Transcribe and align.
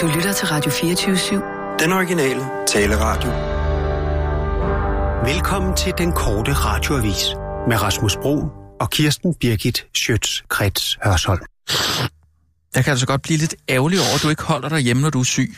Du 0.00 0.06
lytter 0.06 0.32
til 0.32 0.46
Radio 0.48 0.70
24-7. 0.70 1.78
Den 1.84 1.92
originale 1.92 2.40
taleradio. 2.66 3.30
Velkommen 5.32 5.76
til 5.76 5.92
den 5.98 6.12
korte 6.12 6.52
radioavis 6.52 7.24
med 7.68 7.82
Rasmus 7.82 8.16
Bro 8.22 8.48
og 8.80 8.90
Kirsten 8.90 9.34
Birgit 9.34 9.86
Schøtz-Krets 9.98 10.98
Hørsholm. 11.04 11.40
Jeg 12.74 12.84
kan 12.84 12.90
altså 12.90 13.06
godt 13.06 13.22
blive 13.22 13.38
lidt 13.38 13.54
ærgerlig 13.68 13.98
over, 13.98 14.14
at 14.14 14.22
du 14.22 14.28
ikke 14.28 14.42
holder 14.42 14.68
dig 14.68 14.78
hjemme, 14.80 15.02
når 15.02 15.10
du 15.10 15.20
er 15.20 15.24
syg. 15.24 15.54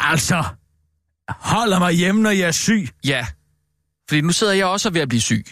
Altså, 0.00 0.44
holder 1.28 1.78
mig 1.78 1.92
hjemme, 1.92 2.22
når 2.22 2.30
jeg 2.30 2.48
er 2.48 2.52
syg. 2.52 2.88
Ja, 3.04 3.26
fordi 4.08 4.20
nu 4.20 4.32
sidder 4.32 4.52
jeg 4.52 4.66
også 4.66 4.90
ved 4.90 5.00
at 5.00 5.08
blive 5.08 5.20
syg. 5.20 5.44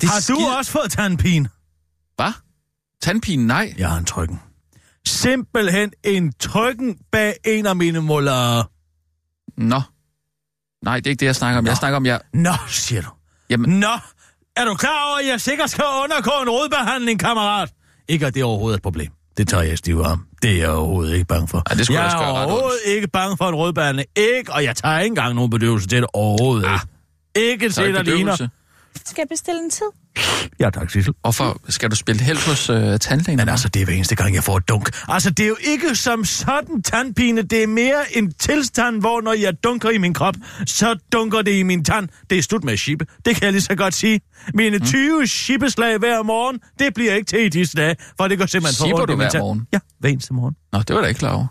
Det 0.00 0.08
Har 0.08 0.16
du 0.16 0.22
skide- 0.22 0.56
også 0.58 0.70
fået 0.70 0.90
tandpine? 0.92 1.48
Hvad? 2.16 2.32
Tandpine? 3.02 3.46
Nej. 3.46 3.74
Jeg 3.78 3.88
har 3.90 3.98
en 3.98 4.04
trykken. 4.04 4.40
Simpelthen 5.06 5.92
en 6.04 6.32
trykken 6.40 6.98
bag 7.12 7.34
en 7.44 7.66
af 7.66 7.76
mine 7.76 8.00
molarer. 8.00 8.64
Nå. 9.56 9.80
Nej, 10.84 10.96
det 10.96 11.06
er 11.06 11.10
ikke 11.10 11.20
det, 11.20 11.26
jeg 11.26 11.36
snakker 11.36 11.58
om. 11.58 11.66
Jeg 11.66 11.76
snakker 11.76 11.96
om, 11.96 12.06
jeg... 12.06 12.20
Nå, 12.34 12.52
siger 12.68 13.02
du. 13.02 13.08
Jamen, 13.50 13.80
Nå, 13.80 13.98
er 14.56 14.64
du 14.64 14.74
klar 14.74 15.08
over, 15.08 15.18
at 15.18 15.26
jeg 15.26 15.40
sikkert 15.40 15.70
skal 15.70 15.84
undergå 16.04 16.30
en 16.42 16.48
rodbehandling, 16.50 17.20
kammerat? 17.20 17.72
Ikke 18.08 18.26
at 18.26 18.34
det 18.34 18.40
er 18.40 18.44
overhovedet 18.44 18.76
et 18.76 18.82
problem. 18.82 19.12
Det 19.36 19.48
tager 19.48 19.62
jeg 19.62 19.78
stiv 19.78 20.00
om. 20.00 20.26
Det 20.42 20.50
er 20.50 20.56
jeg 20.56 20.70
overhovedet 20.70 21.14
ikke 21.14 21.26
bange 21.26 21.48
for. 21.48 21.62
Ej, 21.70 21.74
det 21.74 21.90
jeg 21.90 22.12
gøre 22.18 22.26
er 22.26 22.44
overhovedet 22.44 22.80
ikke 22.86 23.08
bange 23.08 23.36
for 23.36 23.48
en 23.48 23.54
rodbehandling. 23.54 24.08
Ikke, 24.16 24.52
og 24.52 24.64
jeg 24.64 24.76
tager 24.76 24.98
ikke 24.98 25.06
engang 25.06 25.34
nogen 25.34 25.50
bedøvelse 25.50 25.88
til 25.88 26.00
det 26.00 26.06
overhovedet. 26.12 26.66
Ah, 26.68 26.80
ikke. 27.34 27.70
Til, 27.70 27.84
det 27.84 27.94
der 27.94 28.02
ligner. 28.02 28.36
Skal 29.04 29.22
jeg 29.22 29.28
bestille 29.28 29.60
en 29.64 29.70
tid? 29.70 29.86
Ja, 30.60 30.70
tak, 30.70 30.90
Sissel. 30.90 31.14
Hvorfor 31.20 31.60
skal 31.68 31.90
du 31.90 31.96
spille 31.96 32.22
held 32.22 32.48
hos 32.48 32.70
øh, 32.70 32.98
tandlægen? 32.98 33.36
Men 33.36 33.48
altså, 33.48 33.68
det 33.68 33.82
er 33.82 33.86
hver 33.86 33.94
eneste 33.94 34.14
gang, 34.14 34.34
jeg 34.34 34.44
får 34.44 34.56
et 34.56 34.68
dunk. 34.68 34.90
Altså, 35.08 35.30
det 35.30 35.44
er 35.44 35.48
jo 35.48 35.56
ikke 35.60 35.94
som 35.94 36.24
sådan 36.24 36.82
tandpine. 36.82 37.42
Det 37.42 37.62
er 37.62 37.66
mere 37.66 38.16
en 38.16 38.32
tilstand, 38.32 39.00
hvor 39.00 39.20
når 39.20 39.32
jeg 39.32 39.64
dunker 39.64 39.90
i 39.90 39.98
min 39.98 40.14
krop, 40.14 40.34
så 40.66 40.98
dunker 41.12 41.42
det 41.42 41.52
i 41.58 41.62
min 41.62 41.84
tand. 41.84 42.08
Det 42.30 42.38
er 42.38 42.42
slut 42.42 42.64
med 42.64 42.76
shippe. 42.76 43.06
Det 43.24 43.34
kan 43.36 43.44
jeg 43.44 43.52
lige 43.52 43.62
så 43.62 43.74
godt 43.74 43.94
sige. 43.94 44.20
Mine 44.54 44.78
Mm. 44.78 44.84
20 44.84 45.26
shippeslag 45.26 45.98
hver 45.98 46.22
morgen, 46.22 46.58
det 46.78 46.94
bliver 46.94 47.14
ikke 47.14 47.26
til 47.26 47.40
i 47.44 47.48
disse 47.48 47.76
dage, 47.76 47.96
for 48.16 48.28
det 48.28 48.38
går 48.38 48.46
simpelthen 48.46 48.76
for 48.78 48.84
Shipper 48.86 49.06
du 49.06 49.16
hver 49.16 49.38
morgen? 49.38 49.66
Ja, 49.72 49.78
hver 50.00 50.10
eneste 50.10 50.34
morgen. 50.34 50.54
Nå, 50.72 50.78
det 50.78 50.96
var 50.96 51.02
da 51.02 51.08
ikke 51.08 51.18
klar 51.18 51.32
over. 51.32 51.46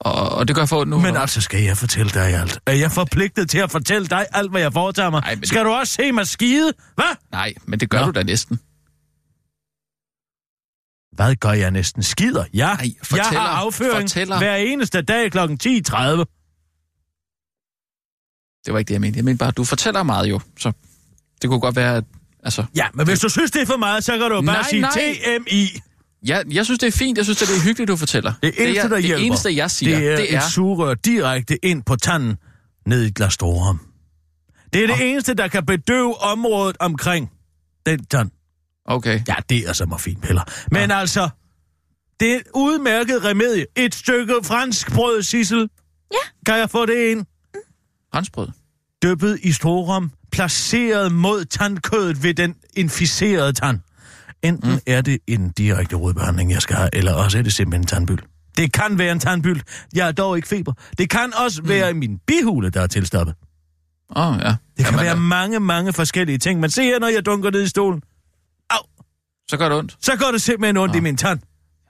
Og, 0.00 0.28
og 0.28 0.48
det 0.48 0.56
gør 0.56 0.62
jeg 0.62 0.68
for 0.68 0.84
nu. 0.84 0.98
Men 1.00 1.16
altså, 1.16 1.40
skal 1.40 1.62
jeg 1.62 1.76
fortælle 1.76 2.10
dig 2.12 2.22
alt? 2.40 2.58
Er 2.66 2.72
jeg 2.72 2.92
forpligtet 2.92 3.50
til 3.50 3.58
at 3.58 3.70
fortælle 3.70 4.06
dig 4.08 4.26
alt, 4.32 4.50
hvad 4.50 4.60
jeg 4.60 4.72
foretager 4.72 5.10
mig? 5.10 5.22
Ej, 5.24 5.30
men 5.34 5.40
det- 5.40 5.48
Skal 5.48 5.64
du 5.64 5.70
også 5.70 5.92
se 5.92 6.12
mig 6.12 6.26
skide? 6.26 6.72
Hvad? 6.94 7.16
Nej, 7.32 7.54
men 7.66 7.80
det 7.80 7.90
gør 7.90 8.00
Nå. 8.00 8.06
du 8.06 8.10
da 8.10 8.22
næsten. 8.22 8.60
Hvad 11.16 11.36
gør 11.36 11.52
jeg 11.52 11.70
næsten? 11.70 12.02
Skider? 12.02 12.44
Ja, 12.54 12.66
Ej, 12.68 12.78
jeg 12.82 12.92
fortæller, 13.02 13.40
har 13.40 13.48
afføring 13.48 14.02
fortæller. 14.02 14.38
hver 14.38 14.56
eneste 14.56 15.02
dag 15.02 15.32
kl. 15.32 15.38
10.30. 15.38 15.44
Det 18.64 18.72
var 18.72 18.78
ikke 18.78 18.88
det, 18.88 18.94
jeg 18.94 19.00
mente. 19.00 19.16
Jeg 19.16 19.24
mente 19.24 19.38
bare, 19.38 19.48
at 19.48 19.56
du 19.56 19.64
fortæller 19.64 20.02
meget 20.02 20.30
jo. 20.30 20.40
Så 20.58 20.72
det 21.42 21.50
kunne 21.50 21.60
godt 21.60 21.76
være, 21.76 21.96
at... 21.96 22.04
Altså, 22.42 22.64
Ja, 22.74 22.86
men 22.94 23.06
hvis 23.06 23.20
du 23.20 23.28
synes, 23.28 23.50
det 23.50 23.62
er 23.62 23.66
for 23.66 23.76
meget, 23.76 24.04
så 24.04 24.12
kan 24.18 24.30
du 24.30 24.42
bare 24.42 24.42
Nej, 24.42 24.62
sige 24.70 24.80
nej. 24.80 24.90
TMI. 25.38 25.68
Ja, 26.26 26.42
jeg 26.50 26.64
synes, 26.64 26.78
det 26.78 26.86
er 26.86 26.92
fint. 26.92 27.18
Jeg 27.18 27.24
synes, 27.24 27.38
det 27.38 27.48
er 27.48 27.64
hyggeligt, 27.64 27.88
du 27.88 27.96
fortæller. 27.96 28.32
Det 28.42 28.54
eneste, 28.58 28.82
jeg, 28.82 28.90
der 28.90 28.96
det 28.96 29.04
hjælper, 29.04 29.26
eneste, 29.26 29.56
jeg 29.56 29.70
siger, 29.70 29.98
det 29.98 30.08
er, 30.08 30.16
det 30.16 30.34
er... 30.34 30.38
et 30.38 30.52
sugerør 30.52 30.94
direkte 30.94 31.64
ind 31.64 31.82
på 31.82 31.96
tanden 31.96 32.36
ned 32.86 33.02
i 33.02 33.10
glastorum. 33.10 33.80
Det 34.72 34.82
er 34.82 34.86
det 34.86 35.10
eneste, 35.10 35.34
der 35.34 35.48
kan 35.48 35.66
bedøve 35.66 36.20
området 36.20 36.76
omkring 36.80 37.30
den 37.86 38.04
tand. 38.04 38.30
Okay. 38.84 39.20
Ja, 39.28 39.34
det 39.48 39.68
er 39.68 39.72
så 39.72 39.84
morfinpiller. 39.86 40.42
Men 40.70 40.90
ja. 40.90 40.98
altså, 40.98 41.28
det 42.20 42.32
er 42.32 42.36
et 42.36 42.42
udmærket 42.54 43.24
remedie. 43.24 43.66
Et 43.76 43.94
stykke 43.94 44.34
fransk 44.42 44.92
brød, 44.92 45.22
Sissel. 45.22 45.68
Ja. 46.12 46.18
Kan 46.46 46.58
jeg 46.58 46.70
få 46.70 46.86
det 46.86 47.10
ind? 47.10 47.26
Franskbrød. 48.14 48.48
Dyppet 49.02 49.38
i 49.42 49.52
storum, 49.52 50.10
placeret 50.32 51.12
mod 51.12 51.44
tandkødet 51.44 52.22
ved 52.22 52.34
den 52.34 52.54
inficerede 52.76 53.52
tand. 53.52 53.80
Enten 54.44 54.70
mm. 54.70 54.78
er 54.86 55.00
det 55.00 55.18
en 55.26 55.50
direkte 55.50 55.96
rodbehandling, 55.96 56.50
jeg 56.52 56.62
skal 56.62 56.76
have, 56.76 56.88
eller 56.92 57.12
også 57.12 57.38
er 57.38 57.42
det 57.42 57.52
simpelthen 57.52 57.82
en 57.82 57.86
tandbyld. 57.86 58.18
Det 58.56 58.72
kan 58.72 58.98
være 58.98 59.12
en 59.12 59.20
tandbyld. 59.20 59.60
Jeg 59.94 60.08
er 60.08 60.12
dog 60.12 60.36
ikke 60.36 60.48
feber. 60.48 60.72
Det 60.98 61.10
kan 61.10 61.32
også 61.44 61.62
mm. 61.62 61.68
være 61.68 61.94
min 61.94 62.18
bihule, 62.26 62.70
der 62.70 62.80
er 62.80 62.86
tilstoppet. 62.86 63.34
Åh, 64.16 64.28
oh, 64.28 64.40
ja. 64.42 64.48
Det 64.48 64.56
kan 64.84 64.94
Jamen, 64.94 65.00
være 65.00 65.14
øh, 65.14 65.20
mange, 65.20 65.60
mange 65.60 65.92
forskellige 65.92 66.38
ting. 66.38 66.60
Men 66.60 66.70
se 66.70 66.82
her, 66.82 66.98
når 66.98 67.08
jeg 67.08 67.26
dunker 67.26 67.50
ned 67.50 67.62
i 67.62 67.68
stolen. 67.68 68.02
Au, 68.70 68.78
Så 69.48 69.56
gør 69.56 69.68
det 69.68 69.78
ondt. 69.78 69.96
så 70.00 70.16
går 70.16 70.30
det 70.32 70.42
simpelthen 70.42 70.76
ondt 70.76 70.94
Nå. 70.94 70.98
i 70.98 71.00
min 71.00 71.16
tand. 71.16 71.38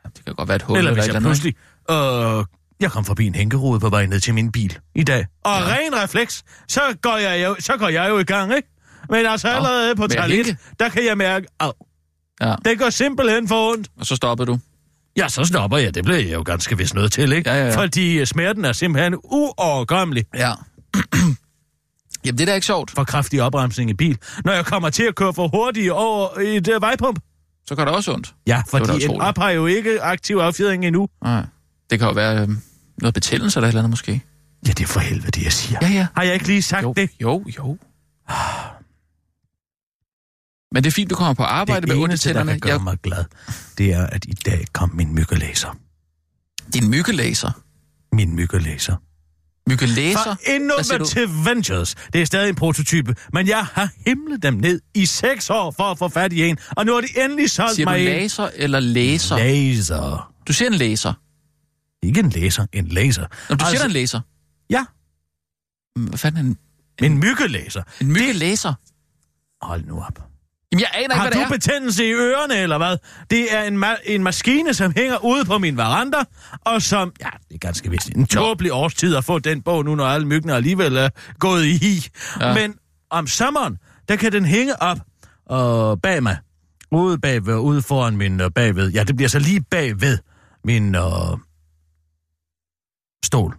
Ja, 0.05 0.09
det 0.17 0.25
kan 0.25 0.35
godt 0.35 0.49
være 0.49 0.57
et 0.57 0.63
hul 0.63 0.79
Eller 0.79 0.95
hvis 0.95 1.07
jeg 1.07 1.23
pludselig... 1.23 1.55
Øh, 1.91 2.45
jeg 2.81 2.91
kom 2.91 3.05
forbi 3.05 3.27
en 3.27 3.35
hænkerode 3.35 3.81
på 3.81 3.89
vej 3.89 4.07
ned 4.07 4.21
til 4.21 4.35
min 4.35 4.53
bil 4.53 4.79
i 4.95 5.05
dag. 5.05 5.27
Og 5.45 5.61
ja. 5.61 5.75
Ren 5.75 5.95
refleks, 6.03 6.45
så 6.69 6.81
går, 7.03 7.17
jeg 7.17 7.45
jo, 7.45 7.57
så 7.59 7.77
går 7.77 7.89
jeg 7.89 8.09
jo 8.09 8.19
i 8.19 8.25
gang, 8.25 8.57
ikke? 8.57 8.69
Men 9.11 9.27
altså 9.27 9.49
allerede 9.49 9.95
på 9.95 10.03
med 10.03 10.17
at 10.17 10.23
toilet, 10.23 10.57
der 10.79 10.89
kan 10.89 11.05
jeg 11.05 11.17
mærke, 11.17 11.47
au, 11.61 11.73
Ja, 12.41 12.55
det 12.65 12.79
går 12.79 12.91
simpelthen 12.91 13.49
for 13.49 13.71
ondt. 13.73 13.89
og 14.01 14.07
så 14.07 14.17
stoppede 14.17 14.47
du. 14.47 14.59
Ja, 15.17 15.29
så 15.29 15.45
stopper 15.45 15.79
jeg. 15.79 15.95
Det 15.95 16.05
bliver 16.05 16.19
jeg 16.19 16.33
jo 16.35 16.43
ganske 16.43 16.77
vist 16.79 16.95
nødt 16.95 17.13
til, 17.13 17.33
ikke? 17.33 17.51
Ja, 17.51 17.57
ja, 17.57 17.65
ja. 17.71 17.77
Fordi 17.77 18.19
øh, 18.19 18.27
smerten 18.27 18.65
er 18.65 18.73
simpelthen 18.73 19.15
uoverkommelig 19.25 20.25
Ja. 20.35 20.53
Jamen, 22.25 22.39
det 22.39 22.41
er 22.41 22.47
da 22.47 22.55
ikke 22.55 22.67
sjovt. 22.67 22.91
for 22.91 23.05
kraftig 23.05 23.43
opbremsning 23.43 23.91
i 23.91 23.95
bil. 23.95 24.19
Når 24.45 24.53
jeg 24.53 24.67
kommer 24.67 24.91
til 24.91 25.03
at 25.03 25.15
køre 25.15 25.35
for 25.35 25.49
hurtigt 25.49 25.91
over 25.91 26.39
et 26.39 26.69
uh, 26.77 26.83
vejpump. 26.83 27.19
Så 27.67 27.75
gør 27.75 27.85
det 27.85 27.95
også 27.95 28.13
ondt. 28.13 28.35
Ja, 28.47 28.63
fordi 28.69 29.05
en 29.05 29.21
op 29.21 29.39
har 29.39 29.51
jo 29.51 29.67
ikke 29.67 30.03
aktiv 30.03 30.37
affjedring 30.37 30.85
endnu. 30.87 31.09
Nej. 31.25 31.43
Det 31.91 31.99
kan 31.99 32.09
jo 32.09 32.15
være 32.15 32.41
øh, 32.43 32.49
noget 32.99 33.15
betændelse 33.15 33.59
eller 33.59 33.67
et 33.69 33.71
eller 33.71 33.81
andet 33.81 33.91
måske. 33.91 34.23
Ja, 34.67 34.73
det 34.73 34.81
er 34.81 34.87
for 34.87 35.01
helvede, 35.01 35.31
det 35.31 35.43
jeg 35.45 35.53
siger. 35.53 35.79
Ja, 35.83 35.89
ja. 35.89 36.07
Har 36.17 36.23
jeg 36.23 36.35
ikke 36.35 36.47
lige 36.47 36.63
sagt 36.63 36.83
Jo, 36.83 36.93
det? 36.97 37.11
jo, 37.23 37.45
jo. 37.59 37.79
Men 40.75 40.85
det 40.85 40.91
er 40.91 40.93
fint, 40.93 41.11
du 41.11 41.15
kommer 41.15 41.35
på 41.35 41.43
arbejde 41.43 41.87
med 41.87 41.95
det 41.95 42.03
ondt 42.03 42.11
i 42.11 42.13
eneste, 42.13 42.29
der 42.29 42.33
tænderne. 42.35 42.51
kan 42.53 42.61
gøre 42.61 42.73
Jeg, 42.73 42.83
mig 42.83 42.99
glad, 43.03 43.25
det 43.79 43.93
er, 43.93 44.07
at 44.07 44.25
i 44.25 44.33
dag 44.33 44.65
kom 44.73 44.91
min 44.95 45.15
myggelæser. 45.15 45.77
din 46.75 46.91
myggelæser. 46.91 47.51
Min 48.13 48.35
myggelæser. 48.37 48.97
Myggelæser? 49.71 50.19
Fra 50.19 50.37
siger? 50.45 50.55
Innovative 50.55 51.45
Ventures. 51.45 51.95
Det 52.13 52.21
er 52.21 52.25
stadig 52.25 52.49
en 52.49 52.55
prototype, 52.55 53.15
men 53.33 53.49
jeg 53.49 53.65
har 53.73 53.89
himlet 54.07 54.43
dem 54.43 54.55
ned 54.55 54.81
i 54.95 55.07
seks 55.07 55.51
år 55.51 55.71
for 55.71 55.83
at 55.85 55.99
få 55.99 56.09
fat 56.09 56.33
i 56.33 56.43
en, 56.45 56.59
og 56.77 56.87
nu 56.87 56.93
har 56.95 57.01
de 57.01 57.07
endelig 57.25 57.51
solgt 57.51 57.75
Siger 57.75 57.87
mig 57.87 57.99
en. 57.99 58.05
laser 58.05 58.51
eller 58.55 58.81
læser? 58.81 59.37
Laser. 59.37 60.33
Du 60.49 60.53
siger 60.53 60.69
en 60.69 60.75
læser. 60.75 61.13
Ikke 62.03 62.21
en 62.21 62.31
laser, 62.31 62.67
en 62.73 62.89
laser. 62.89 63.23
Når 63.51 63.57
du 63.57 63.65
Altså- 63.65 63.71
siger 63.77 63.85
en 63.85 63.91
læser. 63.91 64.21
Ja, 64.71 64.85
Hvad 65.97 66.19
fanden 66.19 66.39
er 66.99 67.05
en, 67.05 67.13
en 67.13 67.19
myggelæser. 67.19 67.83
en 68.01 68.07
myggelæser? 68.09 68.75
Hold 69.67 69.85
nu 69.85 70.01
op. 70.03 70.29
Jamen, 70.75 70.81
jeg 70.81 70.91
aner 70.95 71.03
ikke, 71.03 71.15
Har 71.15 71.23
hvad 71.23 71.31
det 71.31 71.39
du 71.49 71.53
er. 71.55 71.57
betændelse 71.57 72.07
i 72.09 72.13
ørerne, 72.13 72.57
eller 72.57 72.79
hvad? 72.79 72.97
Det 73.31 73.55
er 73.55 73.63
en, 73.63 73.85
ma- 73.85 74.03
en 74.05 74.23
maskine, 74.23 74.75
som 74.75 74.93
hænger 74.97 75.25
ude 75.25 75.45
på 75.45 75.59
min 75.59 75.77
veranda, 75.77 76.17
og 76.61 76.83
som... 76.83 77.13
Ja, 77.21 77.29
det 77.49 77.55
er 77.55 77.59
ganske 77.59 77.91
vist 77.91 78.09
en 78.09 78.27
tåbelig 78.27 78.73
årstid 78.73 79.17
at 79.17 79.25
få 79.25 79.39
den 79.39 79.63
bog 79.63 79.85
nu, 79.85 79.95
når 79.95 80.05
alle 80.07 80.27
myggene 80.27 80.55
alligevel 80.55 80.97
er 80.97 81.09
gået 81.39 81.65
i 81.65 81.77
hi. 81.77 82.09
Ja. 82.41 82.55
Men 82.55 82.75
om 83.11 83.27
sommeren, 83.27 83.79
der 84.09 84.17
kan 84.17 84.33
den 84.33 84.45
hænge 84.45 84.83
op 84.83 84.99
og 85.47 86.01
bag 86.03 86.23
mig. 86.23 86.37
Ude 86.93 87.19
bagved, 87.19 87.55
ude 87.57 87.83
foran 87.83 88.17
min 88.17 88.41
uh, 88.41 88.51
bagved. 88.55 88.91
Ja, 88.93 89.05
det 89.05 89.17
bliver 89.17 89.29
så 89.29 89.39
lige 89.39 89.61
bagved 89.61 90.19
min 90.65 90.95
uh, 90.97 91.39
stol. 93.25 93.55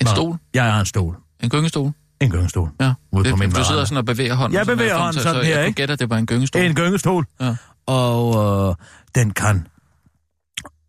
En 0.00 0.04
Nå, 0.06 0.10
stol? 0.14 0.36
Jeg 0.54 0.72
har 0.72 0.80
en 0.80 0.86
stol. 0.86 1.16
En 1.42 1.50
gyngestol? 1.50 1.92
En 2.20 2.30
gyngestol. 2.30 2.70
Ja. 2.80 2.84
Det, 2.84 3.54
du 3.56 3.64
sidder 3.64 3.84
sådan 3.84 3.96
og 3.96 4.04
bevæger 4.04 4.34
hånden. 4.34 4.56
Jeg 4.58 4.64
sådan 4.64 4.76
bevæger 4.76 4.94
her, 4.94 4.98
hånden 5.02 5.14
så, 5.14 5.22
sådan 5.22 5.34
så 5.42 5.46
her, 5.46 5.50
jeg 5.56 5.66
ikke? 5.66 5.68
kunne 5.68 5.74
gætte, 5.74 5.92
at 5.92 5.98
det 5.98 6.10
var 6.10 6.16
en 6.18 6.26
gyngestol. 6.26 6.62
En 6.62 6.74
gyngestol. 6.74 7.26
Ja. 7.40 7.56
Og 7.86 8.68
øh, 8.70 8.74
den 9.14 9.30
kan... 9.30 9.66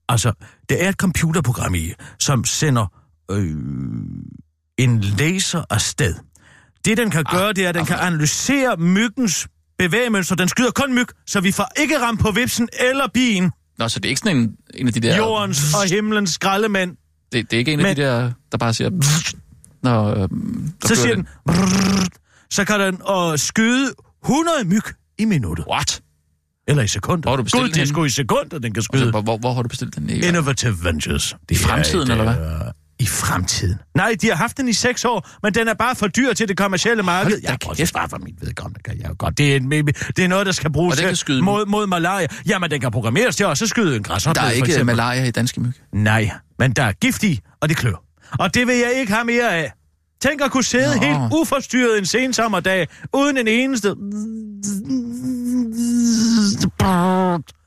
Altså, 0.10 0.34
det 0.70 0.84
er 0.84 0.90
et 0.90 0.96
computerprogram 0.96 1.76
i, 1.76 1.92
som 2.20 2.46
sender 2.46 2.86
øh, 3.32 3.56
en 4.78 5.02
laser 5.02 5.64
afsted. 5.70 6.16
Det, 6.86 6.98
den 6.98 7.10
kan 7.10 7.24
gøre, 7.32 7.54
det 7.54 7.66
er, 7.66 7.70
at 7.70 7.76
den 7.76 7.86
kan 7.86 7.98
analysere 8.00 8.78
myggens 8.78 9.48
bevægemønster. 9.78 10.36
Den 10.36 10.48
skyder 10.48 10.72
kun 10.72 10.94
myg, 10.94 11.06
så 11.28 11.40
vi 11.42 11.52
får 11.52 11.68
ikke 11.82 12.00
ramt 12.00 12.20
på 12.20 12.32
vipsen 12.32 12.70
eller 12.90 13.08
bien. 13.14 13.52
Nå, 13.78 13.88
så 13.88 14.00
det 14.00 14.06
er 14.06 14.10
ikke 14.10 14.20
sådan 14.20 14.38
en, 14.38 14.56
en 14.74 14.88
af 14.88 14.94
de 14.94 15.00
der... 15.00 15.18
Jordens 15.18 15.74
og 15.74 15.90
himlens 15.90 16.30
skraldemænd. 16.30 16.98
Det, 17.32 17.52
det 17.52 17.54
er 17.54 17.60
ikke 17.60 17.74
en 17.74 17.80
af 17.80 17.84
Men- 17.84 17.96
de 17.98 18.02
der, 18.02 18.32
der 18.52 18.58
bare 18.58 18.74
siger... 18.74 18.90
Når, 19.84 20.22
øh, 20.24 20.30
Så 20.86 20.96
siger 20.96 21.16
den... 21.16 21.28
brrrr, 21.46 22.06
Så 22.52 22.66
kan 22.66 22.80
den 22.80 23.02
øh, 23.32 23.38
skyde 23.40 23.94
100 24.24 24.66
myg 24.66 24.82
i 25.18 25.26
minuttet. 25.26 25.66
What? 25.72 26.02
Eller 26.68 26.84
i 26.84 26.88
sekunder. 26.88 27.22
Hvor 27.22 27.32
har 27.32 27.38
du 27.38 27.44
bestilt 27.44 27.64
Gud, 27.64 27.70
den 27.70 27.88
sgu 27.88 28.04
i 28.06 28.10
sekunder, 28.10 28.60
den 28.60 28.74
kan 28.74 28.84
skyde. 28.84 29.02
Altså, 29.04 29.22
hvor, 29.22 29.38
hvor, 29.38 29.54
har 29.54 29.62
du 29.62 29.68
bestilt 29.70 29.96
den? 29.96 30.10
I, 30.10 30.14
Innovative 30.14 30.76
Ventures. 30.84 31.36
Det 31.50 31.56
I 31.56 31.60
fremtiden, 31.60 32.12
er 32.12 32.16
eller 32.16 32.34
hvad? 32.34 32.72
i 33.00 33.06
fremtiden. 33.08 33.76
Nej, 33.96 34.16
de 34.22 34.28
har 34.28 34.36
haft 34.36 34.58
den 34.58 34.68
i 34.68 34.74
seks 34.74 35.06
år, 35.06 35.30
men 35.44 35.54
den 35.54 35.68
er 35.68 35.74
bare 35.74 35.96
for 35.96 36.08
dyr 36.08 36.34
til 36.34 36.48
det 36.48 36.58
kommercielle 36.58 37.04
marked. 37.04 37.32
Hold 37.32 37.42
Jeg 37.44 37.60
kan 37.60 37.76
kæft. 37.76 37.94
bare 37.94 38.10
for 38.10 38.18
mit 38.18 38.36
vedkommende, 38.42 38.80
kan 38.84 39.00
jeg 39.02 39.10
jo 39.10 39.16
godt. 39.18 39.38
Det 39.38 39.52
er, 39.52 39.56
en, 39.56 39.72
det 39.72 40.20
er 40.20 40.28
noget, 40.28 40.46
der 40.46 40.52
skal 40.52 40.72
bruges 40.72 41.02
Og 41.02 41.08
til 41.08 41.18
skyde 41.18 41.42
mod, 41.42 41.66
mod 41.66 41.88
malaria. 41.88 42.28
Jamen, 42.48 42.72
den 42.72 42.82
kan 42.82 42.92
programmeres 42.92 43.36
til 43.36 43.46
også 43.46 43.66
at 43.66 43.70
skyde 43.70 43.96
en 43.96 44.04
græshoppe. 44.04 44.40
Der 44.42 44.48
er 44.48 44.52
ikke 44.52 44.84
malaria 44.84 45.24
i 45.26 45.32
danske 45.32 45.62
myg. 45.62 45.74
Nej, 45.94 46.32
men 46.60 46.72
der 46.72 46.84
er 46.84 46.92
gift 46.92 47.24
i, 47.24 47.40
og 47.62 47.70
det 47.70 47.78
klør. 47.78 48.04
Og 48.40 48.54
det 48.54 48.68
vil 48.68 48.76
jeg 48.76 48.94
ikke 48.96 49.14
have 49.14 49.26
mere 49.26 49.56
af. 49.56 49.72
Tænk 50.22 50.42
at 50.42 50.52
kunne 50.52 50.64
sidde 50.64 50.96
Nå. 50.96 51.06
helt 51.06 51.18
uforstyrret 51.34 51.98
en 51.98 52.06
sen 52.06 52.34
sommerdag, 52.34 52.88
uden 53.14 53.38
en 53.38 53.48
eneste... 53.48 53.96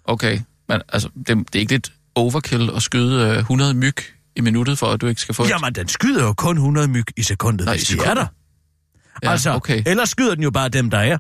Okay, 0.05 0.41
men 0.69 0.81
altså, 0.89 1.09
det, 1.27 1.29
det 1.29 1.55
er 1.55 1.59
ikke 1.61 1.73
lidt 1.73 1.93
overkill 2.15 2.71
at 2.77 2.83
skyde 2.83 3.29
øh, 3.31 3.39
100 3.39 3.75
myg 3.75 3.97
i 4.37 4.41
minuttet, 4.41 4.79
for 4.79 4.87
at 4.87 5.01
du 5.01 5.07
ikke 5.07 5.21
skal 5.21 5.35
få... 5.35 5.47
Jamen, 5.47 5.75
den 5.75 5.89
skyder 5.89 6.25
jo 6.25 6.33
kun 6.33 6.57
100 6.57 6.89
myg 6.89 7.05
i 7.17 7.23
sekundet, 7.23 7.67
Nå, 7.67 7.73
i 7.73 7.75
hvis 7.77 7.89
de 7.89 7.95
er 7.95 7.99
sekundet? 7.99 8.17
der. 8.17 8.27
ja, 9.23 9.31
altså, 9.31 9.51
okay. 9.51 9.83
ellers 9.87 10.09
skyder 10.09 10.35
den 10.35 10.45
jo 10.45 10.51
bare 10.51 10.69
dem, 10.69 10.91
der 10.91 10.99
er. 10.99 11.19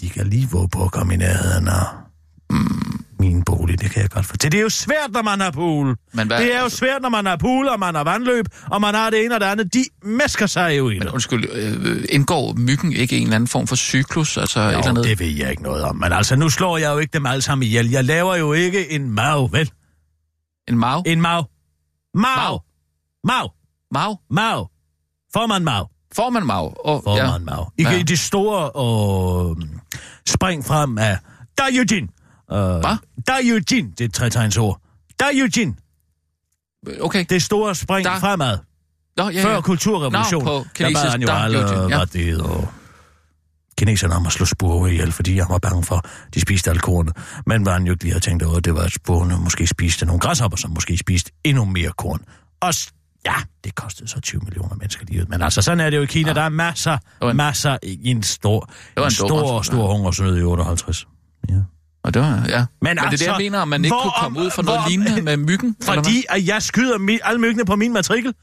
De 0.00 0.08
kan 0.08 0.26
lige 0.26 0.48
våge 0.50 0.68
på 0.68 0.84
at 0.84 0.92
komme 0.92 1.14
i 1.14 1.16
nærheden 1.16 1.68
af 1.68 1.84
mm, 2.50 2.89
min 3.20 3.42
bolig, 3.44 3.80
det 3.80 3.90
kan 3.90 4.02
jeg 4.02 4.10
godt 4.10 4.26
fortælle. 4.26 4.52
Det 4.52 4.58
er 4.58 4.62
jo 4.62 4.68
svært, 4.68 5.10
når 5.12 5.22
man 5.22 5.40
har 5.40 5.50
pool. 5.50 5.96
Men 6.12 6.26
hvad- 6.26 6.38
det 6.40 6.54
er 6.56 6.62
jo 6.62 6.68
svært, 6.68 7.02
når 7.02 7.08
man 7.08 7.26
har 7.26 7.36
pool, 7.36 7.68
og 7.68 7.80
man 7.80 7.94
har 7.94 8.04
vandløb, 8.04 8.44
og 8.70 8.80
man 8.80 8.94
har 8.94 9.10
det 9.10 9.24
ene 9.24 9.34
og 9.34 9.40
det 9.40 9.46
andet. 9.46 9.74
De 9.74 9.84
mesker 10.02 10.46
sig 10.46 10.78
jo 10.78 10.88
i 10.90 10.98
Men 10.98 11.08
undskyld, 11.08 11.44
øh, 11.52 12.04
indgår 12.08 12.52
myggen 12.54 12.92
ikke 12.92 13.16
en 13.16 13.22
eller 13.22 13.34
anden 13.36 13.48
form 13.48 13.66
for 13.66 13.76
cyklus? 13.76 14.36
Altså 14.36 14.60
et 14.60 14.66
eller 14.66 14.78
Jo, 14.78 14.88
andet? 14.88 15.04
det 15.04 15.20
ved 15.20 15.26
jeg 15.26 15.50
ikke 15.50 15.62
noget 15.62 15.82
om. 15.84 15.96
Men 15.96 16.12
altså, 16.12 16.36
nu 16.36 16.48
slår 16.48 16.78
jeg 16.78 16.92
jo 16.92 16.98
ikke 16.98 17.12
dem 17.12 17.26
alle 17.26 17.42
sammen 17.42 17.66
ihjel. 17.66 17.90
Jeg 17.90 18.04
laver 18.04 18.36
jo 18.36 18.52
ikke 18.52 18.90
en 18.92 19.10
mav, 19.10 19.52
vel? 19.52 19.70
En 20.68 20.78
mav? 20.78 21.02
En 21.06 21.20
mav. 21.20 21.46
Mav. 22.14 22.62
Mav. 23.24 23.50
Mav. 23.92 24.18
Mav? 24.30 24.68
Formand 25.32 25.64
mav. 25.64 25.88
Får 26.14 26.30
man 26.30 26.46
mav? 26.46 26.76
Oh, 26.84 27.02
Formand 27.04 27.44
mav. 27.44 27.72
I, 27.78 27.82
Ja. 27.82 27.98
I 27.98 28.02
det 28.02 28.18
store 28.18 28.70
og 28.70 29.56
spring 30.28 30.64
frem 30.64 30.98
af. 30.98 31.18
Uh, 31.60 31.66
Hvad? 32.50 32.96
Dayujin, 33.26 33.90
det 33.90 34.00
er 34.00 34.04
et 34.04 34.14
tretegnsord. 34.14 34.80
Dayujin, 35.20 35.76
Okay. 37.00 37.24
det 37.30 37.42
store 37.42 37.74
spring 37.74 38.04
Da- 38.06 38.18
fremad. 38.18 38.58
Nå, 39.16 39.28
ja, 39.28 39.44
Før 39.44 39.54
ja. 39.54 39.60
kulturrevolutionen, 39.60 40.46
Nå, 40.46 40.64
der 40.78 40.90
bad 40.94 41.10
han 41.10 41.22
jo 41.22 41.28
alle, 41.30 41.58
ja. 41.58 41.86
hvad 41.86 42.06
det 42.06 42.24
hedder, 42.24 42.44
og 42.44 42.68
kineserne 43.78 44.14
om 44.14 44.26
at 44.26 44.32
slå 44.32 44.46
spurve 44.46 44.90
ihjel, 44.92 45.12
fordi 45.12 45.38
han 45.38 45.46
var 45.48 45.58
bange 45.58 45.84
for, 45.84 45.96
at 45.96 46.34
de 46.34 46.40
spiste 46.40 46.70
alt 46.70 46.82
kornet. 46.82 47.16
Men 47.46 47.62
hvad 47.62 47.72
han 47.72 47.86
jo 47.86 47.92
ikke 47.92 48.04
lige 48.04 48.12
havde 48.12 48.24
tænkt 48.24 48.42
over, 48.42 48.60
det 48.60 48.74
var, 48.74 48.80
at 48.82 48.92
spurvene 48.92 49.36
måske 49.38 49.66
spiste 49.66 50.06
nogle 50.06 50.20
græshopper, 50.20 50.56
som 50.56 50.70
måske 50.70 50.98
spiste 50.98 51.32
endnu 51.44 51.64
mere 51.64 51.90
korn. 51.98 52.20
Og 52.60 52.74
ja, 53.26 53.34
det 53.64 53.74
kostede 53.74 54.08
så 54.08 54.20
20 54.20 54.40
millioner 54.40 54.74
mennesker 54.76 55.04
livet. 55.08 55.28
Men 55.28 55.42
altså, 55.42 55.62
sådan 55.62 55.80
er 55.80 55.90
det 55.90 55.96
jo 55.96 56.02
i 56.02 56.06
Kina. 56.06 56.32
Der 56.32 56.42
er 56.42 56.48
masser, 56.48 56.98
var 57.20 57.30
en- 57.30 57.36
masser 57.36 57.78
i 57.82 58.10
en 58.10 58.22
stor, 58.22 58.70
var 58.96 59.02
en 59.02 59.06
en 59.06 59.10
stor, 59.10 59.52
dum 59.54 59.64
stor 59.64 59.92
hungersnød 59.92 60.38
i 60.38 60.42
58. 60.42 61.06
Ja. 61.48 61.54
Og 62.02 62.14
det 62.14 62.22
var, 62.22 62.28
ja. 62.28 62.34
Men, 62.36 62.46
Men 62.48 62.66
Men 62.82 62.96
det 62.96 62.98
er 62.98 63.04
det, 63.04 63.12
altså, 63.12 63.24
jeg 63.24 63.36
mener, 63.38 63.58
om 63.58 63.68
man 63.68 63.84
ikke 63.84 63.94
hvor 63.94 64.02
kunne 64.02 64.12
komme 64.20 64.40
om- 64.40 64.46
ud 64.46 64.50
for 64.50 64.62
noget 64.62 64.80
om- 64.80 64.88
lignende 64.88 65.22
med 65.22 65.36
myggen. 65.36 65.76
Fordi 65.82 66.24
at 66.28 66.46
jeg 66.46 66.62
skyder 66.62 66.98
mi, 66.98 67.18
alle 67.22 67.40
myggene 67.40 67.64
på 67.64 67.76
min 67.76 67.92
matrikel. 67.92 68.34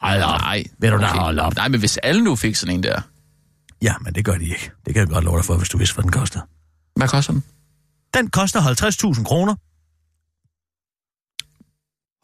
Hold 0.00 0.22
op. 0.22 0.40
Nej. 0.40 0.64
Vil 0.78 0.92
du 0.92 0.98
da 0.98 1.06
holde 1.06 1.42
op? 1.42 1.54
Nej, 1.56 1.68
men 1.68 1.80
hvis 1.80 1.96
alle 1.96 2.24
nu 2.24 2.36
fik 2.36 2.56
sådan 2.56 2.74
en 2.74 2.82
der, 2.82 3.00
Ja, 3.82 3.94
men 4.00 4.14
det 4.14 4.24
gør 4.24 4.38
de 4.38 4.44
ikke. 4.44 4.70
Det 4.86 4.94
kan 4.94 5.00
jeg 5.00 5.08
godt 5.08 5.24
love 5.24 5.36
dig 5.36 5.44
for, 5.44 5.56
hvis 5.56 5.68
du 5.68 5.78
vidste, 5.78 5.94
hvad 5.94 6.02
den 6.02 6.12
koster. 6.12 6.40
hvad 6.96 7.08
koster 7.08 7.32
den? 7.32 7.44
Den 8.14 8.30
koster 8.30 8.60
50.000 8.60 9.24
kroner. 9.24 9.54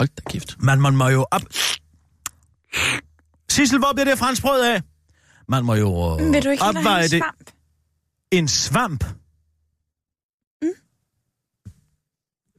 Hold 0.01 0.09
da 0.17 0.23
kæft. 0.31 0.57
Men 0.63 0.81
man 0.81 0.97
må 0.97 1.09
jo 1.09 1.27
op... 1.31 1.43
Sissel, 3.51 3.79
hvor 3.79 3.93
bliver 3.93 4.05
det 4.05 4.19
franskbrød 4.19 4.63
af? 4.75 4.83
Man 5.49 5.65
må 5.65 5.75
jo 5.75 6.19
øh, 6.21 6.33
Vil 6.33 6.45
du 6.45 6.49
ikke 6.51 6.63
opveje 6.65 7.05
en 7.05 7.11
det. 7.11 7.21
svamp? 7.23 7.51
En 8.31 8.49
svamp? 8.49 9.05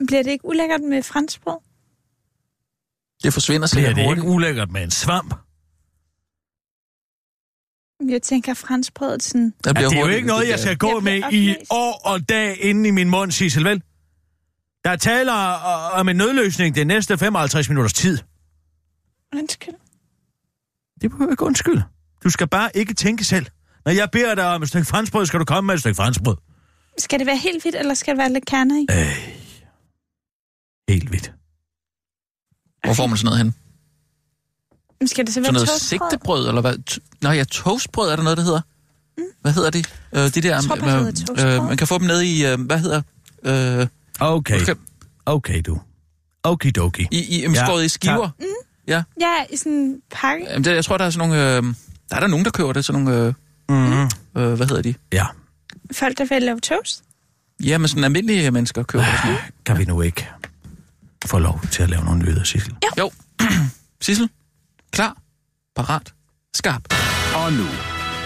Bliver 0.07 0.23
det 0.23 0.31
ikke 0.31 0.45
ulækkert 0.45 0.81
med 0.81 1.03
franskbrød? 1.03 1.57
Det 3.23 3.33
forsvinder 3.33 3.59
Bliver 3.59 3.67
sikkert 3.67 3.95
det 3.95 4.05
hurtigt. 4.05 4.23
ikke 4.23 4.35
ulækkert 4.35 4.71
med 4.71 4.83
en 4.83 4.91
svamp? 4.91 5.33
Jeg 8.09 8.21
tænker 8.21 8.53
franskbrødet 8.53 9.23
sådan... 9.23 9.53
Ja, 9.65 9.73
bliver 9.73 9.89
det 9.89 9.97
er 9.97 10.01
jo 10.01 10.07
ikke 10.07 10.27
noget, 10.27 10.47
jeg 10.49 10.59
skal 10.59 10.77
gå 10.77 10.87
Jeg 10.87 11.01
bliver 11.03 11.21
med 11.21 11.33
i 11.33 11.55
år 11.69 12.01
og 12.05 12.29
dag 12.29 12.57
inde 12.61 12.87
i 12.87 12.91
min 12.91 13.09
mund, 13.09 13.31
Sissel, 13.31 13.63
vel? 13.63 13.81
Der 14.83 14.95
taler 14.95 15.49
øh, 15.51 15.99
om 15.99 16.09
en 16.09 16.15
nødløsning 16.15 16.75
det 16.75 16.87
næste 16.87 17.17
55 17.17 17.69
minutters 17.69 17.93
tid. 17.93 18.17
Undskyld. 19.35 19.73
Det 21.01 21.11
behøver 21.11 21.31
ikke 21.31 21.43
undskyld. 21.45 21.81
Du 22.23 22.29
skal 22.29 22.47
bare 22.47 22.69
ikke 22.77 22.93
tænke 22.93 23.23
selv. 23.23 23.45
Når 23.85 23.91
jeg 23.91 24.11
beder 24.11 24.35
dig 24.35 24.45
om 24.55 24.61
et 24.61 24.67
stykke 24.67 24.85
franskbrød, 24.87 25.25
skal 25.25 25.39
du 25.39 25.45
komme 25.45 25.67
med 25.67 25.73
et 25.73 25.79
stykke 25.79 25.95
franskbrød. 25.95 26.35
Skal 26.97 27.19
det 27.19 27.27
være 27.27 27.37
helt 27.37 27.61
hvidt, 27.61 27.75
eller 27.75 27.93
skal 27.93 28.15
der 28.15 28.21
være 28.23 28.33
lidt 28.33 28.45
kerner 28.45 28.75
i? 28.81 28.85
Øh, 28.91 29.42
helt 30.89 31.11
vildt. 31.11 31.31
Hvor 32.83 32.93
får 32.93 33.07
man 33.07 33.17
sådan 33.17 33.25
noget 33.25 33.37
hen? 33.37 33.53
Skal 35.07 35.25
det 35.25 35.33
så 35.33 35.39
være 35.39 35.45
Sådan 35.45 35.53
noget 35.53 35.67
toastbrød? 35.67 36.09
sigtebrød, 36.09 36.47
eller 36.47 36.61
hvad? 36.61 36.99
Nå 37.21 37.29
ja, 37.31 37.43
toastbrød 37.43 38.09
er 38.11 38.15
der 38.15 38.23
noget, 38.23 38.37
der 38.37 38.43
hedder. 38.43 38.61
Hvad 39.41 39.51
hedder 39.53 39.69
det? 39.69 39.93
Øh, 40.13 40.21
det 40.21 40.43
der, 40.43 40.55
Jeg 40.55 40.63
tror 40.63 40.75
det 40.75 40.83
hedder 40.83 41.11
toastbrød. 41.11 41.67
man 41.67 41.77
kan 41.77 41.87
få 41.87 41.97
dem 41.97 42.07
nede 42.07 42.25
i, 42.27 42.45
øh, 42.45 42.61
hvad 42.61 42.79
hedder, 42.79 43.01
øh, 43.43 43.87
Okay, 44.19 44.61
okay. 44.61 44.75
okay 45.25 45.61
du. 45.65 45.79
Okidoki. 46.43 47.07
i, 47.11 47.17
i, 47.19 47.45
i 47.45 47.49
Ja, 47.49 47.65
skåret 47.65 47.85
i 47.85 47.89
skiver. 47.89 48.29
Ja, 48.87 49.03
Ja, 49.21 49.33
i 49.49 49.57
sådan 49.57 49.71
en 49.73 50.01
pakke. 50.11 50.45
Jamen, 50.49 50.63
det, 50.63 50.75
jeg 50.75 50.85
tror, 50.85 50.97
der 50.97 51.05
er 51.05 51.09
sådan 51.09 51.29
nogle, 51.29 51.55
øh, 51.57 51.63
der 52.09 52.15
er 52.15 52.19
der 52.19 52.27
nogen, 52.27 52.45
der 52.45 52.51
køber 52.51 52.73
det, 52.73 52.85
sådan 52.85 53.03
nogle, 53.03 53.19
øh, 53.27 53.33
Mm-hmm. 53.69 54.09
øh, 54.41 54.53
hvad 54.53 54.67
hedder 54.67 54.81
de? 54.81 54.93
Ja, 55.13 55.25
Folk, 55.91 56.17
der 56.17 56.25
vil 56.25 56.41
lave 56.41 56.59
toast. 56.59 57.03
Ja, 57.63 57.77
men 57.77 57.87
sådan 57.87 58.03
almindelige 58.03 58.51
mennesker 58.51 58.83
køber 58.83 59.05
det 59.05 59.19
sådan 59.21 59.37
kan 59.65 59.77
vi 59.77 59.85
nu 59.85 60.01
ikke 60.01 60.27
få 61.29 61.39
lov 61.39 61.61
til 61.71 61.83
at 61.83 61.89
lave 61.89 62.03
nogle 62.05 62.19
nyheder, 62.19 62.43
Sissel? 62.43 62.75
Jo. 62.99 63.11
Sissel, 64.01 64.29
klar, 64.91 65.17
parat, 65.75 66.13
skarp. 66.55 66.81
Og 67.35 67.53
nu, 67.53 67.63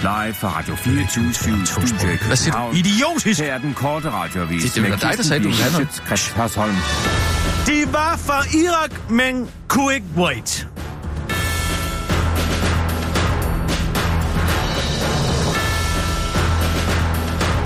live 0.02 0.34
fra 0.34 0.58
Radio 0.60 0.76
24 0.76 1.34
Studio 1.34 2.08
Hvad 2.28 2.36
siger 2.36 2.70
du? 2.72 2.76
Idiotisk! 2.78 3.40
Her 3.42 3.54
er 3.54 3.58
den 3.58 3.74
korte 3.74 4.10
radioavis 4.12 4.64
Det- 4.64 4.76
det 4.76 4.84
var 4.84 4.90
med 4.90 4.98
dig, 4.98 5.14
der 5.18 5.24
sagde, 5.24 5.44
du 5.44 5.50
ville 5.50 5.64
have. 5.64 5.88
De 7.68 7.94
var 7.94 8.18
fra 8.18 8.58
Irak, 8.58 9.10
men 9.10 9.50
kunne 9.68 9.94
ikke 9.96 10.06
wait. 10.18 10.68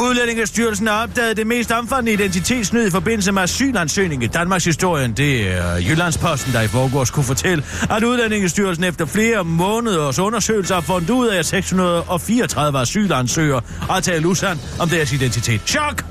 Udlændingestyrelsen 0.02 0.88
har 0.88 1.04
opdaget 1.04 1.38
det 1.38 1.48
mest 1.48 1.72
omfattende 1.72 2.14
identitetssnyd 2.14 2.88
i 2.88 2.92
forbindelse 2.92 3.32
med 3.32 3.42
asylansøgning 3.42 4.24
i 4.24 4.28
Danmarks 4.28 4.66
historien. 4.66 5.14
Det 5.14 5.52
er 5.52 5.76
øh, 5.76 5.90
Jyllandsposten, 5.90 6.54
der 6.54 6.62
i 6.62 6.68
forgårs 6.68 7.12
kunne 7.12 7.24
fortælle, 7.24 7.64
at 7.90 8.04
Udlændingestyrelsen 8.04 8.84
efter 8.84 9.06
flere 9.06 9.44
måneders 9.44 10.20
undersøgelser 10.20 10.76
har 10.76 10.82
fundet 10.82 11.10
ud 11.10 11.28
af, 11.28 11.40
at 11.40 11.46
634 11.46 12.80
asylansøgere 12.80 13.62
har 13.82 14.00
talt 14.00 14.26
usand 14.26 14.60
om 14.80 14.90
deres 14.90 15.14
identitet. 15.14 15.62
Chok! 15.66 16.04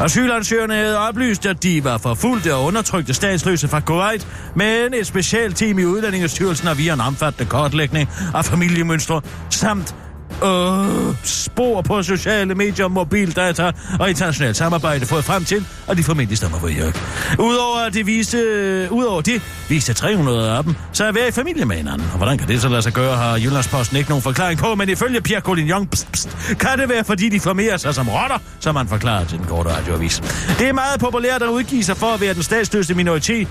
Asylansøgerne 0.00 0.74
havde 0.74 0.98
oplyst, 0.98 1.46
at 1.46 1.62
de 1.62 1.84
var 1.84 1.98
forfulgte 1.98 2.54
og 2.54 2.64
undertrykte 2.64 3.14
statsløse 3.14 3.68
fra 3.68 3.80
Kuwait, 3.80 4.26
men 4.54 4.94
et 4.94 5.06
specialteam 5.06 5.78
i 5.78 5.84
Udlændingestyrelsen 5.84 6.66
har 6.66 6.74
via 6.74 6.94
en 6.94 7.00
omfattende 7.00 7.50
kortlægning 7.50 8.08
af 8.34 8.44
familiemønstre 8.44 9.22
samt 9.50 9.94
øh, 10.44 11.14
spor 11.24 11.82
på 11.82 12.02
sociale 12.02 12.54
medier, 12.54 12.88
mobildata 12.88 13.72
og 14.00 14.10
internationalt 14.10 14.56
samarbejde 14.56 15.06
fået 15.06 15.24
frem 15.24 15.44
til, 15.44 15.64
at 15.88 15.96
de 15.96 16.02
formentlig 16.02 16.38
stammer 16.38 16.58
fra 16.58 16.68
Irak. 16.68 16.98
Udover, 17.38 17.88
det 17.88 18.06
viste, 18.06 18.38
øh, 18.38 18.92
udover 18.92 19.20
det 19.20 19.42
viste 19.68 19.92
300 19.92 20.50
af 20.56 20.64
dem 20.64 20.74
så 20.92 21.04
er 21.04 21.12
hver 21.12 21.26
i 21.26 21.30
familie 21.30 21.64
med 21.64 21.76
hinanden. 21.76 22.08
Og 22.12 22.16
hvordan 22.16 22.38
kan 22.38 22.48
det 22.48 22.60
så 22.60 22.68
lade 22.68 22.82
sig 22.82 22.92
gøre, 22.92 23.16
har 23.16 23.36
Jyllandsposten 23.36 23.96
ikke 23.96 24.10
nogen 24.10 24.22
forklaring 24.22 24.58
på, 24.58 24.74
men 24.74 24.88
ifølge 24.88 25.20
Pierre 25.20 25.40
Collignon 25.40 25.86
pst, 25.86 26.12
pst, 26.12 26.28
kan 26.60 26.78
det 26.78 26.88
være, 26.88 27.04
fordi 27.04 27.28
de 27.28 27.40
formerer 27.40 27.76
sig 27.76 27.94
som 27.94 28.08
rotter, 28.08 28.38
som 28.60 28.74
man 28.74 28.88
forklarer 28.88 29.24
til 29.24 29.38
den 29.38 29.46
korte 29.46 29.70
radioavis. 29.70 30.20
Det 30.58 30.68
er 30.68 30.72
meget 30.72 31.00
populært 31.00 31.42
at 31.42 31.48
udgive 31.48 31.84
sig 31.84 31.96
for 31.96 32.06
at 32.06 32.20
være 32.20 32.34
den 32.34 32.42
statsløse 32.42 32.94
minoritet 32.94 33.48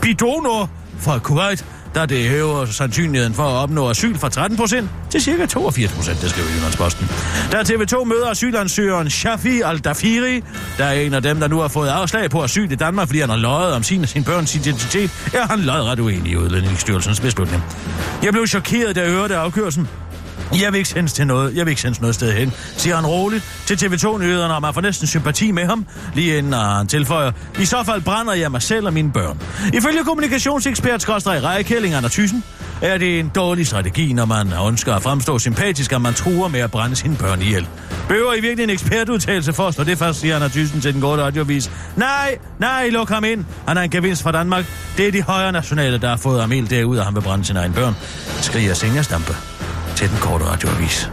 bidonor 0.00 0.70
fra 0.98 1.18
Kuwait, 1.18 1.64
der 1.94 2.06
det 2.06 2.28
hæver 2.28 2.66
sandsynligheden 2.66 3.34
for 3.34 3.42
at 3.42 3.62
opnå 3.62 3.90
asyl 3.90 4.18
fra 4.18 4.28
13 4.28 4.58
procent 4.58 4.90
til 5.10 5.22
ca. 5.22 5.46
82 5.46 5.92
procent, 5.92 6.22
det 6.22 6.30
skriver 6.30 6.48
Jyllandsposten. 6.48 7.08
Da 7.52 7.62
TV2 7.62 8.04
møder 8.04 8.30
asylansøgeren 8.30 9.10
Shafi 9.10 9.60
Al-Dafiri, 9.60 10.44
der 10.78 10.84
er 10.84 10.92
en 10.92 11.14
af 11.14 11.22
dem, 11.22 11.40
der 11.40 11.48
nu 11.48 11.58
har 11.58 11.68
fået 11.68 11.88
afslag 11.88 12.30
på 12.30 12.42
asyl 12.42 12.72
i 12.72 12.74
Danmark, 12.74 13.08
fordi 13.08 13.20
han 13.20 13.30
har 13.30 13.36
løjet 13.36 13.74
om 13.74 13.82
sin 13.82 14.02
og 14.02 14.08
sin 14.08 14.24
børns 14.24 14.54
identitet, 14.54 15.10
er 15.34 15.46
han 15.46 15.58
lodret 15.58 16.00
uenig 16.00 16.32
i 16.32 16.36
Udlændingsstyrelsens 16.36 17.20
beslutning. 17.20 17.62
Jeg 18.22 18.32
blev 18.32 18.46
chokeret, 18.46 18.96
da 18.96 19.00
jeg 19.00 19.10
hørte 19.10 19.36
afkørelsen. 19.36 19.88
Jeg 20.52 20.72
vil 20.72 20.78
ikke 20.78 20.88
sendes 20.88 21.12
til 21.12 21.26
noget. 21.26 21.56
Jeg 21.56 21.66
vil 21.66 21.70
ikke 21.70 21.82
sendes 21.82 22.00
noget 22.00 22.14
sted 22.14 22.32
hen, 22.32 22.52
siger 22.76 22.96
han 22.96 23.06
roligt 23.06 23.44
til 23.66 23.74
TV2-nyhederne, 23.74 24.54
og 24.54 24.62
man 24.62 24.74
får 24.74 24.80
næsten 24.80 25.06
sympati 25.06 25.50
med 25.50 25.66
ham, 25.66 25.86
lige 26.14 26.38
inden 26.38 26.54
øh, 26.54 26.60
han 26.60 26.86
tilføjer. 26.86 27.32
I 27.60 27.64
så 27.64 27.82
fald 27.84 28.02
brænder 28.02 28.34
jeg 28.34 28.50
mig 28.50 28.62
selv 28.62 28.86
og 28.86 28.92
mine 28.92 29.12
børn. 29.12 29.40
Ifølge 29.74 30.04
kommunikationsekspert 30.04 31.02
Skåstrej 31.02 31.40
Rejekælling 31.40 31.94
Anders 31.94 32.12
Thyssen, 32.12 32.44
er 32.82 32.98
det 32.98 33.20
en 33.20 33.30
dårlig 33.34 33.66
strategi, 33.66 34.12
når 34.12 34.24
man 34.24 34.52
ønsker 34.68 34.94
at 34.94 35.02
fremstå 35.02 35.38
sympatisk, 35.38 35.92
at 35.92 36.00
man 36.00 36.14
truer 36.14 36.48
med 36.48 36.60
at 36.60 36.70
brænde 36.70 36.96
sine 36.96 37.16
børn 37.16 37.42
ihjel. 37.42 37.68
Behøver 38.08 38.34
I 38.34 38.40
virkelig 38.40 38.64
en 38.64 38.70
ekspertudtalelse 38.70 39.52
for 39.52 39.62
os, 39.62 39.76
når 39.78 39.84
det 39.84 39.98
først 39.98 40.20
siger 40.20 40.36
Anders 40.36 40.52
Thyssen 40.52 40.80
til 40.80 40.92
den 40.92 41.00
gode 41.00 41.22
radiovis. 41.22 41.70
Nej, 41.96 42.38
nej, 42.58 42.88
luk 42.88 43.08
ham 43.08 43.24
ind. 43.24 43.44
Han 43.66 43.76
er 43.76 43.82
en 43.82 43.90
gevinst 43.90 44.22
fra 44.22 44.32
Danmark. 44.32 44.64
Det 44.96 45.08
er 45.08 45.12
de 45.12 45.22
højre 45.22 45.52
nationale, 45.52 45.98
der 45.98 46.08
har 46.08 46.16
fået 46.16 46.40
ham 46.40 46.50
helt 46.50 46.70
derud, 46.70 46.96
og 46.96 47.04
han 47.04 47.14
vil 47.14 47.20
brænde 47.20 47.44
sine 47.44 47.58
egne 47.58 47.74
børn. 47.74 47.94
Skriger 48.40 48.74
Senja 48.74 49.02
Stampe 49.02 49.57
til 49.98 50.10
den 50.10 50.18
korte 50.18 50.44
radioavis. 50.44 51.10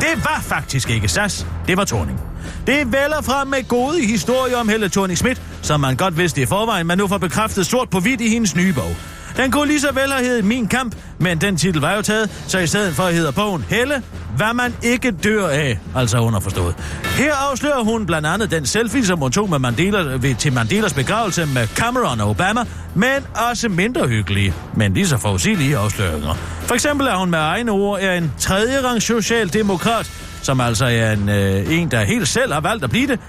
Det 0.00 0.24
var 0.24 0.40
faktisk 0.42 0.90
ikke 0.90 1.08
SAS, 1.08 1.46
det 1.66 1.76
var 1.76 1.84
Torning. 1.84 2.20
Det 2.66 2.92
vælger 2.92 3.20
frem 3.22 3.48
med 3.48 3.68
gode 3.68 4.06
historier 4.06 4.56
om 4.56 4.68
Helle 4.68 4.88
thorning 4.88 5.18
Schmidt, 5.18 5.42
som 5.62 5.80
man 5.80 5.96
godt 5.96 6.18
vidste 6.18 6.42
i 6.42 6.46
forvejen, 6.46 6.86
men 6.86 6.98
nu 6.98 7.06
får 7.06 7.18
bekræftet 7.18 7.66
sort 7.66 7.90
på 7.90 8.00
hvidt 8.00 8.20
i 8.20 8.28
hendes 8.28 8.56
nye 8.56 8.72
bog. 8.72 8.96
Den 9.38 9.50
kunne 9.50 9.66
lige 9.66 9.80
så 9.80 9.92
vel 9.92 10.12
have 10.12 10.24
heddet 10.24 10.44
Min 10.44 10.66
Kamp, 10.66 10.94
men 11.18 11.40
den 11.40 11.56
titel 11.56 11.80
var 11.80 11.94
jo 11.94 12.02
taget, 12.02 12.30
så 12.46 12.58
i 12.58 12.66
stedet 12.66 12.94
for 12.94 13.08
hedder 13.08 13.30
bogen 13.30 13.64
Helle, 13.68 14.02
hvad 14.36 14.54
man 14.54 14.74
ikke 14.82 15.10
dør 15.10 15.48
af, 15.48 15.78
altså 15.96 16.18
underforstået. 16.18 16.74
Her 17.04 17.34
afslører 17.34 17.84
hun 17.84 18.06
blandt 18.06 18.28
andet 18.28 18.50
den 18.50 18.66
selfie, 18.66 19.06
som 19.06 19.18
hun 19.18 19.32
tog 19.32 19.50
med 19.50 19.58
Mandela, 19.58 19.98
ved, 19.98 20.34
til 20.34 20.52
Mandelas 20.52 20.94
begravelse 20.94 21.46
med 21.46 21.66
Cameron 21.66 22.20
og 22.20 22.30
Obama, 22.30 22.60
men 22.94 23.26
også 23.50 23.68
mindre 23.68 24.08
hyggelige, 24.08 24.54
men 24.74 24.94
lige 24.94 25.06
så 25.06 25.18
forudsigelige 25.18 25.76
afsløringer. 25.76 26.34
For 26.60 26.74
eksempel 26.74 27.06
er 27.06 27.16
hun 27.16 27.30
med 27.30 27.38
egne 27.38 27.70
ord 27.70 28.00
er 28.00 28.12
en 28.12 28.32
tredje 28.38 28.86
rang 28.86 29.02
socialdemokrat, 29.02 30.10
som 30.42 30.60
altså 30.60 30.84
er 30.84 31.12
en, 31.12 31.28
øh, 31.28 31.72
en, 31.72 31.90
der 31.90 32.04
helt 32.04 32.28
selv 32.28 32.52
har 32.52 32.60
valgt 32.60 32.84
at 32.84 32.90
blive 32.90 33.06
det. 33.06 33.20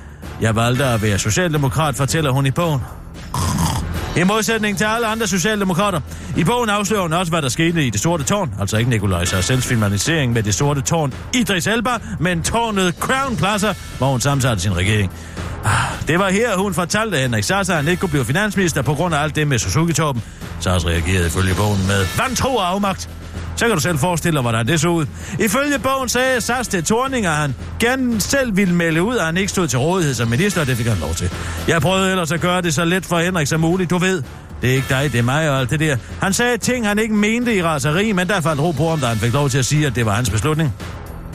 Jeg 0.41 0.55
valgte 0.55 0.85
at 0.85 1.01
være 1.01 1.17
socialdemokrat, 1.17 1.95
fortæller 1.95 2.31
hun 2.31 2.45
i 2.45 2.51
bogen. 2.51 2.81
I 4.19 4.23
modsætning 4.23 4.77
til 4.77 4.85
alle 4.85 5.07
andre 5.07 5.27
socialdemokrater. 5.27 6.01
I 6.37 6.43
bogen 6.43 6.69
afslører 6.69 7.01
hun 7.01 7.13
også, 7.13 7.31
hvad 7.31 7.41
der 7.41 7.49
skete 7.49 7.85
i 7.85 7.89
det 7.89 8.01
sorte 8.01 8.23
tårn. 8.23 8.53
Altså 8.59 8.77
ikke 8.77 8.89
Nikolaj 8.89 9.25
Sarsels 9.25 9.65
filmatisering 9.65 10.33
med 10.33 10.43
det 10.43 10.55
sorte 10.55 10.81
tårn 10.81 11.13
Idris 11.33 11.67
Elba, 11.67 11.89
men 12.19 12.43
tårnet 12.43 12.95
Crown 12.99 13.37
Plaza, 13.37 13.73
hvor 13.97 14.07
hun 14.11 14.21
sammensatte 14.21 14.61
sin 14.63 14.77
regering. 14.77 15.11
Ah, 15.65 16.07
det 16.07 16.19
var 16.19 16.29
her, 16.29 16.57
hun 16.57 16.73
fortalte 16.73 17.17
Henrik 17.17 17.43
Sasa, 17.43 17.71
at 17.71 17.77
han 17.77 17.87
ikke 17.87 17.99
kunne 17.99 18.09
blive 18.09 18.25
finansminister 18.25 18.81
på 18.81 18.93
grund 18.93 19.15
af 19.15 19.23
alt 19.23 19.35
det 19.35 19.47
med 19.47 19.59
Suzuki-toppen. 19.59 20.23
Sars 20.59 20.85
reagerede 20.85 21.27
ifølge 21.27 21.55
bogen 21.55 21.87
med 21.87 22.05
vantro 22.17 22.55
og 22.55 22.69
afmagt. 22.69 23.09
Så 23.59 23.65
kan 23.65 23.75
du 23.75 23.81
selv 23.81 23.99
forestille 23.99 24.33
dig, 24.35 24.41
hvordan 24.41 24.67
det 24.67 24.79
så 24.79 24.87
ud. 24.87 25.05
Ifølge 25.39 25.79
bogen 25.79 26.09
sagde 26.09 26.41
Sars 26.41 26.67
til 26.67 26.83
Torning, 26.83 27.25
at 27.25 27.31
han 27.31 27.55
gerne 27.79 28.21
selv 28.21 28.57
ville 28.57 28.75
melde 28.75 29.03
ud, 29.03 29.17
at 29.17 29.25
han 29.25 29.37
ikke 29.37 29.49
stod 29.49 29.67
til 29.67 29.79
rådighed 29.79 30.13
som 30.13 30.27
minister, 30.27 30.61
og 30.61 30.67
det 30.67 30.77
fik 30.77 30.87
han 30.87 30.97
lov 30.97 31.13
til. 31.13 31.31
Jeg 31.67 31.81
prøvede 31.81 32.11
ellers 32.11 32.31
at 32.31 32.41
gøre 32.41 32.61
det 32.61 32.73
så 32.73 32.85
let 32.85 33.05
for 33.05 33.19
Henrik 33.19 33.47
som 33.47 33.59
muligt, 33.59 33.89
du 33.89 33.97
ved. 33.97 34.23
Det 34.61 34.69
er 34.69 34.73
ikke 34.73 34.87
dig, 34.89 35.11
det 35.11 35.19
er 35.19 35.23
mig 35.23 35.49
og 35.49 35.59
alt 35.59 35.69
det 35.69 35.79
der. 35.79 35.97
Han 36.21 36.33
sagde 36.33 36.57
ting, 36.57 36.87
han 36.87 36.99
ikke 36.99 37.13
mente 37.13 37.55
i 37.55 37.63
raseri, 37.63 38.11
men 38.11 38.27
der 38.27 38.41
faldt 38.41 38.61
ro 38.61 38.71
på 38.71 38.89
ham, 38.89 38.99
da 38.99 39.05
han 39.07 39.17
fik 39.17 39.33
lov 39.33 39.49
til 39.49 39.57
at 39.57 39.65
sige, 39.65 39.87
at 39.87 39.95
det 39.95 40.05
var 40.05 40.13
hans 40.13 40.29
beslutning. 40.29 40.73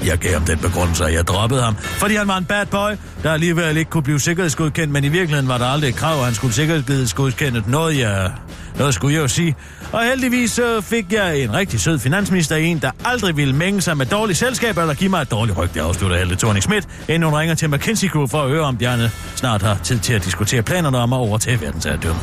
Jeg 0.05 0.19
gav 0.19 0.33
ham 0.33 0.43
den 0.43 0.59
begrundelse, 0.59 1.05
at 1.05 1.15
jeg 1.15 1.27
droppede 1.27 1.63
ham, 1.63 1.77
fordi 1.77 2.15
han 2.15 2.29
var 2.29 2.39
en 2.39 2.45
bad 2.45 2.67
boy, 2.67 2.91
der 3.23 3.33
alligevel 3.33 3.77
ikke 3.77 3.91
kunne 3.91 4.03
blive 4.03 4.21
sikkerhedsgodkendt, 4.21 4.93
men 4.93 5.05
i 5.05 5.09
virkeligheden 5.09 5.49
var 5.49 5.59
der 5.59 5.67
aldrig 5.67 5.89
et 5.89 5.97
krav, 5.97 6.19
at 6.19 6.25
han 6.25 6.35
skulle 6.35 6.55
sikkerhedsgodkendt. 6.55 7.69
Noget, 7.69 7.99
jeg, 7.99 8.31
noget 8.79 8.95
skulle 8.95 9.15
jeg 9.15 9.23
jo 9.23 9.29
sige. 9.29 9.57
Og 9.93 10.05
heldigvis 10.05 10.51
så 10.51 10.81
fik 10.81 11.13
jeg 11.13 11.39
en 11.39 11.55
rigtig 11.55 11.81
sød 11.81 11.99
finansminister, 11.99 12.57
en, 12.57 12.79
der 12.79 12.91
aldrig 13.05 13.37
ville 13.37 13.55
mænge 13.55 13.81
sig 13.81 13.97
med 13.97 14.07
dårligt 14.07 14.39
selskab 14.39 14.79
eller 14.79 14.95
give 14.95 15.11
mig 15.11 15.23
et 15.23 15.31
dårligt 15.31 15.59
ryg, 15.59 15.75
det 15.75 15.81
afslutter 15.81 16.19
Helle 16.19 16.37
thorning 16.37 16.63
Schmidt, 16.63 16.89
inden 17.09 17.23
hun 17.23 17.39
ringer 17.39 17.55
til 17.55 17.71
McKinsey 17.71 18.11
Group 18.11 18.31
for 18.31 18.43
at 18.43 18.51
høre, 18.51 18.63
om 18.63 18.77
Bjarne 18.77 19.11
snart 19.35 19.63
har 19.63 19.79
tid 19.83 19.99
til 19.99 20.13
at 20.13 20.25
diskutere 20.25 20.63
planerne 20.63 20.99
om 20.99 21.13
at 21.13 21.17
overtage 21.17 21.61
verdensherredømme. 21.61 22.21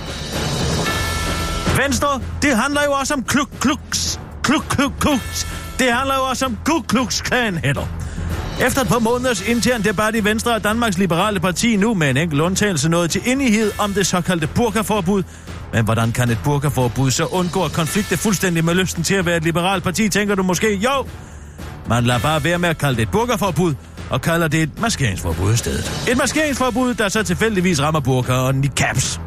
Venstre, 1.77 2.21
det 2.41 2.57
handler 2.57 2.81
jo 2.85 2.91
også 2.91 3.13
om 3.13 3.23
kluk, 3.23 3.49
kluks, 3.59 4.19
kluk, 4.43 4.65
kluk, 4.69 4.91
kluks. 4.99 5.60
Det 5.79 5.93
handler 5.93 6.15
jo 6.15 6.21
også 6.21 6.45
om 6.45 6.57
Ku 6.65 6.81
Klux 6.81 7.21
Klan 7.21 7.57
hætter. 7.63 7.87
Efter 8.65 8.81
et 8.81 8.87
par 8.87 8.99
måneders 8.99 9.41
intern 9.41 9.83
debat 9.83 10.15
i 10.15 10.23
Venstre 10.23 10.55
er 10.55 10.59
Danmarks 10.59 10.97
Liberale 10.97 11.39
Parti 11.39 11.75
nu 11.75 11.93
med 11.93 12.09
en 12.09 12.17
enkelt 12.17 12.41
undtagelse 12.41 12.89
nået 12.89 13.11
til 13.11 13.21
enighed 13.25 13.71
om 13.79 13.93
det 13.93 14.07
såkaldte 14.07 14.47
burkaforbud. 14.47 15.23
Men 15.73 15.85
hvordan 15.85 16.11
kan 16.11 16.29
et 16.29 16.39
burkaforbud 16.43 17.11
så 17.11 17.25
undgå 17.25 17.65
at 17.65 17.71
konflikte 17.71 18.17
fuldstændig 18.17 18.65
med 18.65 18.75
lysten 18.75 19.03
til 19.03 19.15
at 19.15 19.25
være 19.25 19.37
et 19.37 19.43
liberalt 19.43 19.83
parti, 19.83 20.09
tænker 20.09 20.35
du 20.35 20.43
måske? 20.43 20.75
Jo, 20.75 21.05
man 21.87 22.03
lader 22.03 22.19
bare 22.19 22.43
være 22.43 22.59
med 22.59 22.69
at 22.69 22.77
kalde 22.77 22.95
det 22.95 23.01
et 23.01 23.11
burkaforbud, 23.11 23.75
og 24.09 24.21
kalder 24.21 24.47
det 24.47 24.61
et 24.61 24.81
maskeringsforbud 24.81 25.53
i 25.53 25.57
stedet. 25.57 26.05
Et 26.09 26.17
maskeringsforbud, 26.17 26.93
der 26.93 27.09
så 27.09 27.23
tilfældigvis 27.23 27.81
rammer 27.81 27.99
burka 27.99 28.33
og 28.33 28.55
niqabs. 28.55 29.19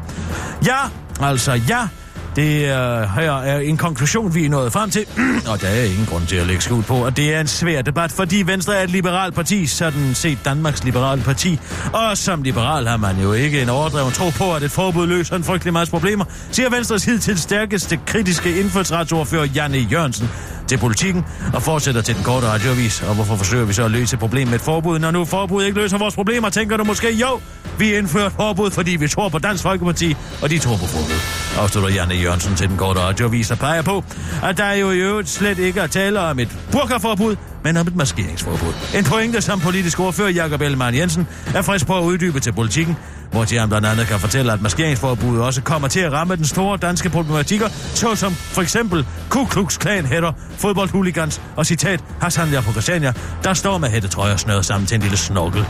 Ja, 0.65 0.77
altså 1.21 1.51
ja, 1.69 1.87
det 2.35 2.65
er, 2.65 3.07
her 3.07 3.31
er 3.31 3.59
en 3.59 3.77
konklusion, 3.77 4.35
vi 4.35 4.45
er 4.45 4.49
nået 4.49 4.73
frem 4.73 4.89
til, 4.89 5.05
og 5.51 5.61
der 5.61 5.67
er 5.67 5.83
ingen 5.83 6.05
grund 6.05 6.27
til 6.27 6.35
at 6.35 6.47
lægge 6.47 6.61
skud 6.61 6.83
på, 6.83 7.05
at 7.05 7.17
det 7.17 7.33
er 7.33 7.41
en 7.41 7.47
svær 7.47 7.81
debat, 7.81 8.11
fordi 8.11 8.43
Venstre 8.45 8.75
er 8.75 8.83
et 8.83 8.89
liberalt 8.89 9.35
parti, 9.35 9.65
sådan 9.65 10.15
set 10.15 10.37
Danmarks 10.45 10.83
liberale 10.83 11.21
parti. 11.21 11.59
Og 11.93 12.17
som 12.17 12.43
liberal 12.43 12.87
har 12.87 12.97
man 12.97 13.21
jo 13.21 13.33
ikke 13.33 13.61
en 13.61 13.69
overdreven 13.69 14.11
tro 14.11 14.29
på, 14.29 14.53
at 14.53 14.63
et 14.63 14.71
forbud 14.71 15.07
løser 15.07 15.35
en 15.35 15.43
frygtelig 15.43 15.73
masse 15.73 15.91
problemer, 15.91 16.25
siger 16.51 16.69
Venstres 16.69 17.05
hidtil 17.05 17.37
stærkeste 17.37 17.99
kritiske 18.05 18.59
indfødsretsordfører 18.59 19.45
Janne 19.45 19.77
Jørgensen 19.77 20.29
til 20.67 20.77
politikken 20.77 21.25
og 21.53 21.61
fortsætter 21.61 22.01
til 22.01 22.15
den 22.15 22.23
korte 22.23 22.47
radioavis. 22.47 23.01
Og 23.01 23.15
hvorfor 23.15 23.35
forsøger 23.35 23.65
vi 23.65 23.73
så 23.73 23.83
at 23.85 23.91
løse 23.91 24.17
problemet 24.17 24.47
med 24.47 24.55
et 24.59 24.61
forbud, 24.61 24.99
når 24.99 25.11
nu 25.11 25.25
forbud 25.25 25.63
ikke 25.63 25.81
løser 25.81 25.97
vores 25.97 26.15
problemer, 26.15 26.49
tænker 26.49 26.77
du 26.77 26.83
måske, 26.83 27.11
jo, 27.13 27.39
vi 27.79 27.95
indfører 27.95 28.27
et 28.27 28.33
forbud, 28.33 28.71
fordi 28.71 28.95
vi 28.95 29.07
tror 29.07 29.29
på 29.29 29.39
Dansk 29.39 29.63
Folkeparti, 29.63 30.15
og 30.41 30.49
de 30.49 30.59
tror 30.59 30.77
på 30.77 30.85
forbud. 30.85 31.19
Afslutter 31.57 31.89
Janne 31.89 32.15
Jørgensen 32.15 32.55
til 32.55 32.69
den 32.69 32.77
korte 32.77 32.99
radioavis 32.99 33.51
og 33.51 33.57
peger 33.57 33.81
på, 33.81 34.03
at 34.43 34.57
der 34.57 34.71
jo 34.71 34.91
i 34.91 34.97
øvrigt 34.97 35.29
slet 35.29 35.59
ikke 35.59 35.79
er 35.79 35.87
tale 35.87 36.19
om 36.19 36.39
et 36.39 36.57
burkaforbud, 36.71 37.35
men 37.65 37.77
om 37.77 37.87
et 37.87 37.95
maskeringsforbud. 37.95 38.73
En 38.95 39.03
pointe, 39.03 39.41
som 39.41 39.59
politisk 39.59 39.99
ordfører 39.99 40.29
Jakob 40.29 40.61
Ellemann 40.61 40.97
Jensen 40.97 41.27
er 41.55 41.61
frisk 41.61 41.87
på 41.87 41.97
at 41.97 42.03
uddybe 42.03 42.39
til 42.39 42.53
politikken, 42.53 42.97
hvor 43.31 43.59
han 43.59 43.69
blandt 43.69 43.87
andet 43.87 44.07
kan 44.07 44.19
fortælle, 44.19 44.53
at 44.53 44.61
maskeringsforbuddet 44.61 45.43
også 45.43 45.61
kommer 45.61 45.87
til 45.87 45.99
at 45.99 46.11
ramme 46.11 46.35
den 46.35 46.45
store 46.45 46.77
danske 46.77 47.09
problematikker, 47.09 47.67
såsom 47.93 48.33
for 48.33 48.61
eksempel 48.61 49.05
Ku 49.29 49.45
Klux 49.45 49.77
Klan 49.77 50.05
hætter, 50.05 50.31
fodboldhooligans 50.57 51.41
og 51.55 51.65
citat 51.65 52.03
Hassan 52.21 52.47
på 52.65 52.71
Christiania, 52.71 53.13
der 53.43 53.53
står 53.53 53.77
med 53.77 53.89
hættetrøjer 53.89 54.37
snøret 54.37 54.65
sammen 54.65 54.87
til 54.87 54.95
en 54.95 55.01
lille 55.01 55.17
snorkel. 55.17 55.65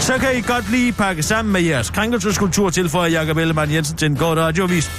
Så 0.00 0.18
kan 0.18 0.38
I 0.38 0.40
godt 0.40 0.70
lige 0.70 0.92
pakke 0.92 1.22
sammen 1.22 1.52
med 1.52 1.60
jeres 1.60 1.90
krænkelseskultur, 1.90 2.70
tilføjer 2.70 3.10
Jakob 3.10 3.36
Ellemann 3.36 3.72
Jensen 3.72 3.96
til 3.96 4.06
en 4.06 4.16
god 4.16 4.36
radiovis. 4.36 4.90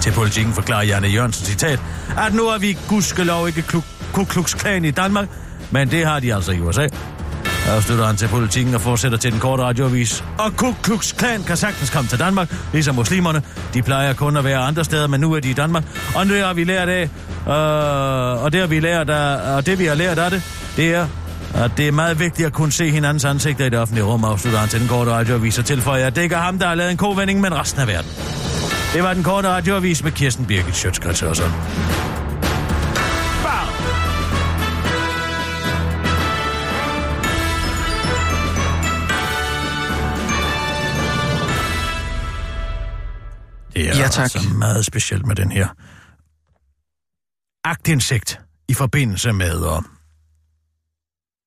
Til 0.00 0.12
politikken 0.12 0.52
forklarer 0.52 0.82
Janne 0.82 1.08
Jørgensen 1.08 1.46
citat, 1.46 1.80
at 2.18 2.34
nu 2.34 2.42
er 2.42 2.58
vi 2.58 2.78
gudskelov 2.88 3.48
ikke 3.48 3.62
Ku 4.12 4.24
Klux 4.24 4.54
Klan 4.56 4.84
i 4.84 4.90
Danmark, 4.90 5.28
men 5.72 5.90
det 5.90 6.06
har 6.06 6.20
de 6.20 6.34
altså 6.34 6.52
i 6.52 6.60
USA. 6.60 6.88
Afslutter 7.68 8.06
han 8.06 8.16
til 8.16 8.28
politikken 8.28 8.74
og 8.74 8.80
fortsætter 8.80 9.18
til 9.18 9.32
den 9.32 9.40
korte 9.40 9.62
radioavis. 9.62 10.24
Og 10.38 10.56
Ku 10.56 10.72
Klux 10.82 11.14
Klan 11.16 11.42
kan 11.42 11.56
sagtens 11.56 11.90
komme 11.90 12.08
til 12.08 12.18
Danmark, 12.18 12.54
ligesom 12.72 12.94
muslimerne. 12.94 13.42
De 13.74 13.82
plejer 13.82 14.12
kun 14.12 14.36
at 14.36 14.44
være 14.44 14.58
andre 14.58 14.84
steder, 14.84 15.06
men 15.06 15.20
nu 15.20 15.32
er 15.32 15.40
de 15.40 15.50
i 15.50 15.52
Danmark. 15.52 15.84
Og 16.14 16.26
det 16.26 16.44
har 16.44 16.54
vi 16.54 16.64
lært 16.64 16.88
af, 16.88 17.02
øh, 17.46 18.44
og 18.44 18.52
det 18.52 18.60
har 18.60 18.66
vi 18.66 18.80
lært 18.80 19.10
af, 19.10 19.56
og 19.56 19.66
det 19.66 19.78
vi 19.78 19.84
har 19.84 19.94
lært 19.94 20.18
af 20.18 20.30
det, 20.30 20.42
det 20.76 20.94
er, 20.94 21.06
at 21.54 21.70
det 21.76 21.88
er 21.88 21.92
meget 21.92 22.20
vigtigt 22.20 22.46
at 22.46 22.52
kunne 22.52 22.72
se 22.72 22.90
hinandens 22.90 23.24
ansigter 23.24 23.66
i 23.66 23.70
det 23.70 23.78
offentlige 23.78 24.04
rum, 24.04 24.24
afslutter 24.24 24.60
han 24.60 24.68
til 24.68 24.80
den 24.80 24.88
korte 24.88 25.10
radioavis 25.10 25.58
og 25.58 25.64
tilføjer, 25.64 26.06
at 26.06 26.16
det 26.16 26.22
ikke 26.22 26.34
er 26.34 26.40
ham, 26.40 26.58
der 26.58 26.66
har 26.66 26.74
lavet 26.74 26.90
en 26.90 26.96
kovending, 26.96 27.40
men 27.40 27.54
resten 27.54 27.80
af 27.80 27.86
verden. 27.86 28.10
Det 28.94 29.02
var 29.02 29.14
den 29.14 29.22
korte 29.22 29.48
radioavis 29.48 30.04
med 30.04 30.12
Kirsten 30.12 30.46
Birgit 30.46 30.76
Sjøtskrets 30.76 31.22
og 31.22 31.36
sådan. 31.36 32.11
Det 43.82 43.90
er 43.90 43.96
Ja, 44.02 44.08
tak. 44.08 44.22
altså 44.22 44.48
meget 44.58 44.84
specielt 44.84 45.26
med 45.26 45.36
den 45.36 45.52
her 45.52 45.68
agtindsigt 47.64 48.40
i 48.68 48.74
forbindelse 48.74 49.32
med... 49.32 49.54
Uh... 49.56 49.82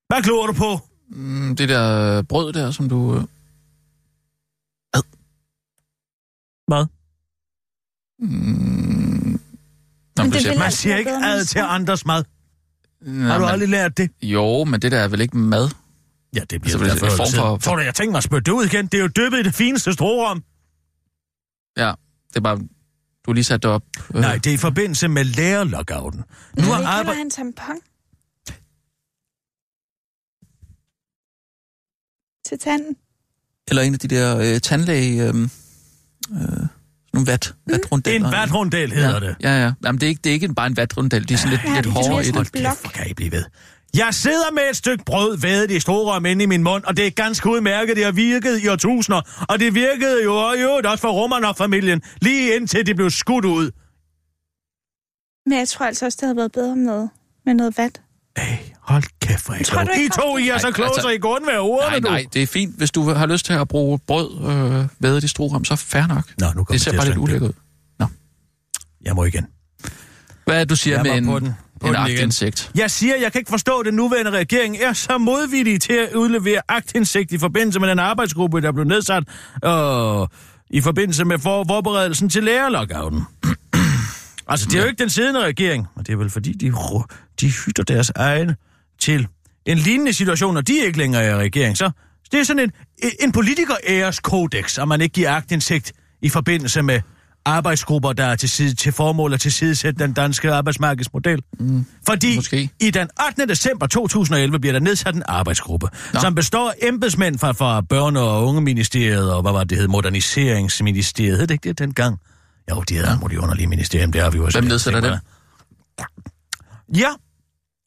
Hvad 0.07 0.23
glor 0.23 0.47
du 0.47 0.53
på? 0.53 0.79
Mm, 1.09 1.55
Det 1.55 1.69
der 1.69 2.21
brød 2.21 2.53
der, 2.53 2.71
som 2.71 2.89
du... 2.89 3.15
øh, 3.15 3.23
Hvad? 6.67 6.85
Mm, 8.19 9.39
Nå, 10.17 10.23
Men 10.23 10.31
det 10.31 10.41
siger, 10.41 10.53
Man 10.53 10.63
altid 10.65 10.77
siger 10.77 10.97
ikke 10.97 11.11
ad 11.11 11.45
til 11.45 11.59
andres 11.59 12.05
mad. 12.05 12.23
Nå, 13.01 13.27
Har 13.27 13.37
du 13.37 13.43
men- 13.43 13.49
aldrig 13.53 13.69
lært 13.69 13.97
det? 13.97 14.11
Jo, 14.21 14.63
men 14.63 14.81
det 14.81 14.91
der 14.91 14.99
er 14.99 15.07
vel 15.07 15.21
ikke 15.21 15.37
mad? 15.37 15.69
Ja, 16.35 16.39
det 16.39 16.61
bliver 16.61 16.63
Altså, 16.63 16.83
altså, 16.83 17.05
det 17.05 17.11
er 17.11 17.17
derfor. 17.17 17.37
form 17.39 17.59
for- 17.59 17.69
Tror 17.69 17.75
du, 17.75 17.81
jeg 17.81 17.95
tænker 17.95 18.11
mig 18.11 18.17
at 18.17 18.23
spørge 18.23 18.41
det 18.41 18.51
ud 18.51 18.65
igen? 18.65 18.85
Det 18.87 18.93
er 18.97 19.01
jo 19.01 19.07
dyppet 19.07 19.39
i 19.39 19.43
det 19.43 19.53
fineste 19.55 19.93
strorum. 19.93 20.43
Ja, 21.77 21.93
det 22.35 22.39
er 22.39 22.43
bare, 22.43 22.59
du 23.25 23.33
lige 23.33 23.43
sat 23.43 23.63
det 23.63 23.71
op. 23.71 23.83
Øh. 24.15 24.21
Nej, 24.21 24.35
det 24.35 24.47
er 24.47 24.53
i 24.53 24.57
forbindelse 24.57 25.07
med 25.07 25.23
lærerlockouten. 25.23 26.23
Nu 26.57 26.63
har 26.63 26.83
arbejde... 26.83 27.05
Kalder 27.05 27.13
han 27.13 27.29
tampon? 27.29 27.75
Til 32.47 32.59
tanden? 32.59 32.95
Eller 33.67 33.81
en 33.81 33.93
af 33.93 33.99
de 33.99 34.07
der 34.07 34.37
øh, 34.37 34.61
tandlæge... 34.61 35.23
Øh, 35.23 35.35
øh, 36.31 36.67
nogle 37.13 37.27
vat, 37.27 37.55
mm. 37.67 37.73
vatrundel. 37.73 38.15
En 38.15 38.23
vatrundel 38.23 38.91
hedder 38.93 39.13
ja. 39.13 39.19
det. 39.19 39.35
Ja, 39.41 39.63
ja. 39.63 39.73
Jamen, 39.85 40.01
det 40.01 40.05
er 40.05 40.09
ikke, 40.09 40.21
det 40.23 40.29
er 40.29 40.33
ikke 40.33 40.53
bare 40.53 40.67
en 40.67 40.77
vatrundel, 40.77 41.27
det 41.27 41.33
er 41.33 41.37
sådan 41.37 41.51
ja, 41.51 41.63
lidt, 41.63 41.75
ja, 41.75 41.81
lidt 41.81 41.93
hårdere 41.93 42.21
i 42.21 42.25
det. 42.25 42.35
Hold 42.35 42.47
kæft, 42.47 42.93
kan 42.93 43.09
I 43.09 43.13
blive 43.13 43.31
ved. 43.31 43.43
Jeg 43.93 44.13
sidder 44.13 44.51
med 44.51 44.63
et 44.69 44.75
stykke 44.75 45.03
brød 45.05 45.37
vædet 45.37 45.71
i 45.71 45.79
storrøm 45.79 46.25
inde 46.25 46.43
i 46.43 46.45
min 46.45 46.63
mund, 46.63 46.83
og 46.83 46.97
det 46.97 47.07
er 47.07 47.11
ganske 47.11 47.49
udmærket. 47.49 47.95
Det 47.95 48.05
har 48.05 48.11
virket 48.11 48.63
i 48.63 48.67
årtusinder, 48.67 49.45
og 49.49 49.59
det 49.59 49.75
virkede 49.75 50.23
jo, 50.23 50.35
og 50.35 50.61
jo 50.61 50.81
også 50.85 51.01
for 51.01 51.11
Romanov-familien, 51.11 52.01
lige 52.21 52.55
indtil 52.55 52.85
det 52.85 52.95
blev 52.95 53.09
skudt 53.09 53.45
ud. 53.45 53.71
Men 55.49 55.59
jeg 55.59 55.67
tror 55.67 55.85
altså 55.85 56.05
også, 56.05 56.17
det 56.21 56.27
havde 56.27 56.37
været 56.37 56.51
bedre 56.51 56.75
med, 56.75 57.07
med 57.45 57.53
noget 57.53 57.77
vat. 57.77 58.01
Ej, 58.35 58.59
hold 58.81 59.03
kæft, 59.19 59.45
hvor 59.45 59.53
er 59.55 59.59
I 59.59 59.63
Tror. 59.63 59.81
I 59.81 60.09
to, 60.09 60.37
I 60.37 60.47
er 60.49 60.57
så 60.57 60.71
kloge, 60.71 60.87
altså- 60.89 61.01
så 61.01 61.09
I 61.09 61.17
går 61.17 61.35
undvære 61.35 61.59
ordene, 61.59 61.99
Nej, 61.99 61.99
nej, 62.21 62.25
det 62.33 62.43
er 62.43 62.47
fint. 62.47 62.77
Hvis 62.77 62.91
du 62.91 63.09
har 63.09 63.25
lyst 63.25 63.45
til 63.45 63.53
at 63.53 63.67
bruge 63.67 63.99
brød 64.07 64.29
øh, 64.81 64.87
vædet 64.99 65.23
i 65.23 65.27
strohram, 65.27 65.65
så 65.65 65.75
fair 65.75 66.07
nok. 66.07 66.23
Nå, 66.39 66.45
nu 66.45 66.51
kommer 66.53 66.65
det 66.71 66.81
ser 66.81 66.91
til 66.91 66.97
at 66.97 66.99
bare 66.99 67.07
lidt 67.07 67.17
ulækkert 67.17 67.49
ud. 67.49 67.53
Jeg 69.01 69.15
må 69.15 69.23
igen. 69.25 69.45
Hvad 70.45 70.61
er 70.61 70.65
du 70.65 70.75
siger 70.75 71.03
med 71.03 71.11
en, 71.11 71.25
på 71.25 71.39
den. 71.39 71.55
På 71.81 71.87
en 71.87 71.95
aktindsigt? 71.95 72.71
Jeg 72.75 72.91
siger, 72.91 73.15
jeg 73.15 73.31
kan 73.31 73.39
ikke 73.39 73.49
forstå, 73.49 73.79
at 73.79 73.85
den 73.85 73.93
nuværende 73.93 74.31
regering 74.31 74.77
er 74.77 74.93
så 74.93 75.17
modvillig 75.17 75.81
til 75.81 75.93
at 75.93 76.13
udlevere 76.15 76.61
aktindsigt 76.67 77.31
i 77.31 77.37
forbindelse 77.37 77.79
med 77.79 77.89
den 77.89 77.99
arbejdsgruppe, 77.99 78.61
der 78.61 78.71
blev 78.71 78.85
nedsat 78.85 79.23
øh, 79.65 80.27
i 80.69 80.81
forbindelse 80.81 81.25
med 81.25 81.39
for, 81.39 81.65
forberedelsen 81.67 82.29
til 82.29 82.43
lærerlockouten. 82.43 83.23
altså, 84.47 84.65
det 84.65 84.75
er 84.75 84.81
jo 84.81 84.87
ikke 84.87 84.99
den 84.99 85.09
siddende 85.09 85.45
regering, 85.45 85.87
og 85.95 86.07
det 86.07 86.13
er 86.13 86.17
vel 86.17 86.29
fordi, 86.29 86.53
de, 86.53 86.73
de 87.41 87.51
hytter 87.51 87.83
deres 87.83 88.11
egne 88.15 88.55
til 88.99 89.27
en 89.65 89.77
lignende 89.77 90.13
situation, 90.13 90.57
og 90.57 90.67
de 90.67 90.85
ikke 90.85 90.97
længere 90.97 91.23
er 91.23 91.39
i 91.39 91.43
regering. 91.43 91.77
Så 91.77 91.91
det 92.31 92.39
er 92.39 92.43
sådan 92.43 92.63
en, 92.63 92.71
en 93.19 93.31
politiker-æreskodex, 93.31 94.79
at 94.79 94.87
man 94.87 95.01
ikke 95.01 95.13
giver 95.13 95.31
aktindsigt 95.31 95.93
i 96.21 96.29
forbindelse 96.29 96.81
med 96.81 97.01
arbejdsgrupper, 97.45 98.13
der 98.13 98.25
er 98.25 98.35
til, 98.35 98.49
side, 98.49 98.75
til 98.75 98.91
formål 98.91 99.33
at 99.33 99.41
tilsidesætte 99.41 100.03
den 100.03 100.13
danske 100.13 100.51
arbejdsmarkedsmodel. 100.51 101.41
Mm, 101.59 101.85
Fordi 102.07 102.35
måske. 102.35 102.69
i 102.79 102.91
den 102.91 103.07
18. 103.29 103.49
december 103.49 103.87
2011 103.87 104.59
bliver 104.59 104.73
der 104.73 104.79
nedsat 104.79 105.15
en 105.15 105.23
arbejdsgruppe, 105.27 105.87
Nå. 106.13 106.19
Som 106.19 106.35
består 106.35 106.69
af 106.69 106.87
embedsmænd 106.87 107.39
fra, 107.39 107.51
fra 107.51 107.81
Børne- 107.93 108.19
og 108.19 108.45
Ungeministeriet, 108.45 109.33
og 109.33 109.41
hvad 109.41 109.51
var 109.51 109.63
det 109.63 109.77
hed, 109.77 109.87
Moderniseringsministeriet, 109.87 111.37
hed 111.37 111.47
det 111.47 111.53
ikke 111.53 111.69
det 111.69 111.79
dengang? 111.79 112.17
Jo, 112.71 112.81
de 112.81 112.95
havde 112.95 113.07
alle 113.09 113.35
de 113.35 113.41
underlige 113.41 113.67
ministerium, 113.67 114.11
det 114.11 114.21
har 114.21 114.29
vi 114.29 114.37
jo 114.37 114.45
også. 114.45 114.59
Hvem 114.59 114.67
nedsætter 114.69 115.01
det? 115.01 115.19
Ja, 116.97 117.09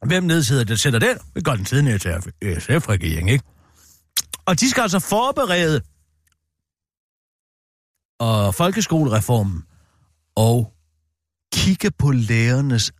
hvem 0.07 0.25
nedsætter 0.25 0.65
det? 0.65 0.81
Sætter 0.81 0.99
den? 0.99 1.17
Det 1.35 1.45
gør 1.45 1.55
den 1.55 1.65
tidligere 1.65 1.99
til 1.99 2.11
SF-regering, 2.61 3.31
ikke? 3.31 3.45
Og 4.47 4.61
de 4.61 4.71
skal 4.71 4.81
altså 4.81 4.99
forberede 4.99 5.81
og 8.19 8.55
folkeskolereformen 8.55 9.63
og 10.37 10.73
kigge 11.53 11.91
på 11.99 12.11
lærernes 12.11 12.93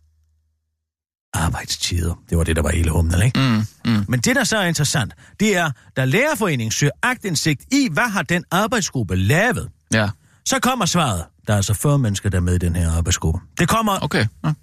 arbejdstider. 1.33 2.23
Det 2.29 2.37
var 2.37 2.43
det, 2.43 2.55
der 2.55 2.61
var 2.61 2.69
hele 2.69 2.91
humlen, 2.91 3.21
ikke? 3.21 3.39
Mm, 3.39 3.91
mm. 3.91 4.05
Men 4.07 4.19
det, 4.19 4.35
der 4.35 4.43
så 4.43 4.57
er 4.57 4.65
interessant, 4.65 5.13
det 5.39 5.55
er, 5.57 5.71
da 5.97 6.05
Lærerforeningen 6.05 6.71
søger 6.71 6.91
agtindsigt 7.03 7.61
i, 7.73 7.89
hvad 7.91 8.09
har 8.09 8.21
den 8.21 8.43
arbejdsgruppe 8.51 9.15
lavet, 9.15 9.69
Ja, 9.93 10.09
så 10.45 10.59
kommer 10.59 10.85
svaret. 10.85 11.25
Der 11.47 11.53
er 11.53 11.57
altså 11.57 11.73
40 11.73 11.99
mennesker, 11.99 12.29
der 12.29 12.37
er 12.37 12.41
med 12.41 12.55
i 12.55 12.57
den 12.57 12.75
her 12.75 12.91
arbejdsgruppe. 12.91 13.39
Det 13.59 13.69
kommer, 13.69 13.99
okay. 14.01 14.25
Ja. 14.45 14.53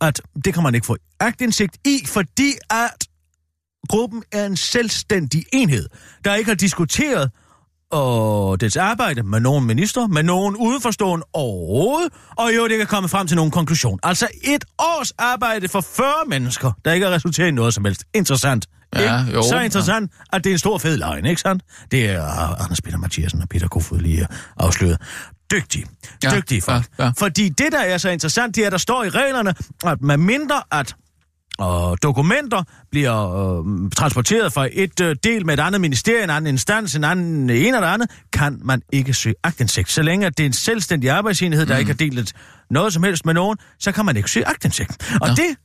at 0.00 0.20
det 0.44 0.54
kan 0.54 0.62
man 0.62 0.74
ikke 0.74 0.86
få 0.86 0.96
agtindsigt 1.20 1.78
i, 1.86 2.06
fordi 2.06 2.52
at 2.70 3.08
gruppen 3.88 4.22
er 4.32 4.46
en 4.46 4.56
selvstændig 4.56 5.44
enhed, 5.52 5.88
der 6.24 6.34
ikke 6.34 6.50
har 6.50 6.56
diskuteret 6.56 7.30
og 7.90 8.60
dets 8.60 8.76
arbejde 8.76 9.22
med 9.22 9.40
nogen 9.40 9.66
minister, 9.66 10.06
med 10.06 10.22
nogen 10.22 10.56
udenforstående 10.56 11.26
overhovedet, 11.32 12.12
og 12.36 12.56
jo, 12.56 12.68
det 12.68 12.78
kan 12.78 12.86
komme 12.86 13.08
frem 13.08 13.26
til 13.26 13.36
nogen 13.36 13.50
konklusion. 13.50 13.98
Altså 14.02 14.28
et 14.44 14.64
års 14.78 15.12
arbejde 15.18 15.68
for 15.68 15.80
40 15.80 16.06
mennesker, 16.26 16.72
der 16.84 16.92
ikke 16.92 17.06
har 17.06 17.14
resulteret 17.14 17.48
i 17.48 17.50
noget 17.50 17.74
som 17.74 17.84
helst. 17.84 18.04
Interessant. 18.14 18.66
Ja, 18.94 19.20
ikke? 19.20 19.32
jo, 19.32 19.42
Så 19.42 19.56
ja. 19.56 19.62
interessant, 19.62 20.12
at 20.32 20.44
det 20.44 20.50
er 20.50 20.54
en 20.54 20.58
stor 20.58 20.78
fed 20.78 20.96
løgn, 20.96 21.26
ikke 21.26 21.40
sandt? 21.40 21.62
Det 21.90 22.10
er 22.10 22.24
uh, 22.24 22.64
Anders 22.64 22.80
Peter 22.80 22.98
Mathiasen 22.98 23.42
og 23.42 23.48
Peter 23.48 23.68
Kofod 23.68 23.98
lige 23.98 24.26
afsløret. 24.56 25.02
Dygtige. 25.50 25.86
Ja, 26.24 26.30
Dygtige 26.36 26.62
folk. 26.62 26.84
ja, 26.98 27.04
ja. 27.04 27.10
Fordi 27.18 27.48
det, 27.48 27.72
der 27.72 27.78
er 27.80 27.98
så 27.98 28.08
interessant, 28.08 28.56
det 28.56 28.62
er, 28.62 28.66
at 28.66 28.72
der 28.72 28.78
står 28.78 29.04
i 29.04 29.08
reglerne, 29.08 29.54
at 29.84 30.02
med 30.02 30.16
mindre 30.16 30.62
at 30.72 30.94
og 31.58 32.02
dokumenter 32.02 32.62
bliver 32.90 33.36
øh, 33.58 33.90
transporteret 33.90 34.52
fra 34.52 34.68
et 34.72 35.00
øh, 35.00 35.16
del 35.24 35.46
med 35.46 35.54
et 35.54 35.60
andet 35.60 35.80
ministerie, 35.80 36.24
en 36.24 36.30
anden 36.30 36.54
instans, 36.54 36.94
en 36.94 37.04
anden 37.04 37.50
en 37.50 37.74
eller 37.74 37.88
andet, 37.88 38.10
kan 38.32 38.60
man 38.64 38.82
ikke 38.92 39.14
søge 39.14 39.34
agtindsigt. 39.44 39.90
Så 39.90 40.02
længe 40.02 40.26
at 40.26 40.38
det 40.38 40.44
er 40.44 40.46
en 40.46 40.52
selvstændig 40.52 41.10
arbejdsenhed, 41.10 41.66
der 41.66 41.74
mm. 41.74 41.78
ikke 41.78 41.90
har 41.90 41.96
delt 41.96 42.34
noget 42.70 42.92
som 42.92 43.02
helst 43.02 43.26
med 43.26 43.34
nogen, 43.34 43.58
så 43.78 43.92
kan 43.92 44.04
man 44.04 44.16
ikke 44.16 44.30
søge 44.30 44.48
agtindsigt. 44.48 45.16
Og 45.20 45.28
Nå. 45.28 45.34
det 45.34 45.56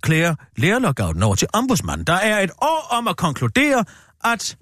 klæder 0.00 0.34
lærerlockouten 0.56 1.22
over 1.22 1.34
til 1.34 1.48
ombudsmanden. 1.52 2.06
Der 2.06 2.12
er 2.12 2.40
et 2.40 2.50
år 2.62 2.88
om 2.90 3.08
at 3.08 3.16
konkludere, 3.16 3.84
at 4.24 4.56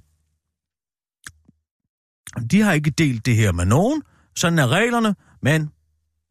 de 2.51 2.61
har 2.61 2.73
ikke 2.73 2.91
delt 2.91 3.27
det 3.27 3.37
her 3.37 3.53
med 3.53 3.65
nogen. 3.65 4.03
Sådan 4.37 4.59
er 4.59 4.69
reglerne, 4.69 5.15
men 5.43 5.71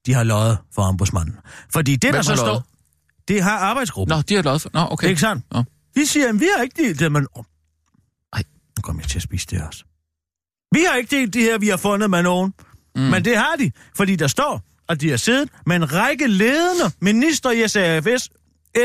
de 0.05 0.13
har 0.13 0.23
løjet 0.23 0.57
for 0.75 0.81
ombudsmanden. 0.81 1.35
Fordi 1.73 1.91
det, 1.91 2.03
der 2.03 2.11
Hvem 2.11 2.23
så 2.23 2.31
har 2.31 2.37
står? 2.37 2.68
Det 3.29 3.43
har 3.43 3.57
arbejdsgruppen. 3.57 4.15
Nå, 4.15 4.21
de 4.21 4.35
har 4.35 4.41
løjet 4.43 4.61
for... 4.61 4.69
Nå, 4.73 4.79
okay. 4.91 5.01
Det 5.01 5.05
er 5.05 5.09
ikke 5.09 5.21
sandt? 5.21 5.45
Nå. 5.51 5.63
Vi 5.95 6.05
siger, 6.05 6.29
at 6.29 6.39
vi 6.39 6.47
har 6.57 6.63
ikke 6.63 6.83
delt 6.83 6.99
det, 6.99 7.11
men... 7.11 7.27
Ej. 8.33 8.43
Nu 8.77 8.81
kommer 8.81 9.01
jeg 9.01 9.09
til 9.09 9.17
at 9.17 9.23
spise 9.23 9.47
det 9.51 9.61
også. 9.67 9.83
Vi 10.71 10.79
har 10.89 10.95
ikke 10.97 11.15
delt 11.15 11.33
det 11.33 11.41
her, 11.41 11.57
vi 11.57 11.67
har 11.67 11.77
fundet 11.77 12.09
med 12.09 12.23
nogen. 12.23 12.53
Mm. 12.95 13.01
Men 13.01 13.25
det 13.25 13.37
har 13.37 13.55
de, 13.59 13.71
fordi 13.95 14.15
der 14.15 14.27
står, 14.27 14.61
at 14.89 15.01
de 15.01 15.09
har 15.09 15.17
siddet 15.17 15.49
med 15.65 15.75
en 15.75 15.93
række 15.93 16.27
ledende 16.27 16.91
minister 17.01 17.51
i 17.51 17.67
SRFS, 17.67 18.29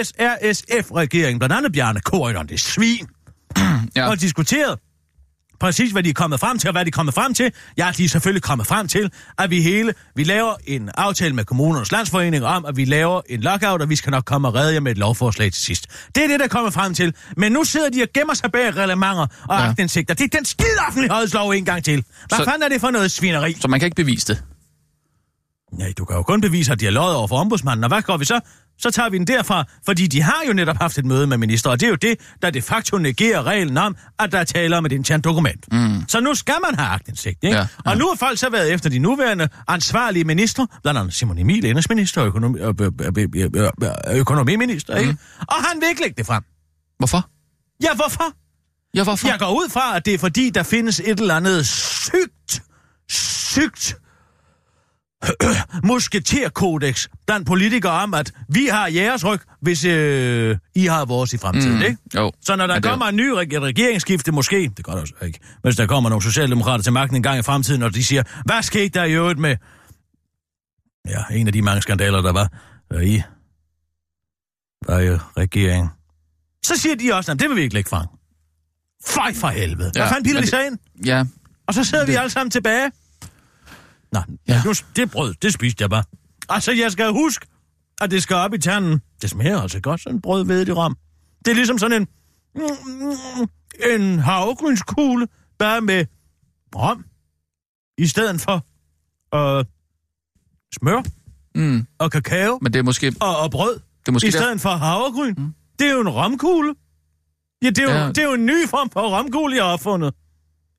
SRSF-regeringen, 0.09 1.39
blandt 1.39 1.55
andet 1.55 1.73
Bjarne 1.73 2.01
Korydon, 2.01 2.47
det 2.47 2.55
er 2.55 2.59
svin, 2.59 3.07
Ja. 3.97 4.09
og 4.09 4.21
diskuteret 4.21 4.79
præcis, 5.65 5.93
hvad 5.93 6.03
de 6.03 6.09
er 6.09 6.15
kommet 6.15 6.41
frem 6.41 6.59
til, 6.59 6.69
og 6.69 6.73
hvad 6.73 6.85
de 6.85 6.89
er 6.89 6.93
kommet 6.93 7.15
frem 7.15 7.35
til. 7.35 7.53
Ja, 7.79 7.91
de 7.97 8.05
er 8.05 8.09
selvfølgelig 8.09 8.43
kommet 8.43 8.67
frem 8.67 8.89
til, 8.89 9.11
at 9.39 9.51
vi 9.51 9.63
hele, 9.63 9.95
vi 10.17 10.25
laver 10.25 10.55
en 10.67 10.91
aftale 10.97 11.35
med 11.35 11.45
kommunernes 11.45 11.93
landsforening 11.93 12.45
om, 12.45 12.65
at 12.67 12.77
vi 12.77 12.85
laver 12.85 13.21
en 13.29 13.41
lockout, 13.41 13.83
og 13.83 13.89
vi 13.91 13.97
skal 13.97 14.11
nok 14.11 14.25
komme 14.25 14.49
og 14.49 14.55
redde 14.55 14.75
jer 14.75 14.81
med 14.81 14.93
et 14.93 14.99
lovforslag 14.99 15.53
til 15.53 15.63
sidst. 15.63 15.87
Det 16.15 16.25
er 16.25 16.29
det, 16.29 16.39
der 16.41 16.45
er 16.45 16.49
kommet 16.49 16.73
frem 16.75 16.95
til. 16.95 17.15
Men 17.37 17.53
nu 17.53 17.65
sidder 17.65 17.91
de 17.91 18.03
og 18.03 18.09
gemmer 18.15 18.35
sig 18.35 18.53
bag 18.53 18.77
reglementer 18.77 19.23
og 19.23 19.29
Ja. 19.51 19.63
ja. 19.63 19.69
aktindsigter. 19.71 20.15
Det 20.15 20.25
er 20.35 20.37
den 20.39 20.45
skide 20.45 20.69
offentlighedslov 20.89 21.51
en 21.51 21.65
gang 21.65 21.85
til. 21.85 22.05
Hvad 22.29 22.39
Så- 22.39 22.45
fanden 22.45 22.63
er 22.63 22.69
det 22.69 22.81
for 22.81 22.91
noget 22.91 23.11
svineri? 23.11 23.57
Så 23.61 23.69
man 23.69 23.81
kan 23.81 23.87
ikke 23.87 23.97
bevise 23.97 24.27
det. 24.27 24.43
Nej, 25.79 25.93
du 25.99 26.05
kan 26.05 26.17
jo 26.17 26.23
kun 26.23 26.41
bevise, 26.41 26.73
at 26.73 26.81
de 26.81 26.85
har 26.85 26.93
løjet 26.93 27.17
over 27.17 27.27
for 27.29 27.37
ombudsmanden, 27.37 27.85
og 27.85 27.89
hvad 27.89 28.03
gør 28.03 28.17
vi 28.17 28.25
så? 28.25 28.41
Så 28.79 28.91
tager 28.91 29.09
vi 29.11 29.19
den 29.19 29.27
derfra, 29.27 29.65
fordi 29.87 30.07
de 30.07 30.23
har 30.23 30.43
jo 30.49 30.53
netop 30.53 30.77
haft 30.77 30.99
et 30.99 31.05
møde 31.07 31.27
med 31.27 31.37
minister, 31.39 31.71
og 31.71 31.81
det 31.81 31.87
er 31.87 31.91
jo 31.91 31.95
det, 31.97 32.21
der 32.43 32.51
de 32.51 32.63
facto 32.63 32.99
negerer 32.99 33.43
reglen 33.43 33.77
om, 33.79 33.97
at 34.19 34.33
der 34.33 34.39
er 34.39 34.45
tale 34.45 34.77
om 34.77 34.87
et 34.87 34.93
internt 34.93 35.25
dokument. 35.25 35.73
Mm. 35.73 36.03
Så 36.09 36.21
nu 36.21 36.35
skal 36.35 36.55
man 36.71 36.79
have 36.79 36.89
agtindsigt, 36.89 37.45
ikke? 37.45 37.57
Ja, 37.57 37.67
Ja. 37.87 37.91
Og 37.91 37.97
nu 37.97 38.09
har 38.09 38.17
folk 38.17 38.39
så 38.39 38.51
været 38.51 38.73
efter 38.73 38.91
de 38.91 38.99
nuværende 38.99 39.49
ansvarlige 39.69 40.25
minister, 40.25 40.67
blandt 40.83 41.01
andet 41.01 41.15
Simon 41.15 41.39
Emil, 41.39 41.65
indrigsminister 41.65 42.21
og 42.21 42.27
økonomi, 42.27 42.59
øh, 42.61 42.75
øh, 43.17 43.29
øh, 43.83 44.17
økonomiminister, 44.19 44.97
ikke? 44.97 45.17
Og 45.41 45.55
han 45.55 45.81
vil 45.81 45.89
ikke 45.89 46.03
lægge 46.03 46.15
det 46.19 46.27
frem. 46.27 46.43
Hvorfor? 46.99 47.29
Ja, 47.83 47.95
hvorfor? 47.95 48.25
Ja, 48.95 49.05
hvorfor? 49.05 49.29
Jeg 49.29 49.39
går 49.39 49.51
ud 49.51 49.69
fra, 49.71 49.97
at 49.97 50.07
det 50.07 50.15
er 50.15 50.19
fordi, 50.19 50.51
der 50.51 50.63
findes 50.63 51.01
et 51.01 51.21
eller 51.21 51.35
andet 51.37 51.67
sygt, 51.67 52.63
sygt 53.09 53.97
musketerkodex 55.85 57.09
blandt 57.27 57.47
politikere 57.47 57.93
om, 57.93 58.15
at 58.15 58.33
vi 58.49 58.67
har 58.67 58.87
jeres 58.89 59.25
ryg, 59.25 59.41
hvis 59.61 59.85
øh, 59.85 60.57
I 60.75 60.87
har 60.87 61.05
vores 61.05 61.33
i 61.33 61.39
fremtiden, 61.39 61.77
Mm, 61.77 61.83
ikke? 61.83 61.97
jo. 62.15 62.33
Så 62.41 62.57
når 62.57 62.67
der 62.67 62.75
det 62.75 62.87
er 62.87 62.91
kommer 62.91 63.07
en 63.07 63.17
ny 63.17 63.29
reg- 63.31 63.59
regeringsskifte, 63.61 64.33
måske, 64.33 64.71
det 64.77 64.85
gør 64.85 64.93
der 64.93 65.01
også 65.01 65.15
ikke, 65.23 65.39
hvis 65.63 65.77
der 65.77 65.87
kommer 65.87 66.11
nogle 66.11 66.23
socialdemokrater 66.23 66.83
til 66.83 66.93
magten 66.93 67.17
en 67.17 67.23
gang 67.23 67.39
i 67.39 67.43
fremtiden, 67.43 67.83
og 67.83 67.95
de 67.95 68.05
siger, 68.05 68.23
hvad 68.45 68.63
skete 68.63 68.89
der 68.89 69.05
i 69.05 69.13
øvrigt 69.13 69.39
med 69.39 69.57
ja, 71.09 71.23
en 71.33 71.47
af 71.47 71.53
de 71.53 71.63
mange 71.63 71.83
skandaler, 71.83 72.21
der 72.23 72.33
var 72.33 72.49
der 72.91 73.01
i 73.01 73.23
var 74.87 74.99
i 75.01 75.11
regeringen. 75.37 75.89
Så 76.65 76.77
siger 76.77 76.95
de 76.97 77.13
også, 77.15 77.33
at 77.33 77.39
det 77.41 77.49
vil 77.49 77.57
vi 77.57 77.63
ikke 77.63 77.75
lægge 77.75 77.89
frem. 77.91 78.07
Fej 79.07 79.35
for 79.35 79.49
helvede. 79.49 79.91
Hvad 79.91 80.03
Ja, 80.03 80.09
fanden 80.09 80.25
piller 80.25 80.41
de 80.41 80.47
sig 80.47 80.59
det- 80.59 80.67
ind? 80.67 81.07
Ja, 81.07 81.25
Og 81.69 81.75
så 81.75 81.85
sidder 81.85 82.07
vi 82.07 82.15
alle 82.15 82.31
sammen 82.31 82.51
tilbage. 82.51 82.91
Nå, 84.15 84.21
Ja. 84.49 84.55
ja. 84.55 84.63
nu, 84.65 84.73
det 84.97 85.11
brød, 85.11 85.35
det 85.43 85.53
spiste 85.53 85.83
jeg 85.83 85.91
bare. 85.91 86.05
Altså, 86.49 86.73
jeg 86.73 86.93
skal 86.93 87.13
huske, 87.13 87.47
at 88.01 88.11
det 88.11 88.23
skal 88.23 88.37
op 88.37 88.55
i 88.55 88.59
tanden. 88.59 89.01
Det 89.23 89.31
smager 89.31 89.61
altså 89.61 89.81
godt, 89.81 90.01
sådan 90.01 90.21
brød 90.21 90.45
ved 90.45 90.67
i 90.69 90.73
ram. 90.73 90.97
Det 91.45 91.51
er 91.51 91.55
ligesom 91.55 91.79
sådan 91.79 92.03
en... 92.03 92.09
En 93.91 94.19
havregrynskugle, 94.19 95.29
bare 95.59 95.81
med 95.81 96.07
rom. 96.77 97.05
I 97.99 98.07
stedet 98.07 98.41
for 98.41 98.55
øh, 99.37 99.65
smør 100.79 101.03
mm. 101.55 101.87
og 101.99 102.11
kakao 102.13 102.59
men 102.63 102.73
det 102.73 102.79
er 102.79 102.83
måske... 102.83 103.15
og, 103.21 103.37
og 103.39 103.51
brød. 103.51 103.75
Det 103.75 104.09
er 104.09 104.13
måske 104.13 104.29
I 104.29 104.31
der... 104.31 104.39
stedet 104.39 104.61
for 104.61 104.71
havregryn. 104.71 105.35
Mm. 105.39 105.55
Det 105.79 105.87
er 105.89 105.93
jo 105.93 106.01
en 106.01 106.09
romkugle. 106.09 106.75
Ja, 107.63 107.69
det 107.71 107.79
er, 107.79 107.83
jo, 107.83 107.89
Ja. 107.91 108.03
ja. 108.03 108.09
det 108.09 108.19
er 108.19 108.25
jo 108.25 108.33
en 108.35 108.47
ny 108.47 108.69
form 108.69 108.91
for 108.91 109.19
romkugle, 109.19 109.57
jeg 109.57 109.65
har 109.65 109.73
opfundet. 109.73 110.15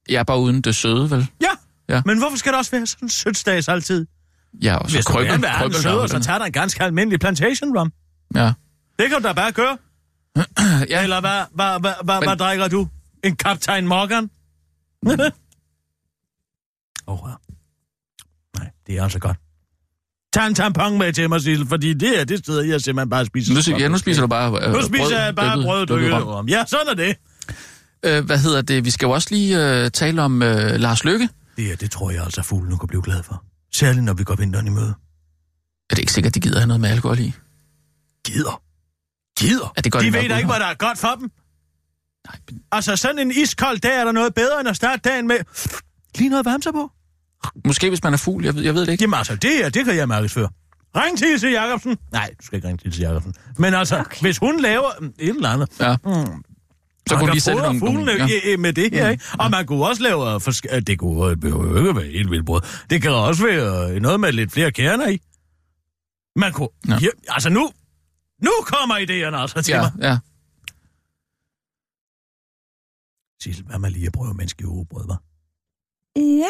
Jeg 0.10 0.20
er 0.20 0.24
bare 0.24 0.40
uden 0.40 0.62
det 0.62 0.76
søde, 0.76 1.12
vel? 1.12 1.28
Ja. 1.42 1.50
Ja. 1.90 2.02
Men 2.06 2.18
hvorfor 2.18 2.38
skal 2.38 2.52
der 2.52 2.58
også 2.58 2.72
være 2.72 2.86
sådan 2.86 3.06
en 3.06 3.10
sødstads 3.10 3.68
altid? 3.68 4.06
Ja, 4.62 4.76
og 4.76 4.90
så 4.90 4.96
Hvis 4.98 5.06
du 5.06 5.12
krykker, 5.14 5.38
gerne 5.38 5.64
vil 5.70 5.82
sødere, 5.82 6.10
så 6.10 6.20
tager 6.20 6.38
der 6.40 6.46
en 6.46 6.52
ganske 6.52 6.84
almindelig 6.84 7.20
plantation 7.20 7.78
rum. 7.78 7.92
Ja. 8.36 8.54
Det 9.00 9.10
kan 9.10 9.22
du 9.22 9.28
da 9.28 9.34
bare 9.34 9.52
gøre. 9.52 9.78
ja. 10.90 11.04
Eller 11.04 11.20
hvad, 11.20 11.42
hvad, 11.56 11.80
hvad, 11.80 11.94
hvad, 12.04 12.16
Men- 12.20 12.30
hvad 12.30 12.38
drikker 12.38 12.68
du? 12.68 12.88
En 13.24 13.36
Kaptajn 13.36 13.88
Morgan? 13.88 14.30
Åh, 17.08 17.24
oh, 17.24 17.30
ja. 17.30 17.36
Nej, 18.60 18.70
det 18.88 18.98
er 18.98 19.04
altså 19.04 19.20
godt. 19.20 19.38
Tag 20.34 20.48
en 20.48 20.56
tampon 20.56 20.98
med 20.98 21.14
til 21.14 21.30
mig, 21.30 21.42
Sissel, 21.42 21.68
fordi 21.68 21.94
det 21.94 22.20
er 22.20 22.24
det 22.24 22.40
sted, 22.40 22.62
jeg 22.62 22.82
simpelthen 22.82 23.10
bare 23.10 23.26
spiser. 23.26 23.72
Nu, 23.74 23.78
ja, 23.78 23.88
nu 23.88 23.98
spiser 23.98 24.22
du 24.22 24.28
bare 24.28 24.68
øh, 24.68 24.74
Nu 24.74 24.82
spiser 24.82 25.24
jeg 25.24 25.36
bare 25.36 25.64
brød 25.64 25.92
og 25.92 26.00
dykket 26.00 26.14
rom. 26.26 26.48
Ja, 26.50 26.64
sådan 26.68 26.88
er 26.88 26.94
det. 26.94 27.16
Øh, 28.06 28.26
hvad 28.26 28.38
hedder 28.40 28.62
det? 28.62 28.86
Vi 28.86 28.90
skal 28.90 29.06
jo 29.06 29.12
også 29.12 29.28
lige 29.32 29.84
øh, 29.84 29.92
tale 29.92 30.22
om 30.22 30.42
øh, 30.44 30.76
Lars 30.80 31.04
Lykke. 31.04 31.30
Det, 31.58 31.72
er, 31.72 31.76
det 31.76 31.92
tror 31.92 32.12
jeg 32.12 32.24
altså, 32.24 32.42
fuglen 32.42 32.70
nu 32.70 32.78
kan 32.78 32.88
blive 32.88 33.02
glad 33.02 33.24
for. 33.24 33.44
Særligt, 33.74 34.04
når 34.06 34.14
vi 34.14 34.24
går 34.24 34.36
vinteren 34.36 34.68
i 34.68 34.70
møde. 34.70 34.94
Er 35.90 35.96
det 35.96 36.00
ikke 36.00 36.12
sikkert, 36.14 36.36
de 36.36 36.40
gider 36.40 36.60
have 36.60 36.68
noget 36.68 36.82
med 36.82 36.90
alkohol 36.90 37.20
i? 37.20 37.34
Gider. 38.26 38.62
Gider. 39.40 39.74
Ja, 39.78 39.82
det 39.82 39.92
gør 39.92 40.00
de 40.00 40.14
ved 40.14 40.30
da 40.30 40.38
ikke, 40.38 40.50
hvad 40.50 40.60
der 40.60 40.66
er 40.66 40.74
godt 40.74 40.98
for 40.98 41.16
dem. 41.20 41.32
Nej, 42.28 42.40
men 42.52 42.62
Altså, 42.72 42.96
sådan 42.96 43.20
en 43.20 43.32
iskold 43.32 43.80
dag 43.80 44.00
er 44.00 44.04
der 44.06 44.12
noget 44.12 44.34
bedre, 44.34 44.60
end 44.60 44.70
at 44.70 44.76
starte 44.76 45.02
dagen 45.10 45.28
med 45.28 45.38
lige 46.18 46.30
noget 46.30 46.46
varmt 46.46 46.64
sig 46.64 46.74
på. 46.74 46.92
måske 47.66 47.90
hvis 47.90 48.04
man 48.04 48.14
er 48.14 48.18
fugl, 48.18 48.46
jeg 48.46 48.56
ved, 48.56 48.64
jeg 48.64 48.74
ved 48.74 48.82
det 48.86 48.92
ikke. 48.92 49.04
Jamen 49.04 49.18
altså, 49.18 49.36
det 49.36 49.50
her, 49.52 49.70
det 49.70 49.86
kan 49.86 49.96
jeg 49.96 50.08
mærkes 50.08 50.34
før. 50.34 50.48
Ring 50.96 51.18
til 51.18 51.28
Ilse 51.32 51.48
Jacobsen. 51.48 51.98
Nej, 52.12 52.30
du 52.42 52.46
skal 52.46 52.56
ikke 52.56 52.68
ringe 52.68 52.78
til 52.78 52.88
Ilse 52.88 53.02
Jacobsen. 53.02 53.34
Men 53.58 53.74
altså, 53.74 54.00
okay. 54.00 54.22
hvis 54.22 54.38
hun 54.38 54.60
laver 54.62 54.90
mm, 55.00 55.14
et 55.20 55.30
eller 55.30 55.50
andet, 55.50 55.70
Ja. 55.80 55.96
mm, 56.06 56.44
Så 57.10 57.14
man 57.16 57.20
kunne 57.20 57.28
kan 57.28 57.34
lige 57.34 57.42
sætte 57.42 57.62
nogle... 57.62 57.80
fuglene 57.80 58.06
nogle 58.06 58.24
ja. 58.46 58.50
ja. 58.52 58.58
med 58.58 58.74
det 58.74 58.94
her, 58.94 59.10
ikke? 59.10 59.24
Og 59.40 59.52
man 59.52 59.66
kunne 59.66 59.86
også 59.88 60.04
lave... 60.04 60.40
Forsk- 60.42 60.80
det 60.80 61.00
kunne 61.00 61.30
det 61.30 61.40
behøver 61.40 61.68
jo 61.70 61.78
ikke 61.78 61.96
være 61.96 62.06
helt 62.12 62.32
vildt 62.32 62.46
brød. 62.46 62.62
Det 62.90 63.02
kan 63.02 63.12
også 63.12 63.44
være 63.46 63.92
øh, 63.96 64.02
noget 64.02 64.20
med 64.20 64.32
lidt 64.32 64.52
flere 64.52 64.72
kerner 64.72 65.08
i. 65.10 65.22
Man 66.36 66.54
kunne... 66.54 66.70
Ja. 66.88 66.98
Ja. 67.02 67.08
altså 67.28 67.50
nu... 67.50 67.72
Nu 68.44 68.52
kommer 68.66 68.96
idéerne 68.96 69.36
altså 69.42 69.62
til 69.62 69.72
Ja, 69.72 69.82
mig. 69.82 69.92
ja. 70.02 70.18
Sissel, 73.42 73.66
hvad 73.66 73.80
med 73.80 73.90
lige 73.92 74.06
at 74.08 74.14
prøve 74.14 74.34
menneske 74.34 74.68
ugebrød, 74.68 75.06
hva'? 75.10 75.18
Ja. 76.20 76.50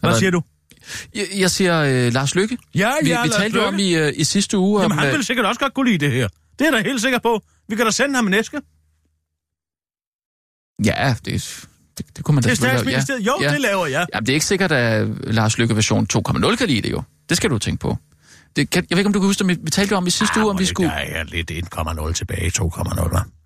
Hvad 0.00 0.18
siger 0.18 0.30
du? 0.30 0.42
Jeg, 1.14 1.26
jeg 1.38 1.50
siger 1.50 1.82
øh, 2.06 2.12
Lars 2.12 2.34
Lykke. 2.34 2.58
Ja, 2.74 2.92
Vi, 3.02 3.08
ja, 3.10 3.22
vi 3.22 3.28
Lars 3.28 3.36
talte 3.36 3.56
jo 3.58 3.62
Løkke. 3.62 3.74
om 3.74 3.78
i, 3.78 3.94
øh, 3.94 4.12
i 4.16 4.24
sidste 4.24 4.58
uge... 4.58 4.82
Jamen, 4.82 4.92
om, 4.92 4.98
han 4.98 5.08
øh, 5.08 5.14
vil 5.14 5.24
sikkert 5.24 5.46
også 5.46 5.60
godt 5.60 5.74
kunne 5.74 5.90
lide 5.90 6.04
det 6.06 6.12
her. 6.14 6.28
Det 6.58 6.66
er 6.66 6.72
jeg 6.76 6.84
da 6.84 6.88
helt 6.88 7.00
sikker 7.00 7.18
på. 7.18 7.42
Vi 7.68 7.76
kan 7.76 7.84
da 7.84 7.90
sende 7.90 8.14
ham 8.14 8.26
en 8.26 8.34
æske. 8.34 8.60
Ja, 10.84 11.14
det, 11.24 11.66
det, 11.98 12.16
det 12.16 12.24
kunne 12.24 12.34
man 12.34 12.42
da 12.42 12.48
selvfølgelig 12.48 12.72
gøre, 12.72 12.78
statsministeriet. 12.78 13.26
Jo, 13.26 13.38
Ja. 13.40 13.52
det 13.52 13.60
laver 13.60 13.86
jeg. 13.86 14.06
Jamen, 14.14 14.26
det 14.26 14.32
er 14.32 14.34
ikke 14.34 14.46
sikkert, 14.46 14.72
at 14.72 15.08
Lars 15.34 15.58
Lykke 15.58 15.76
version 15.76 16.06
2.0 16.12 16.56
kan 16.56 16.68
lide 16.68 16.82
det 16.82 16.90
jo. 16.90 17.02
Det 17.28 17.36
skal 17.36 17.50
du 17.50 17.58
tænke 17.58 17.80
på. 17.80 17.96
Det 18.56 18.70
kan, 18.70 18.86
jeg 18.90 18.96
ved 18.96 18.98
ikke, 19.00 19.06
om 19.06 19.12
du 19.12 19.20
kan 19.20 19.26
huske 19.26 19.38
det, 19.38 19.46
men 19.46 19.58
vi 19.62 19.70
talte 19.70 19.96
om 19.96 20.06
i 20.06 20.10
sidste 20.10 20.40
uge, 20.40 20.50
om 20.50 20.58
vi 20.58 20.64
skulle... 20.66 20.92
Ja, 20.92 21.18
ja, 21.18 21.22
lidt 21.22 21.50
1,0 21.50 22.12
tilbage, 22.12 22.52
2,0, 22.60 23.00
hva'? 23.00 23.41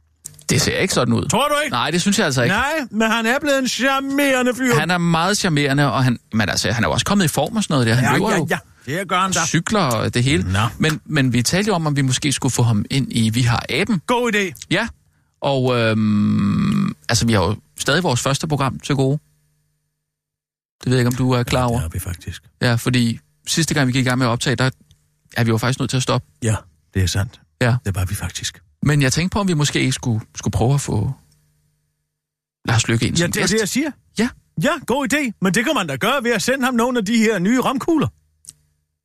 Det 0.48 0.60
ser 0.60 0.78
ikke 0.78 0.94
sådan 0.94 1.14
ud. 1.14 1.28
Tror 1.28 1.48
du 1.48 1.54
ikke? 1.64 1.72
Nej, 1.72 1.90
det 1.90 2.00
synes 2.00 2.18
jeg 2.18 2.26
altså 2.26 2.42
ikke. 2.42 2.54
Nej, 2.54 2.72
men 2.90 3.10
han 3.10 3.26
er 3.26 3.38
blevet 3.38 3.58
en 3.58 3.68
charmerende 3.68 4.54
fyr. 4.54 4.74
Han 4.74 4.90
er 4.90 4.98
meget 4.98 5.38
charmerende, 5.38 5.92
og 5.92 6.04
han, 6.04 6.18
men 6.32 6.48
altså, 6.48 6.72
han 6.72 6.84
er 6.84 6.88
jo 6.88 6.92
også 6.92 7.06
kommet 7.06 7.24
i 7.24 7.28
form 7.28 7.56
og 7.56 7.62
sådan 7.62 7.74
noget 7.74 7.86
der. 7.86 7.94
Han 7.94 8.04
ja, 8.04 8.12
løber 8.12 8.30
ja, 8.30 8.44
ja. 8.50 8.58
Det 8.98 9.08
gør 9.08 9.20
han 9.20 9.32
da. 9.32 9.46
cykler 9.46 9.80
og 9.80 10.14
det 10.14 10.24
hele. 10.24 10.52
Nå. 10.52 10.58
Men, 10.78 11.00
men 11.04 11.32
vi 11.32 11.42
talte 11.42 11.68
jo 11.68 11.74
om, 11.74 11.86
om 11.86 11.96
vi 11.96 12.02
måske 12.02 12.32
skulle 12.32 12.52
få 12.52 12.62
ham 12.62 12.84
ind 12.90 13.06
i 13.10 13.30
Vi 13.30 13.40
har 13.42 13.62
aben. 13.68 14.02
God 14.06 14.34
idé. 14.34 14.66
Ja, 14.70 14.88
og 15.40 15.78
øhm, 15.78 16.96
altså, 17.08 17.26
vi 17.26 17.32
har 17.32 17.42
jo 17.44 17.56
stadig 17.78 18.02
vores 18.02 18.20
første 18.20 18.46
program 18.48 18.78
til 18.78 18.94
gode. 18.94 19.18
Det 20.84 20.90
ved 20.90 20.98
jeg 20.98 21.00
ikke, 21.00 21.08
om 21.08 21.14
du 21.14 21.32
er 21.32 21.42
klar 21.42 21.64
over. 21.64 21.78
Det 21.78 21.86
er 21.86 21.90
vi 21.90 21.98
faktisk. 21.98 22.42
Ja, 22.62 22.74
fordi 22.74 23.20
sidste 23.46 23.74
gang, 23.74 23.86
vi 23.86 23.92
gik 23.92 24.06
i 24.06 24.08
gang 24.08 24.18
med 24.18 24.26
at 24.26 24.30
optage, 24.30 24.56
der 24.56 24.70
er 25.36 25.44
vi 25.44 25.50
jo 25.50 25.58
faktisk 25.58 25.78
nødt 25.80 25.90
til 25.90 25.96
at 25.96 26.02
stoppe. 26.02 26.26
Ja, 26.42 26.56
det 26.94 27.02
er 27.02 27.06
sandt. 27.06 27.40
Ja. 27.60 27.76
Det 27.84 27.94
var 27.94 28.04
vi 28.04 28.14
faktisk. 28.14 28.62
Men 28.86 29.02
jeg 29.02 29.12
tænkte 29.12 29.34
på, 29.34 29.40
om 29.40 29.48
vi 29.48 29.54
måske 29.54 29.80
ikke 29.80 29.92
skulle, 29.92 30.20
skulle 30.36 30.52
prøve 30.52 30.74
at 30.74 30.80
få 30.80 31.12
Lars 32.68 32.88
Lykke 32.88 33.06
ind 33.06 33.16
Ja, 33.16 33.22
som 33.22 33.32
det 33.32 33.40
er 33.40 33.42
gæst. 33.42 33.52
det, 33.52 33.60
jeg 33.60 33.68
siger. 33.68 33.90
Ja. 34.18 34.28
Ja, 34.62 34.70
god 34.86 35.12
idé. 35.12 35.38
Men 35.42 35.54
det 35.54 35.64
kan 35.64 35.72
man 35.74 35.86
da 35.86 35.96
gøre 35.96 36.24
ved 36.24 36.30
at 36.30 36.42
sende 36.42 36.64
ham 36.64 36.74
nogle 36.74 36.98
af 36.98 37.04
de 37.04 37.16
her 37.16 37.38
nye 37.38 37.60
romkugler. 37.60 38.08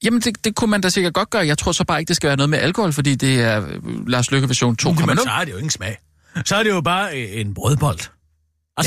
Jamen, 0.03 0.21
det, 0.21 0.45
det 0.45 0.55
kunne 0.55 0.69
man 0.71 0.81
da 0.81 0.89
sikkert 0.89 1.13
godt 1.13 1.29
gøre. 1.29 1.47
Jeg 1.47 1.57
tror 1.57 1.71
så 1.71 1.83
bare 1.83 1.99
ikke, 1.99 2.07
det 2.07 2.15
skal 2.15 2.27
være 2.27 2.37
noget 2.37 2.49
med 2.49 2.59
alkohol, 2.59 2.93
fordi 2.93 3.15
det 3.15 3.41
er 3.41 3.67
øh, 3.67 4.07
Lars 4.07 4.31
Lykke 4.31 4.47
version 4.47 4.77
2.0. 4.81 5.05
Men 5.05 5.17
så 5.17 5.29
er 5.39 5.45
det 5.45 5.51
jo 5.51 5.57
ingen 5.57 5.69
smag. 5.69 5.97
Så 6.45 6.55
er 6.55 6.63
det 6.63 6.69
jo 6.69 6.81
bare 6.81 7.21
øh, 7.21 7.41
en 7.41 7.53
brødbold. 7.53 7.99
Altså, 7.99 8.11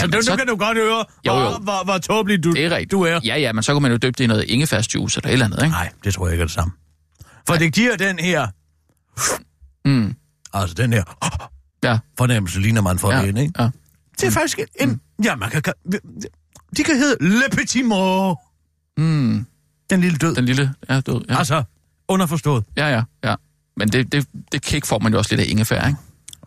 Jamen, 0.04 0.12
det, 0.12 0.24
så- 0.24 0.30
så... 0.30 0.36
kan 0.36 0.46
du 0.46 0.56
godt 0.56 0.78
høre, 0.78 1.04
Jo, 1.26 1.32
hvor, 1.32 1.42
jo. 1.52 1.58
hvor, 1.58 1.84
hvor 1.84 1.98
tåbelig 1.98 2.44
du, 2.44 2.52
Det 2.52 2.64
er 2.64 2.70
rigtigt. 2.70 2.90
du 2.90 3.02
er. 3.02 3.20
Ja, 3.24 3.36
ja, 3.36 3.52
men 3.52 3.62
så 3.62 3.72
kunne 3.72 3.82
man 3.82 3.90
jo 3.90 3.96
døbe 3.96 4.14
det 4.18 4.24
i 4.24 4.26
noget 4.26 4.44
ingefærsjuice 4.44 5.18
eller 5.18 5.28
et 5.28 5.32
eller 5.32 5.46
andet, 5.46 5.58
ikke? 5.62 5.68
Nej, 5.70 5.92
det 6.04 6.14
tror 6.14 6.26
jeg 6.26 6.32
ikke 6.34 6.42
er 6.42 6.46
det 6.46 6.54
samme. 6.54 6.72
For 7.46 7.54
det 7.54 7.72
giver 7.74 7.96
den 7.96 8.18
her, 8.18 8.48
Mm. 9.88 10.14
Altså 10.54 10.74
den 10.74 10.92
her 10.92 11.02
Ja, 11.84 11.98
fornemmelse, 12.18 12.60
lige 12.60 12.72
når 12.72 12.82
man 12.82 12.98
får 12.98 13.12
ja, 13.12 13.20
det 13.22 13.28
ind, 13.28 13.38
ikke? 13.38 13.52
ja. 13.62 13.68
Det 14.20 14.26
er 14.26 14.30
faktisk 14.30 14.58
en... 14.80 14.88
Mm. 14.88 15.00
Ja, 15.24 15.36
man 15.36 15.50
kan... 15.50 15.62
De 16.76 16.82
kan 16.84 16.96
hedde 16.96 17.16
Le 17.20 17.42
Petit 17.52 17.86
Mort. 17.86 18.36
Mm. 18.96 19.46
Den 19.90 20.00
lille 20.00 20.18
død. 20.18 20.34
Den... 20.34 20.44
Lille 20.44 20.74
er 20.88 21.00
død. 21.00 21.20
Ja, 21.28 21.38
Altså, 21.38 21.62
underforstået. 22.08 22.64
ja, 22.76 22.88
ja. 22.88 23.02
ja. 23.24 23.34
Men 23.76 23.88
det, 23.88 24.12
det, 24.12 24.26
det 24.52 24.62
kick 24.62 24.86
får 24.86 24.98
man 24.98 25.12
jo 25.12 25.18
også 25.18 25.30
lidt 25.36 25.40
af 25.40 25.50
ingefær, 25.50 25.86
ikke? 25.86 25.98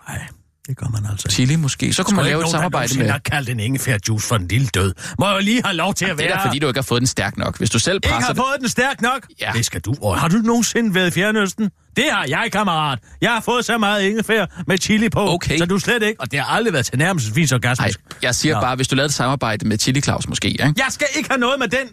Nej, 0.07 0.21
det 0.67 0.77
gør 0.77 0.87
man 0.87 1.05
altså 1.11 1.25
ikke. 1.27 1.33
Chili 1.33 1.55
måske. 1.55 1.93
Så 1.93 2.03
kunne 2.03 2.15
man 2.15 2.25
lave 2.25 2.43
et 2.43 2.49
samarbejde 2.49 2.97
med... 2.99 3.09
har 3.09 3.17
kaldt 3.19 3.49
en 3.49 3.59
ingefærjuice 3.59 4.27
for 4.27 4.35
en 4.35 4.47
lille 4.47 4.67
død. 4.67 4.93
Må 5.19 5.29
jeg 5.29 5.43
lige 5.43 5.61
have 5.65 5.75
lov 5.75 5.93
til 5.93 6.05
at 6.05 6.09
Det 6.09 6.17
være... 6.17 6.27
er 6.27 6.37
da, 6.37 6.45
fordi 6.47 6.59
du 6.59 6.67
ikke 6.67 6.77
har 6.77 6.83
fået 6.83 7.01
den 7.01 7.07
stærk 7.07 7.37
nok. 7.37 7.57
Hvis 7.57 7.69
du 7.69 7.79
selv 7.79 7.95
ikke 7.95 8.07
presser 8.07 8.25
har 8.27 8.33
det... 8.33 8.37
fået 8.41 8.59
den 8.61 8.69
stærk 8.69 9.01
nok? 9.01 9.27
Ja. 9.41 9.51
Det 9.55 9.65
skal 9.65 9.81
du. 9.81 9.95
Og 10.01 10.19
har 10.19 10.27
du 10.27 10.37
nogensinde 10.37 10.95
været 10.95 11.07
i 11.07 11.11
Fjernøsten? 11.11 11.69
Det 11.97 12.05
har 12.11 12.25
jeg, 12.27 12.49
kammerat. 12.51 12.99
Jeg 13.21 13.31
har 13.31 13.39
fået 13.41 13.65
så 13.65 13.77
meget 13.77 14.03
ingefær 14.03 14.45
med 14.67 14.77
chili 14.77 15.09
på, 15.09 15.19
Okay. 15.19 15.57
så 15.57 15.65
du 15.65 15.79
slet 15.79 16.03
ikke... 16.03 16.21
Og 16.21 16.31
det 16.31 16.39
har 16.39 16.55
aldrig 16.55 16.73
været 16.73 16.85
til 16.85 16.97
nærmest 16.97 17.35
Nej, 17.35 17.45
orgasmisk. 17.53 17.99
jeg 18.21 18.35
siger 18.35 18.55
Nå. 18.55 18.61
bare, 18.61 18.75
hvis 18.75 18.87
du 18.87 18.95
lavede 18.95 19.05
et 19.09 19.13
samarbejde 19.13 19.67
med 19.67 19.77
Chili 19.77 20.01
Claus 20.01 20.27
måske, 20.27 20.47
ikke? 20.49 20.63
Jeg 20.77 20.85
skal 20.89 21.07
ikke 21.17 21.29
have 21.29 21.39
noget 21.39 21.59
med 21.59 21.67
den 21.67 21.87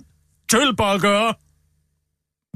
tølbold 0.51 0.95
at 0.95 1.01
gøre. 1.01 1.35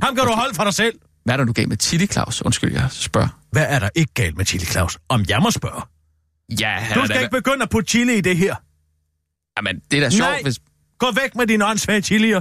Ham 0.02 0.14
kan 0.16 0.24
du 0.24 0.32
holde 0.32 0.54
for 0.54 0.64
dig 0.64 0.74
selv. 0.74 0.94
Hvad 1.24 1.34
er 1.34 1.37
der 1.37 1.44
nu 1.44 1.52
galt 1.52 1.68
med 1.68 1.76
Chili 1.80 2.06
Claus? 2.06 2.42
Undskyld, 2.42 2.72
jeg 2.72 2.88
spørger. 2.90 3.28
Hvad 3.52 3.66
er 3.68 3.78
der 3.78 3.88
ikke 3.94 4.12
galt 4.14 4.37
med 4.37 4.44
chili, 4.46 4.64
Claus? 4.64 4.98
Om 5.08 5.24
jeg 5.28 5.40
må 5.42 5.50
spørge. 5.50 5.82
Ja, 6.61 6.76
Du 6.94 7.00
skal 7.04 7.16
da- 7.16 7.20
ikke 7.20 7.30
begynde 7.37 7.62
at 7.62 7.70
putte 7.70 7.88
chili 7.88 8.14
i 8.14 8.20
det 8.20 8.37
her. 8.37 8.54
Jamen, 9.58 9.80
det 9.90 9.96
er 9.96 10.00
da 10.00 10.11
sjovt, 10.11 10.30
Nej. 10.30 10.42
hvis... 10.42 10.58
Gå 10.98 11.06
væk 11.22 11.34
med 11.37 11.46
dine 11.46 11.66
åndssvage 11.66 12.02
chilier. 12.02 12.40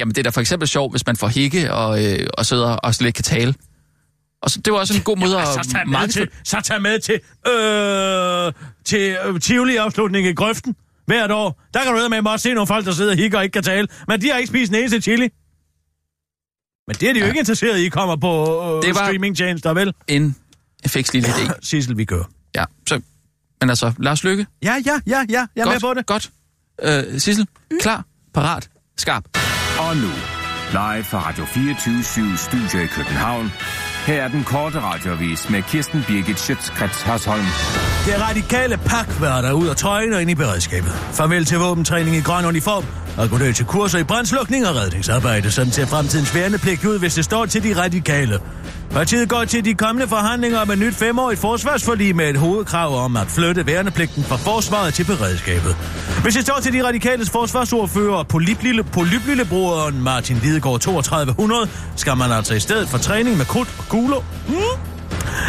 Jamen, 0.00 0.14
det 0.14 0.18
er 0.18 0.22
da 0.22 0.30
for 0.30 0.40
eksempel 0.40 0.68
sjovt, 0.68 0.92
hvis 0.92 1.06
man 1.06 1.16
får 1.16 1.28
hikke 1.28 1.72
og, 1.72 2.04
øh, 2.04 2.26
og 2.38 2.46
sidder 2.46 2.68
og 2.70 2.94
slet 2.94 3.06
ikke 3.06 3.16
kan 3.16 3.24
tale. 3.24 3.54
Og 4.42 4.50
så, 4.50 4.60
det 4.60 4.72
var 4.72 4.78
også 4.78 4.94
en 4.96 5.02
god 5.02 5.16
måde 5.16 5.38
Ja, 5.38 5.42
at... 5.58 5.64
så 5.64 5.70
tag 5.72 5.88
med 5.88 6.08
til, 6.08 6.28
så 6.44 6.60
tag 6.64 6.82
med 6.82 6.98
til, 7.00 7.20
øh, 7.52 8.52
til 8.84 9.16
øh, 9.26 9.40
Tivoli-afslutning 9.40 10.26
i 10.26 10.32
grøften 10.32 10.76
hvert 11.06 11.30
år. 11.30 11.62
Der 11.74 11.84
kan 11.84 11.92
du 11.94 12.08
med 12.08 12.22
mig 12.22 12.32
også 12.32 12.42
se 12.42 12.54
nogle 12.54 12.66
folk, 12.66 12.84
der 12.86 12.92
sidder 12.92 13.10
og 13.10 13.16
hikker 13.16 13.38
og 13.38 13.44
ikke 13.44 13.52
kan 13.52 13.62
tale. 13.62 13.88
Men 14.08 14.20
de 14.20 14.28
har 14.30 14.36
ikke 14.36 14.48
spist 14.48 14.72
en 14.72 14.78
eneste 14.78 15.00
chili. 15.00 15.28
Men 16.86 16.96
det 16.96 17.08
er 17.08 17.12
de 17.12 17.18
jo 17.18 17.24
Ja. 17.24 17.28
ikke 17.30 17.38
interesseret 17.38 17.78
i, 17.78 17.88
kommer 17.88 18.16
på 18.16 18.44
øh, 18.76 18.82
Det 18.82 18.94
var- 18.94 19.06
streamingtjenester, 19.06 19.72
vel? 19.74 19.94
En 20.08 20.36
fiks 20.86 21.12
lille 21.12 21.28
idé. 21.28 21.52
Sissel, 21.68 21.96
vi 21.96 22.04
gør. 22.04 22.22
Ja, 22.54 22.64
så... 22.88 23.00
Men 23.60 23.70
altså, 23.70 23.92
Lars 23.98 24.24
Lykke, 24.24 24.46
Ja, 24.62 24.74
ja, 24.86 25.00
ja, 25.06 25.24
ja, 25.28 25.46
jeg 25.56 25.62
er 25.62 25.64
godt, 25.64 25.74
med 25.74 25.80
på 25.80 25.94
det. 25.94 26.06
godt. 26.06 26.30
Øh, 26.82 27.20
Sissel, 27.20 27.46
klar, 27.80 28.04
parat, 28.34 28.70
skarp. 28.98 29.24
Og 29.78 29.96
nu, 29.96 30.08
live 30.70 31.04
fra 31.04 31.28
Radio 31.28 31.44
24 31.44 32.02
Studio 32.36 32.84
i 32.84 32.86
København. 32.86 33.50
Her 34.08 34.22
er 34.22 34.28
den 34.28 34.44
korte 34.44 34.80
radiovis 34.80 35.50
med 35.50 35.62
Kirsten 35.62 36.04
Birgit 36.06 36.40
Schøtzgrads 36.40 37.02
Hasholm. 37.02 37.44
Det 38.06 38.28
radikale 38.28 38.76
pakværter 38.76 39.52
ud 39.52 39.66
af 39.66 39.76
trøjen 39.76 40.12
og 40.12 40.22
ind 40.22 40.30
i 40.30 40.34
beredskabet. 40.34 40.90
Farvel 40.90 41.44
til 41.44 41.58
våbentræning 41.58 42.16
i 42.16 42.20
grøn 42.20 42.44
uniform, 42.44 42.84
og 43.18 43.38
ned 43.38 43.54
til 43.54 43.66
kurser 43.66 43.98
i 43.98 44.04
brandslukning 44.04 44.66
og 44.66 44.76
redningsarbejde. 44.76 45.50
Sådan 45.50 45.72
ser 45.72 45.86
fremtidens 45.86 46.34
værnepligt 46.34 46.84
ud, 46.84 46.98
hvis 46.98 47.14
det 47.14 47.24
står 47.24 47.46
til 47.46 47.62
de 47.62 47.82
radikale. 47.82 48.38
Partiet 48.90 49.28
går 49.28 49.44
til 49.44 49.64
de 49.64 49.74
kommende 49.74 50.08
forhandlinger 50.08 50.58
om 50.58 50.70
et 50.70 50.78
nyt 50.78 50.94
femårigt 50.94 51.40
forsvarsforlig 51.40 52.16
med 52.16 52.30
et 52.30 52.36
hovedkrav 52.36 53.04
om 53.04 53.16
at 53.16 53.26
flytte 53.26 53.66
værnepligten 53.66 54.24
fra 54.24 54.36
forsvaret 54.36 54.94
til 54.94 55.04
beredskabet. 55.04 55.76
Hvis 56.22 56.34
det 56.34 56.42
står 56.42 56.58
til 56.62 56.72
de 56.72 56.86
radikales 56.86 57.30
forsvarsordfører 57.30 58.22
Polyplillebroderen 58.92 60.02
Martin 60.02 60.36
Lidegaard 60.36 60.80
3200, 60.80 61.68
skal 61.96 62.16
man 62.16 62.32
altså 62.32 62.54
i 62.54 62.60
stedet 62.60 62.88
for 62.88 62.98
træning 62.98 63.36
med 63.36 63.46
krudt 63.46 63.68
og 63.78 63.84
kugler 63.88 64.20
hmm? 64.48 64.97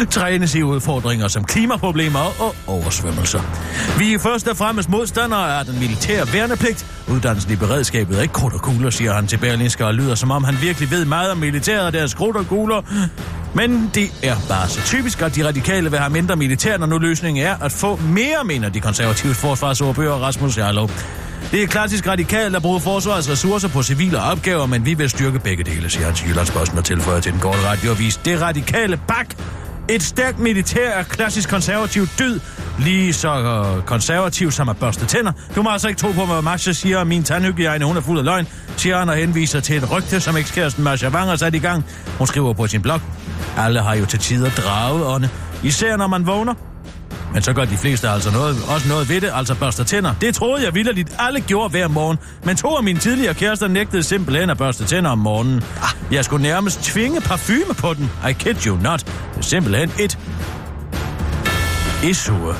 Trænes 0.06 0.54
i 0.54 0.62
udfordringer 0.62 1.28
som 1.28 1.44
klimaproblemer 1.44 2.42
og 2.42 2.54
oversvømmelser. 2.66 3.40
Vi 3.98 4.14
er 4.14 4.18
først 4.18 4.48
og 4.48 4.56
fremmest 4.56 4.88
modstandere 4.88 5.58
af 5.58 5.64
den 5.64 5.78
militære 5.78 6.32
værnepligt. 6.32 6.86
Uddannelsen 7.08 7.52
i 7.52 7.56
beredskabet 7.56 8.18
er 8.18 8.22
ikke 8.22 8.34
krudt 8.34 8.54
og 8.54 8.60
kugler, 8.60 8.90
siger 8.90 9.12
han 9.12 9.26
til 9.26 9.36
Berlinske, 9.36 9.86
og 9.86 9.94
lyder 9.94 10.14
som 10.14 10.30
om 10.30 10.44
han 10.44 10.56
virkelig 10.62 10.90
ved 10.90 11.04
meget 11.04 11.30
om 11.30 11.38
militæret 11.38 11.86
og 11.86 11.92
deres 11.92 12.14
krudt 12.14 12.36
og 12.36 12.46
kugler. 12.46 12.82
Men 13.54 13.90
det 13.94 14.10
er 14.22 14.36
bare 14.48 14.68
så 14.68 14.82
typisk, 14.82 15.22
at 15.22 15.36
de 15.36 15.46
radikale 15.46 15.90
vil 15.90 15.98
have 15.98 16.12
mindre 16.12 16.36
militær, 16.36 16.78
når 16.78 16.86
nu 16.86 16.98
løsningen 16.98 17.44
er 17.44 17.56
at 17.62 17.72
få 17.72 17.96
mere, 17.96 18.44
mener 18.44 18.68
de 18.68 18.80
konservative 18.80 19.34
forsvarsordfører 19.34 20.14
Rasmus 20.14 20.58
Jarlov. 20.58 20.90
Det 21.50 21.62
er 21.62 21.66
klassisk 21.66 22.06
radikalt 22.06 22.56
at 22.56 22.62
bruge 22.62 22.80
forsvarets 22.80 23.30
ressourcer 23.30 23.68
på 23.68 23.82
civile 23.82 24.22
opgaver, 24.22 24.66
men 24.66 24.86
vi 24.86 24.94
vil 24.94 25.10
styrke 25.10 25.38
begge 25.38 25.64
dele, 25.64 25.90
siger 25.90 26.06
han 26.06 26.14
til 26.14 26.28
Jyllandsposten 26.28 26.78
og 26.78 26.84
tilføjer 26.84 27.20
til 27.20 27.32
den 27.32 27.40
korte 27.40 27.58
radioavis. 27.66 28.16
Det 28.16 28.40
radikale 28.40 29.00
bak 29.08 29.26
et 29.90 30.02
stærkt 30.02 30.38
militær 30.38 30.90
er 30.90 31.02
klassisk 31.02 31.48
konservativ 31.48 32.06
død, 32.18 32.40
lige 32.78 33.12
så 33.12 33.28
øh, 33.28 33.82
konservativ 33.82 34.50
som 34.50 34.68
at 34.68 34.76
børste 34.76 35.06
tænder. 35.06 35.32
Du 35.54 35.62
må 35.62 35.70
altså 35.70 35.88
ikke 35.88 36.00
tro 36.00 36.12
på, 36.12 36.24
hvad 36.26 36.42
Masha 36.42 36.72
siger, 36.72 36.98
og 36.98 37.06
min 37.06 37.22
tandhygiejne, 37.22 37.84
hun 37.84 37.96
er 37.96 38.00
fuld 38.00 38.18
af 38.18 38.24
løgn, 38.24 38.48
siger 38.76 38.98
han 38.98 39.08
og 39.08 39.14
henviser 39.14 39.60
til 39.60 39.76
et 39.76 39.92
rygte, 39.92 40.20
som 40.20 40.36
ekskæresten 40.36 40.84
Masha 40.84 41.08
Wang 41.08 41.28
har 41.28 41.36
sat 41.36 41.54
i 41.54 41.58
gang. 41.58 41.84
Hun 42.18 42.26
skriver 42.26 42.52
på 42.52 42.66
sin 42.66 42.82
blog. 42.82 43.00
Alle 43.58 43.80
har 43.80 43.94
jo 43.94 44.06
til 44.06 44.18
tider 44.18 44.50
drageånde, 44.50 45.28
især 45.62 45.96
når 45.96 46.06
man 46.06 46.26
vågner. 46.26 46.69
Men 47.34 47.42
så 47.42 47.52
gør 47.52 47.64
de 47.64 47.76
fleste 47.76 48.08
altså 48.08 48.30
noget, 48.30 48.56
også 48.68 48.88
noget 48.88 49.08
ved 49.08 49.20
det, 49.20 49.30
altså 49.34 49.54
børster 49.54 49.84
tænder. 49.84 50.14
Det 50.20 50.34
troede 50.34 50.64
jeg 50.64 50.74
vildt 50.74 51.12
alle 51.18 51.40
gjorde 51.40 51.70
hver 51.70 51.88
morgen. 51.88 52.18
Men 52.44 52.56
to 52.56 52.68
af 52.76 52.82
mine 52.82 52.98
tidligere 52.98 53.34
kærester 53.34 53.68
nægtede 53.68 54.02
simpelthen 54.02 54.50
at 54.50 54.58
børste 54.58 54.84
tænder 54.84 55.10
om 55.10 55.18
morgenen. 55.18 55.62
Jeg 56.12 56.24
skulle 56.24 56.42
nærmest 56.42 56.82
tvinge 56.82 57.20
parfume 57.20 57.74
på 57.78 57.94
den. 57.94 58.10
I 58.30 58.32
kid 58.32 58.66
you 58.66 58.76
not. 58.76 59.00
Det 59.06 59.38
er 59.38 59.42
simpelthen 59.42 59.92
et... 59.98 60.18
Issue. 62.04 62.54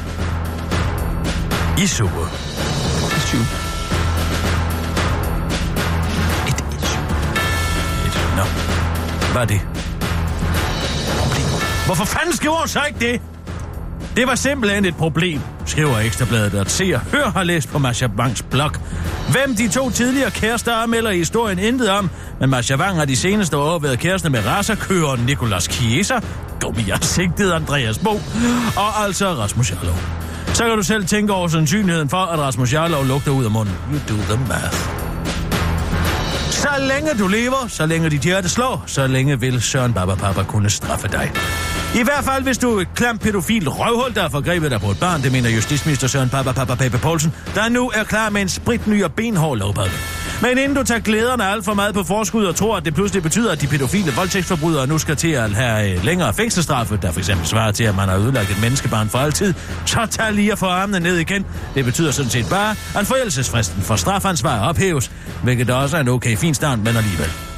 Issue. 1.79 2.11
Issue. 3.17 3.47
Et 6.49 6.65
issue. 6.77 7.03
Et. 8.07 8.15
Nå. 8.37 8.45
Hvad 9.33 9.43
er 9.43 9.47
det? 9.47 9.61
Hvorfor 11.87 12.05
fanden 12.05 12.37
skriver 12.37 12.57
hun 12.57 12.69
så 12.69 12.81
ikke 12.89 13.01
det? 13.01 13.21
Det 14.21 14.29
var 14.29 14.35
simpelthen 14.35 14.85
et 14.85 14.97
problem, 14.97 15.41
skriver 15.67 15.99
Ekstrabladet, 15.99 16.55
at 16.55 16.71
se 16.71 16.93
og 16.95 17.01
hør 17.01 17.31
har 17.31 17.43
læst 17.43 17.69
på 17.69 17.79
Masha 17.79 18.07
Wangs 18.19 18.43
blog. 18.43 18.71
Hvem 19.31 19.57
de 19.57 19.69
to 19.69 19.91
tidligere 19.91 20.31
kærester 20.31 20.73
er, 20.73 20.87
melder 20.87 21.11
historien 21.11 21.59
intet 21.59 21.91
om, 21.91 22.11
men 22.41 22.51
Masha 22.51 22.77
Wang 22.77 22.97
har 22.97 23.05
de 23.05 23.17
seneste 23.17 23.57
år 23.57 23.79
været 23.79 23.99
kæreste 23.99 24.31
med 24.31 24.47
racerkøren 24.47 25.21
Nicolas 25.27 25.65
Chiesa, 25.65 26.15
Gummi 26.61 26.85
Andreas 27.55 27.99
Bo, 27.99 28.11
og 28.77 29.05
altså 29.05 29.35
Rasmus 29.35 29.73
Jarlov. 29.73 29.99
Så 30.55 30.65
kan 30.65 30.77
du 30.77 30.83
selv 30.83 31.07
tænke 31.07 31.33
over 31.33 31.49
sandsynligheden 31.49 32.09
for, 32.09 32.17
at 32.17 32.39
Rasmus 32.39 32.73
Jarlov 32.73 33.07
lugter 33.07 33.31
ud 33.31 33.45
af 33.45 33.51
munden. 33.51 33.75
You 33.93 34.17
do 34.17 34.23
the 34.23 34.49
math. 34.49 34.91
Så 36.51 36.69
længe 36.79 37.11
du 37.19 37.29
lever, 37.29 37.69
så 37.69 37.87
længe 37.87 38.11
dit 38.11 38.21
hjerte 38.21 38.49
slår, 38.49 38.85
så 38.87 39.07
længe 39.07 39.41
vil 39.41 39.63
Søren 39.63 39.93
Baba 39.93 40.15
Papa 40.15 40.43
kunne 40.43 40.71
straffe 40.71 41.09
dig. 41.09 41.33
I 41.95 42.03
hvert 42.05 42.25
fald, 42.25 42.43
hvis 42.43 42.59
du 42.59 42.77
er 42.77 42.81
et 42.81 42.89
klam 42.95 43.19
pædofil 43.19 43.69
røvhul, 43.69 44.15
der 44.15 44.23
har 44.23 44.29
forgrebet 44.29 44.71
dig 44.71 44.81
på 44.81 44.91
et 44.91 45.01
barn, 45.01 45.23
det 45.23 45.33
mener 45.33 45.51
justitsminister 45.51 46.07
Søren 46.07 46.29
Papa 46.29 46.53
Papa 46.53 46.75
Pape 46.75 46.99
Poulsen, 46.99 47.33
der 47.55 47.69
nu 47.69 47.91
er 47.95 48.05
klar 48.05 48.31
med 48.31 48.43
en 48.43 48.49
spritny 48.49 49.05
og 49.05 49.13
benhård 49.13 49.59
lovpakke. 49.59 49.93
Men 50.43 50.59
inden 50.59 50.75
du 50.77 50.83
tager 50.83 51.01
glæderne 51.01 51.45
alt 51.45 51.65
for 51.65 51.75
meget 51.75 51.95
på 51.95 52.03
forskud 52.03 52.45
og 52.45 52.57
tror, 52.57 52.77
at 52.77 52.85
det 52.85 52.95
pludselig 52.95 53.23
betyder, 53.23 53.53
at 53.53 53.61
de 53.61 53.67
pædofile 53.67 54.13
voldtægtsforbrydere 54.17 54.87
nu 54.87 54.99
skal 54.99 55.17
til 55.17 55.29
at 55.29 55.51
have 55.51 55.93
øh, 55.93 56.05
længere 56.05 56.35
fængselsstraffe, 56.35 56.99
der 57.03 57.13
for 57.13 57.21
eksempel 57.21 57.47
svarer 57.47 57.73
til, 57.73 57.85
at 57.85 57.97
man 57.97 58.09
har 58.09 58.17
ødelagt 58.17 58.51
et 58.51 58.61
menneskebarn 58.61 59.09
for 59.09 59.19
altid, 59.19 59.55
så 59.87 60.07
tag 60.11 60.33
lige 60.33 60.53
at 60.53 60.59
få 60.59 60.67
armene 60.67 61.01
ned 61.01 61.17
igen. 61.17 61.47
Det 61.75 61.85
betyder 61.85 62.11
sådan 62.11 62.31
set 62.31 62.47
bare, 62.51 62.71
at 62.95 63.07
forældelsesfristen 63.07 63.83
for 63.83 63.97
strafansvar 63.97 64.69
ophæves, 64.69 65.11
hvilket 65.43 65.71
også 65.71 65.97
er 65.97 66.01
en 66.01 66.09
okay 66.09 66.37
fin 66.37 66.55
start, 66.55 66.79
men 66.79 66.97
alligevel. 66.97 67.50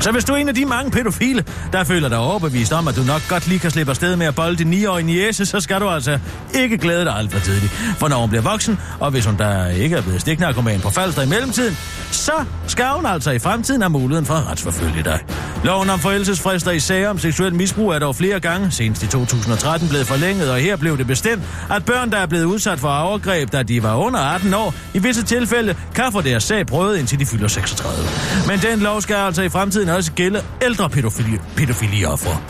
Så 0.00 0.12
hvis 0.12 0.24
du 0.24 0.32
er 0.32 0.36
en 0.36 0.48
af 0.48 0.54
de 0.54 0.64
mange 0.64 0.90
pædofile, 0.90 1.44
der 1.72 1.84
føler 1.84 2.08
dig 2.08 2.18
overbevist 2.18 2.72
om, 2.72 2.88
at 2.88 2.96
du 2.96 3.02
nok 3.02 3.22
godt 3.28 3.48
lige 3.48 3.58
kan 3.58 3.70
slippe 3.70 3.90
afsted 3.90 4.16
med 4.16 4.26
at 4.26 4.34
bolde 4.34 4.56
din 4.56 4.84
9-årige 4.84 5.06
niese, 5.06 5.46
så 5.46 5.60
skal 5.60 5.80
du 5.80 5.88
altså 5.88 6.18
ikke 6.54 6.78
glæde 6.78 7.04
dig 7.04 7.16
alt 7.16 7.32
for 7.32 7.40
tidligt. 7.40 7.72
For 7.72 8.08
når 8.08 8.20
hun 8.20 8.28
bliver 8.28 8.42
voksen, 8.42 8.78
og 9.00 9.10
hvis 9.10 9.24
hun 9.24 9.36
der 9.38 9.68
ikke 9.68 9.96
er 9.96 10.02
blevet 10.02 10.20
stiknarkoman 10.20 10.80
på 10.80 10.90
Falster 10.90 11.22
i 11.22 11.26
mellemtiden, 11.26 11.76
så 12.10 12.32
skal 12.66 12.86
hun 12.94 13.06
altså 13.06 13.30
i 13.30 13.38
fremtiden 13.38 13.82
have 13.82 13.90
muligheden 13.90 14.26
for 14.26 14.34
at 14.34 14.46
retsforfølge 14.46 15.02
dig. 15.02 15.20
Loven 15.64 15.90
om 15.90 15.98
forældelsesfrister 15.98 16.70
i 16.70 16.80
sager 16.80 17.10
om 17.10 17.18
seksuel 17.18 17.54
misbrug 17.54 17.90
er 17.90 17.98
dog 17.98 18.16
flere 18.16 18.40
gange, 18.40 18.70
senest 18.70 19.02
i 19.02 19.06
2013, 19.06 19.88
blevet 19.88 20.06
forlænget, 20.06 20.50
og 20.50 20.58
her 20.58 20.76
blev 20.76 20.98
det 20.98 21.06
bestemt, 21.06 21.42
at 21.70 21.84
børn, 21.84 22.10
der 22.10 22.18
er 22.18 22.26
blevet 22.26 22.44
udsat 22.44 22.78
for 22.78 22.88
overgreb, 22.88 23.52
da 23.52 23.62
de 23.62 23.82
var 23.82 23.94
under 23.94 24.20
18 24.20 24.54
år, 24.54 24.74
i 24.94 24.98
visse 24.98 25.22
tilfælde 25.22 25.74
kan 25.94 26.12
få 26.12 26.20
deres 26.20 26.44
sag 26.44 26.66
prøvet, 26.66 26.98
indtil 26.98 27.18
de 27.18 27.26
fylder 27.26 27.48
36. 27.48 28.08
Men 28.46 28.58
den 28.58 28.78
lov 28.78 29.00
skal 29.00 29.16
altså 29.16 29.42
i 29.42 29.48
fremtiden 29.48 29.85
også 29.88 30.12
gælde 30.12 30.42
ældre 30.62 30.90
pædofili, 30.90 31.38
pædofilioffer. 31.56 32.42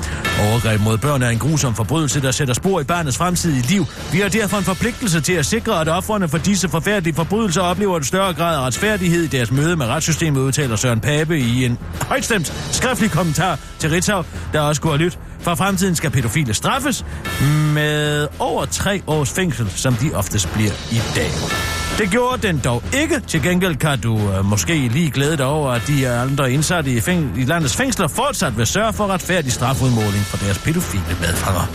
Overgreb 0.51 0.81
mod 0.81 0.99
børn 0.99 1.22
er 1.22 1.29
en 1.29 1.38
grusom 1.38 1.75
forbrydelse, 1.75 2.22
der 2.22 2.31
sætter 2.31 2.55
spor 2.55 2.81
i 2.81 2.85
barnets 2.85 3.16
fremtidige 3.16 3.62
liv. 3.62 3.87
Vi 4.12 4.18
har 4.20 4.29
derfor 4.29 4.57
en 4.57 4.64
forpligtelse 4.64 5.20
til 5.20 5.33
at 5.33 5.46
sikre, 5.46 5.81
at 5.81 5.88
offrene 5.88 6.29
for 6.29 6.38
disse 6.38 6.68
forfærdelige 6.68 7.14
forbrydelser 7.14 7.61
oplever 7.61 7.96
en 7.96 8.05
større 8.05 8.35
grad 8.35 8.57
af 8.57 8.61
retsfærdighed 8.61 9.22
i 9.22 9.27
deres 9.27 9.51
møde 9.51 9.77
med 9.77 9.87
retssystemet, 9.87 10.40
udtaler 10.40 10.77
Søren 10.77 11.01
Pape 11.01 11.38
i 11.38 11.64
en 11.64 11.79
højstemt 12.03 12.55
skriftlig 12.70 13.11
kommentar 13.11 13.59
til 13.79 13.90
Ritzau, 13.90 14.25
der 14.53 14.61
også 14.61 14.81
kunne 14.81 14.92
have 14.92 15.03
lyttet. 15.03 15.18
For 15.40 15.55
fremtiden 15.55 15.94
skal 15.96 16.11
pædofile 16.11 16.55
straffes 16.55 17.05
med 17.75 18.29
over 18.38 18.64
tre 18.64 19.03
års 19.07 19.31
fængsel, 19.31 19.70
som 19.70 19.94
de 19.94 20.11
oftest 20.14 20.53
bliver 20.53 20.72
i 20.90 21.01
dag. 21.14 21.76
Det 21.99 22.11
gjorde 22.11 22.47
den 22.49 22.61
dog 22.65 22.83
ikke. 22.95 23.21
Til 23.21 23.43
gengæld 23.43 23.77
kan 23.77 24.01
du 24.01 24.19
øh, 24.33 24.45
måske 24.45 24.89
lige 24.89 25.11
glæde 25.11 25.37
dig 25.37 25.47
over, 25.47 25.71
at 25.71 25.83
de 25.87 26.09
andre 26.11 26.53
indsatte 26.53 26.91
i, 26.91 26.99
fæng- 26.99 27.39
i 27.41 27.45
landets 27.45 27.77
fængsler 27.77 28.09
fortsat 28.09 28.59
vil 28.59 28.67
sørge 28.67 28.93
for 28.93 29.07
retfærdig 29.07 29.53
strafudmåling 29.53 30.25
for 30.25 30.37
deres 30.37 30.59
pædofile 30.59 31.17
medfanger. 31.21 31.67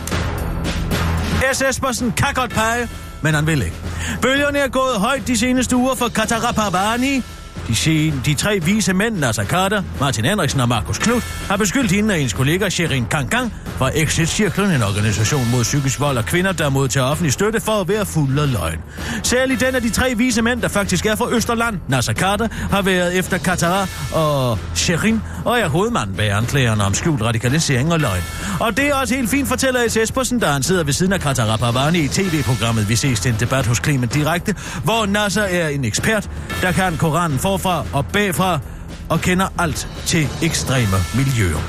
S. 1.53 1.61
Espersen 1.61 2.11
kan 2.11 2.27
godt 2.33 2.51
pege, 2.53 2.87
men 3.21 3.33
han 3.33 3.47
vil 3.47 3.61
ikke. 3.61 3.75
Bølgerne 4.21 4.59
er 4.59 4.67
gået 4.67 4.95
højt 4.95 5.27
de 5.27 5.37
seneste 5.37 5.75
uger 5.75 5.95
for 5.95 6.07
Katarapavani, 6.07 7.23
de, 7.67 7.75
sen, 7.75 8.21
de 8.25 8.33
tre 8.33 8.59
vise 8.59 8.93
mænd, 8.93 9.17
Nasser 9.17 9.43
Carter, 9.43 9.83
Martin 9.99 10.25
Henriksen 10.25 10.59
og 10.59 10.69
Markus 10.69 10.97
Knud, 10.97 11.21
har 11.49 11.57
beskyldt 11.57 11.91
hende 11.91 12.11
og 12.11 12.15
hendes 12.15 12.33
kollega 12.33 12.69
Sherin 12.69 13.05
Kangang 13.05 13.53
fra 13.77 13.91
Exit 13.95 14.29
Cirklen, 14.29 14.71
en 14.71 14.83
organisation 14.83 15.51
mod 15.51 15.63
psykisk 15.63 15.99
vold 15.99 16.17
og 16.17 16.25
kvinder, 16.25 16.51
der 16.51 16.69
modtager 16.69 17.07
offentlig 17.07 17.33
støtte 17.33 17.61
for 17.61 17.71
at 17.71 17.87
være 17.87 18.05
fuld 18.05 18.39
af 18.39 18.51
løgn. 18.51 18.79
Særligt 19.23 19.61
den 19.61 19.75
af 19.75 19.81
de 19.81 19.89
tre 19.89 20.13
vise 20.17 20.41
mænd, 20.41 20.61
der 20.61 20.67
faktisk 20.67 21.05
er 21.05 21.15
fra 21.15 21.31
Østerland, 21.31 21.79
Nasser 21.87 22.13
Carter, 22.13 22.47
har 22.71 22.81
været 22.81 23.17
efter 23.17 23.37
Katara 23.37 23.87
og 24.13 24.59
Sherin, 24.75 25.21
og 25.45 25.59
er 25.59 25.67
hovedmanden 25.67 26.15
bag 26.15 26.31
anklagerne 26.31 26.83
om 26.83 26.93
skjult 26.93 27.21
radikalisering 27.21 27.93
og 27.93 27.99
løgn. 27.99 28.23
Og 28.59 28.77
det 28.77 28.87
er 28.87 28.95
også 28.95 29.15
helt 29.15 29.29
fint, 29.29 29.47
fortæller 29.47 29.89
S. 29.89 29.97
Espersen, 29.97 30.41
der 30.41 30.51
han 30.51 30.63
sidder 30.63 30.83
ved 30.83 30.93
siden 30.93 31.13
af 31.13 31.19
Katara 31.19 31.57
Pavani 31.57 31.99
i 31.99 32.07
tv-programmet 32.07 32.89
Vi 32.89 32.95
ses 32.95 33.19
til 33.19 33.31
en 33.31 33.37
debat 33.39 33.65
hos 33.65 33.77
Clement 33.83 34.13
Direkte, 34.13 34.55
hvor 34.83 35.05
Nasser 35.05 35.43
er 35.43 35.67
en 35.67 35.85
ekspert, 35.85 36.29
der 36.61 36.71
kan 36.71 36.97
Koranen 36.97 37.39
forfra 37.51 37.85
og 37.93 38.05
bagfra 38.13 38.59
og 39.09 39.21
kender 39.21 39.47
alt 39.59 39.87
til 40.05 40.27
ekstreme 40.43 40.97
miljøer. 41.15 41.59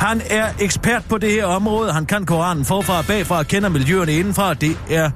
Han 0.00 0.20
er 0.30 0.46
ekspert 0.60 1.04
på 1.08 1.18
det 1.18 1.30
her 1.30 1.44
område. 1.44 1.92
Han 1.92 2.06
kan 2.06 2.26
Koranen 2.26 2.64
forfra 2.64 2.98
og 2.98 3.06
bagfra 3.06 3.38
og 3.38 3.46
kender 3.46 3.68
miljøerne 3.68 4.12
indenfra. 4.12 4.54
Det 4.54 4.76
er, 4.90 5.10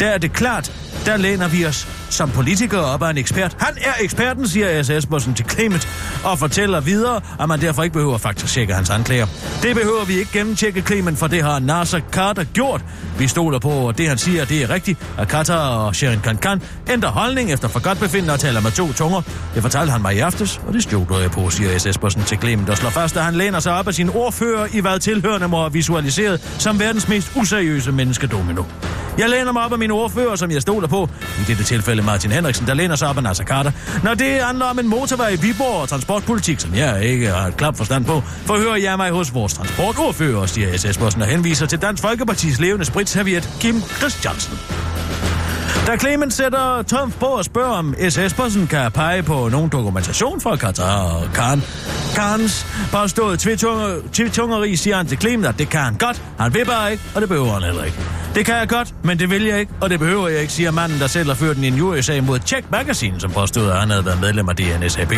der 0.00 0.06
er 0.08 0.18
det 0.18 0.32
klart, 0.32 0.72
der 1.06 1.16
læner 1.16 1.48
vi 1.48 1.66
os 1.66 1.88
som 2.10 2.30
politikere 2.30 2.84
op 2.84 3.02
af 3.02 3.10
en 3.10 3.18
ekspert. 3.18 3.56
Han 3.60 3.76
er 3.80 3.92
eksperten, 4.00 4.48
siger 4.48 4.82
S. 4.82 4.90
Espersen 4.90 5.34
til 5.34 5.50
Clement, 5.50 5.88
og 6.24 6.38
fortæller 6.38 6.80
videre, 6.80 7.20
at 7.40 7.48
man 7.48 7.60
derfor 7.60 7.82
ikke 7.82 7.92
behøver 7.92 8.18
faktisk 8.18 8.52
tjekke 8.54 8.74
hans 8.74 8.90
anklager. 8.90 9.26
Det 9.62 9.74
behøver 9.76 10.04
vi 10.04 10.18
ikke 10.18 10.32
gennemtjekke 10.32 10.82
Clement, 10.82 11.18
for 11.18 11.26
det 11.26 11.42
har 11.42 11.58
Nasser 11.58 12.00
Carter 12.12 12.44
gjort. 12.44 12.84
Vi 13.18 13.28
stoler 13.28 13.58
på, 13.58 13.88
at 13.88 13.98
det 13.98 14.08
han 14.08 14.18
siger, 14.18 14.44
det 14.44 14.62
er 14.62 14.70
rigtigt, 14.70 14.98
at 15.18 15.28
Carter 15.28 15.54
og 15.54 15.96
Sherin 15.96 16.20
Khan 16.20 16.62
ændrer 16.90 17.10
holdning 17.10 17.52
efter 17.52 17.68
for 17.68 17.82
godt 17.82 18.00
befindende 18.00 18.34
og 18.34 18.40
taler 18.40 18.60
med 18.60 18.70
to 18.70 18.92
tunger. 18.92 19.22
Det 19.54 19.62
fortalte 19.62 19.92
han 19.92 20.02
mig 20.02 20.16
i 20.16 20.18
aftes, 20.18 20.60
og 20.66 20.72
det 20.72 20.82
stod 20.82 21.20
jeg 21.20 21.30
på, 21.30 21.50
siger 21.50 21.78
S. 21.78 21.86
Espersen 21.86 22.24
til 22.24 22.38
Clement, 22.38 22.70
og 22.70 22.76
slår 22.76 22.90
fast, 22.90 23.16
at 23.16 23.24
han 23.24 23.34
læner 23.34 23.60
sig 23.60 23.72
op 23.72 23.88
af 23.88 23.94
sin 23.94 24.10
ordfører 24.10 24.66
i 24.72 24.80
hvad 24.80 24.98
tilhørende 24.98 25.48
må 25.48 25.60
have 25.60 25.72
visualiseret 25.72 26.40
som 26.58 26.80
verdens 26.80 27.08
mest 27.08 27.32
useriøse 27.36 27.92
menneskedomino. 27.92 28.62
Jeg 29.18 29.28
læner 29.28 29.52
mig 29.52 29.64
op 29.64 29.72
af 29.72 29.78
mine 29.82 29.94
ordfører, 29.94 30.36
som 30.36 30.50
jeg 30.50 30.62
stoler 30.62 30.88
på. 30.88 31.08
I 31.40 31.44
dette 31.46 31.64
tilfælde 31.64 32.02
Martin 32.02 32.30
Henriksen, 32.30 32.66
der 32.66 32.74
læner 32.74 32.96
sig 32.96 33.08
op 33.08 33.16
af 33.16 33.22
Nasser 33.22 33.44
Carter. 33.44 33.72
Når 34.04 34.14
det 34.14 34.40
handler 34.42 34.66
om 34.66 34.78
en 34.78 34.88
motorvej 34.88 35.28
i 35.28 35.36
Viborg 35.36 35.82
og 35.82 35.88
transportpolitik, 35.88 36.60
som 36.60 36.74
jeg 36.74 37.04
ikke 37.04 37.28
har 37.28 37.46
et 37.48 37.56
klap 37.56 37.76
forstand 37.76 38.04
på, 38.04 38.22
forhører 38.46 38.76
jeg 38.76 38.96
mig 38.96 39.10
hos 39.10 39.34
vores 39.34 39.54
transportordfører, 39.54 40.46
siger 40.46 40.76
SS 40.76 40.98
Bossen 40.98 41.22
og 41.22 41.28
henviser 41.28 41.66
til 41.66 41.82
Dansk 41.82 42.02
Folkepartis 42.02 42.60
levende 42.60 42.84
spritserviet 42.84 43.50
Kim 43.60 43.82
Christiansen. 43.98 44.58
Da 45.86 45.96
Clemens 45.96 46.34
sætter 46.34 46.82
Tom 46.82 47.12
på 47.20 47.26
og 47.26 47.44
spørger, 47.44 47.70
om 47.70 47.94
S. 48.08 48.18
Espersen 48.18 48.66
kan 48.66 48.92
pege 48.92 49.22
på 49.22 49.48
nogen 49.48 49.68
dokumentation 49.68 50.40
fra 50.40 50.56
Katar 50.56 51.02
og 51.02 51.28
Khan. 51.34 51.62
Khans 52.14 52.66
påståede 52.92 53.36
tvitungeri, 54.12 54.76
siger 54.76 54.96
han 54.96 55.06
til 55.06 55.18
Clemens, 55.20 55.46
at 55.46 55.58
det 55.58 55.68
kan 55.68 55.80
han 55.80 55.94
godt. 55.94 56.22
Han 56.38 56.54
vil 56.54 56.64
bare 56.64 56.92
ikke, 56.92 57.04
og 57.14 57.20
det 57.20 57.28
behøver 57.28 57.52
han 57.52 57.62
heller 57.62 57.84
ikke. 57.84 58.21
Det 58.34 58.46
kan 58.46 58.54
jeg 58.54 58.68
godt, 58.68 58.94
men 59.04 59.18
det 59.18 59.30
vil 59.30 59.44
jeg 59.44 59.60
ikke, 59.60 59.72
og 59.80 59.90
det 59.90 59.98
behøver 59.98 60.28
jeg 60.28 60.40
ikke, 60.40 60.52
siger 60.52 60.70
manden, 60.70 61.00
der 61.00 61.06
selv 61.06 61.28
har 61.28 61.34
ført 61.34 61.56
en 61.56 61.64
injuriesag 61.64 62.24
mod 62.24 62.38
Check 62.46 62.70
Magazine, 62.70 63.20
som 63.20 63.30
påstod, 63.30 63.70
at 63.70 63.78
han 63.78 63.90
havde 63.90 64.04
været 64.04 64.20
medlem 64.20 64.48
af 64.48 64.56
DNSAP. 64.56 65.12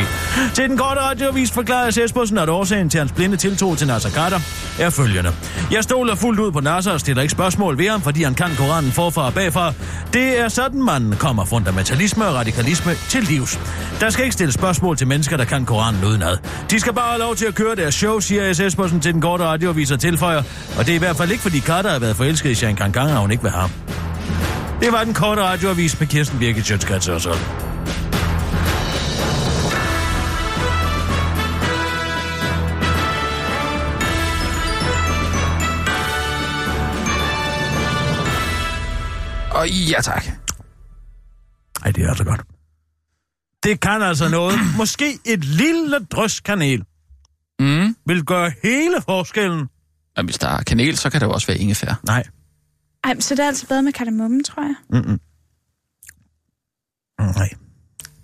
Til 0.55 0.69
den 0.69 0.79
korte 0.79 1.01
radioavis 1.01 1.51
forklarer 1.51 1.91
S. 1.91 1.99
At 2.39 2.49
årsagen 2.49 2.91
til 2.91 2.99
hans 2.99 3.13
blinde 3.13 3.37
tiltro 3.37 3.75
til 3.75 3.87
Nasser 3.87 4.11
Carter 4.11 4.41
er 4.81 4.91
følgende. 4.91 5.33
Jeg 5.71 5.83
stoler 5.83 6.15
fuldt 6.15 6.41
ud 6.41 6.53
på 6.53 6.61
Nasser 6.61 6.93
og 6.93 7.01
stiller 7.01 7.23
ikke 7.23 7.33
spørgsmål 7.33 7.79
ved 7.79 7.89
ham, 7.89 8.03
fordi 8.03 8.23
han 8.23 8.35
kan 8.35 8.51
Koranen 8.59 8.93
forfra 8.93 9.27
og 9.27 9.35
bagfra. 9.35 9.73
Det 10.13 10.41
er 10.41 10.49
sådan, 10.49 10.83
man 10.83 11.15
kommer 11.19 11.45
fundamentalisme 11.45 12.27
og 12.27 12.35
radikalisme 12.35 12.95
til 13.09 13.23
livs. 13.23 13.61
Der 14.01 14.11
skal 14.11 14.25
ikke 14.25 14.35
stilles 14.35 14.55
spørgsmål 14.55 14.97
til 14.97 15.07
mennesker, 15.07 15.37
der 15.37 15.45
kan 15.45 15.65
Koranen 15.65 16.05
udenad. 16.05 16.37
De 16.71 16.81
skal 16.81 16.93
bare 16.93 17.09
have 17.09 17.21
lov 17.21 17.37
til 17.37 17.47
at 17.47 17.55
køre 17.55 17.77
deres 17.77 17.95
show, 17.95 18.21
siger 18.21 18.53
S. 18.53 18.61
Espersen 18.61 19.01
til 19.01 19.13
den 19.13 19.21
korte 19.21 19.45
radioavis 19.45 19.91
og 19.91 20.01
tilføjer. 20.01 20.43
Og 20.79 20.87
det 20.87 20.93
er 20.93 20.97
i 20.97 20.99
hvert 20.99 21.17
fald 21.17 21.31
ikke, 21.31 21.43
fordi 21.43 21.61
Carter 21.61 21.91
har 21.91 21.99
været 21.99 22.17
forelsket 22.17 22.63
i 22.63 22.65
Jean 22.65 22.77
Kang 23.05 23.17
og 23.17 23.21
hun 23.21 23.31
ikke 23.31 23.49
have 23.49 23.61
ham. 23.61 23.71
Det 24.81 24.93
var 24.93 25.05
den 25.05 25.15
korte 25.15 25.43
radioavis 25.43 26.01
med 26.01 26.09
Kirsten 26.09 26.39
Birgit 26.39 26.67
Sjøtskrets 26.67 27.09
og 27.09 27.21
sådan. 27.21 27.39
Og 39.51 39.69
ja 39.71 40.01
tak. 40.03 40.25
Ej, 41.85 41.91
det 41.91 42.05
er 42.05 42.09
altså 42.09 42.25
godt. 42.25 42.41
Det 43.63 43.81
kan 43.81 44.03
altså 44.03 44.29
noget. 44.29 44.59
Måske 44.79 45.19
et 45.25 45.45
lille 45.45 45.99
drøs 46.11 46.41
kanel 46.41 46.85
Mm. 47.61 47.97
vil 48.07 48.25
gøre 48.25 48.53
hele 48.63 48.95
forskellen. 49.09 49.69
Og 50.17 50.25
hvis 50.25 50.39
der 50.39 50.49
er 50.49 50.63
kanel, 50.63 50.97
så 50.97 51.11
kan 51.11 51.21
det 51.21 51.27
jo 51.27 51.33
også 51.33 51.47
være 51.47 51.59
ingefær. 51.59 52.01
Nej. 52.07 52.25
Ej, 53.05 53.21
så 53.21 53.35
er 53.35 53.37
det 53.37 53.43
altså 53.43 53.67
bedre 53.67 53.83
med 53.83 53.93
kardemomme, 53.93 54.43
tror 54.43 54.63
jeg. 54.63 54.75
Mm-mm. 54.91 55.21
Mm, 57.19 57.35
Nej. 57.37 57.51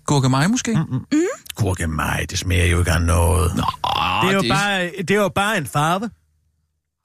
Gurkemeje 0.05 0.47
måske? 0.47 0.75
Mm-mm. 0.75 1.25
Gurkemeje, 1.55 2.25
det 2.25 2.39
smager 2.39 2.65
jo 2.65 2.79
ikke 2.79 2.91
af 2.91 3.01
noget. 3.01 3.55
Nå, 3.55 3.63
det, 4.21 4.29
er 4.29 4.33
jo 4.33 4.43
bare, 4.49 4.91
det 4.97 5.11
er 5.11 5.15
jo 5.21 5.29
bare 5.29 5.57
en 5.57 5.65
farve. 5.65 6.09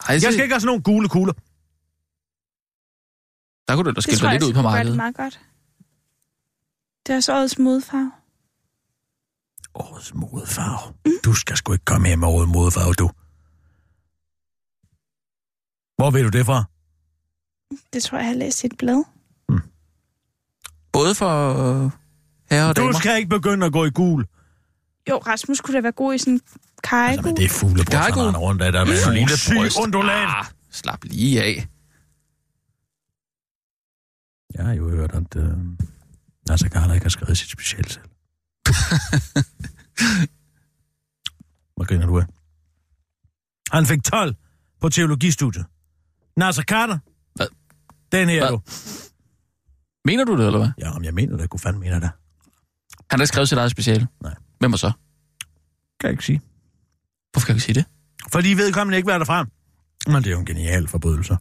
Ej, 0.08 0.12
Jeg 0.12 0.20
skal 0.20 0.32
ikke 0.32 0.52
have 0.54 0.60
sådan 0.60 0.66
nogle 0.66 0.82
gule 0.82 1.08
kugler. 1.08 1.32
Der 3.68 3.74
kunne 3.74 3.84
du 3.84 3.90
da 3.90 3.94
Det 3.94 4.02
skille 4.02 4.20
dig 4.20 4.32
lidt 4.32 4.42
ud 4.42 4.52
på 4.52 4.62
gøre 4.62 4.70
det 4.70 4.76
markedet. 4.76 4.96
meget 4.96 5.16
godt. 5.16 5.40
Det 7.06 7.12
er 7.12 7.16
også 7.16 7.34
årets 7.34 7.58
modfarve. 7.58 8.12
Årets 9.74 10.14
modefarve. 10.14 10.94
Mm. 11.06 11.12
Du 11.24 11.34
skal 11.34 11.56
sgu 11.56 11.72
ikke 11.72 11.84
komme 11.84 12.06
hjem 12.08 12.18
med 12.18 12.28
årets 12.28 12.52
modefarve, 12.52 12.92
du. 12.94 13.10
Hvor 15.96 16.10
ved 16.10 16.22
du 16.30 16.38
det 16.38 16.46
fra? 16.46 16.64
Det 17.92 18.02
tror 18.02 18.18
jeg, 18.18 18.24
jeg 18.24 18.32
har 18.32 18.38
læst 18.38 18.64
i 18.64 18.66
et 18.66 18.78
blad. 18.78 19.04
Både 20.92 21.14
for 21.14 21.50
øh, 21.50 21.90
herrer 22.50 22.68
og 22.68 22.76
damer. 22.76 22.92
Du 22.92 22.98
skal 22.98 23.16
ikke 23.16 23.28
begynde 23.28 23.66
at 23.66 23.72
gå 23.72 23.84
i 23.84 23.90
gul. 23.90 24.26
Jo, 25.10 25.18
Rasmus 25.18 25.60
kunne 25.60 25.76
da 25.76 25.80
være 25.80 25.92
god 25.92 26.14
i 26.14 26.18
sådan 26.18 26.32
en 26.32 26.40
kajegul. 26.82 27.18
Altså, 27.18 27.28
men 27.28 27.36
det 27.36 27.44
er 27.44 27.48
fuglebryst, 27.48 27.94
han 27.96 28.16
render 28.16 28.40
rundt 28.40 28.62
af 28.62 28.72
der 28.72 28.84
med 28.84 29.06
en 29.06 29.14
lille 29.14 29.34
undulat. 29.82 30.28
Ah, 30.28 30.44
slap 30.70 31.04
lige 31.04 31.42
af. 31.42 31.66
Jeg 34.54 34.64
har 34.64 34.72
jo 34.72 34.90
hørt, 34.90 35.12
at 35.12 35.36
øh, 35.36 35.48
Nasser 36.48 36.68
Carter 36.68 36.94
ikke 36.94 37.04
har 37.04 37.10
skrevet 37.10 37.38
sit 37.38 37.50
speciale 37.50 37.88
selv. 37.90 38.04
Hvad 41.76 41.86
griner 41.86 42.06
du 42.06 42.18
af? 42.18 42.24
Han 43.72 43.86
fik 43.86 44.04
12 44.04 44.34
på 44.80 44.88
teologistudiet. 44.88 45.66
Nasser 46.36 46.62
Carter? 46.62 46.98
Den 48.12 48.28
her, 48.28 48.40
Hvad? 48.40 48.50
du. 48.50 48.60
Mener 50.04 50.24
du 50.24 50.36
det, 50.36 50.46
eller 50.46 50.58
hvad? 50.58 50.68
Ja, 50.78 50.90
om 50.96 51.04
jeg 51.04 51.14
mener 51.14 51.36
det, 51.36 51.50
kunne 51.50 51.60
fandme 51.60 51.80
mene 51.80 51.94
det. 51.94 52.10
Han 53.10 53.18
har 53.18 53.22
ikke 53.22 53.26
skrevet 53.26 53.48
sit 53.48 53.58
eget 53.58 53.70
speciale. 53.70 54.06
Nej. 54.22 54.34
Hvem 54.58 54.70
var 54.72 54.76
så? 54.78 54.92
Kan 56.00 56.06
jeg 56.08 56.10
ikke 56.10 56.24
sige. 56.24 56.40
Hvorfor 57.32 57.46
kan 57.46 57.52
jeg 57.52 57.56
ikke 57.56 57.64
sige 57.64 57.74
det? 57.74 57.84
Fordi 58.32 58.48
vedkommende 58.48 58.96
ikke 58.96 59.06
være 59.08 59.18
derfra. 59.18 59.46
Men 60.06 60.16
det 60.16 60.26
er 60.26 60.30
jo 60.30 60.38
en 60.38 60.46
genial 60.46 60.88
forbrydelse. 60.88 61.36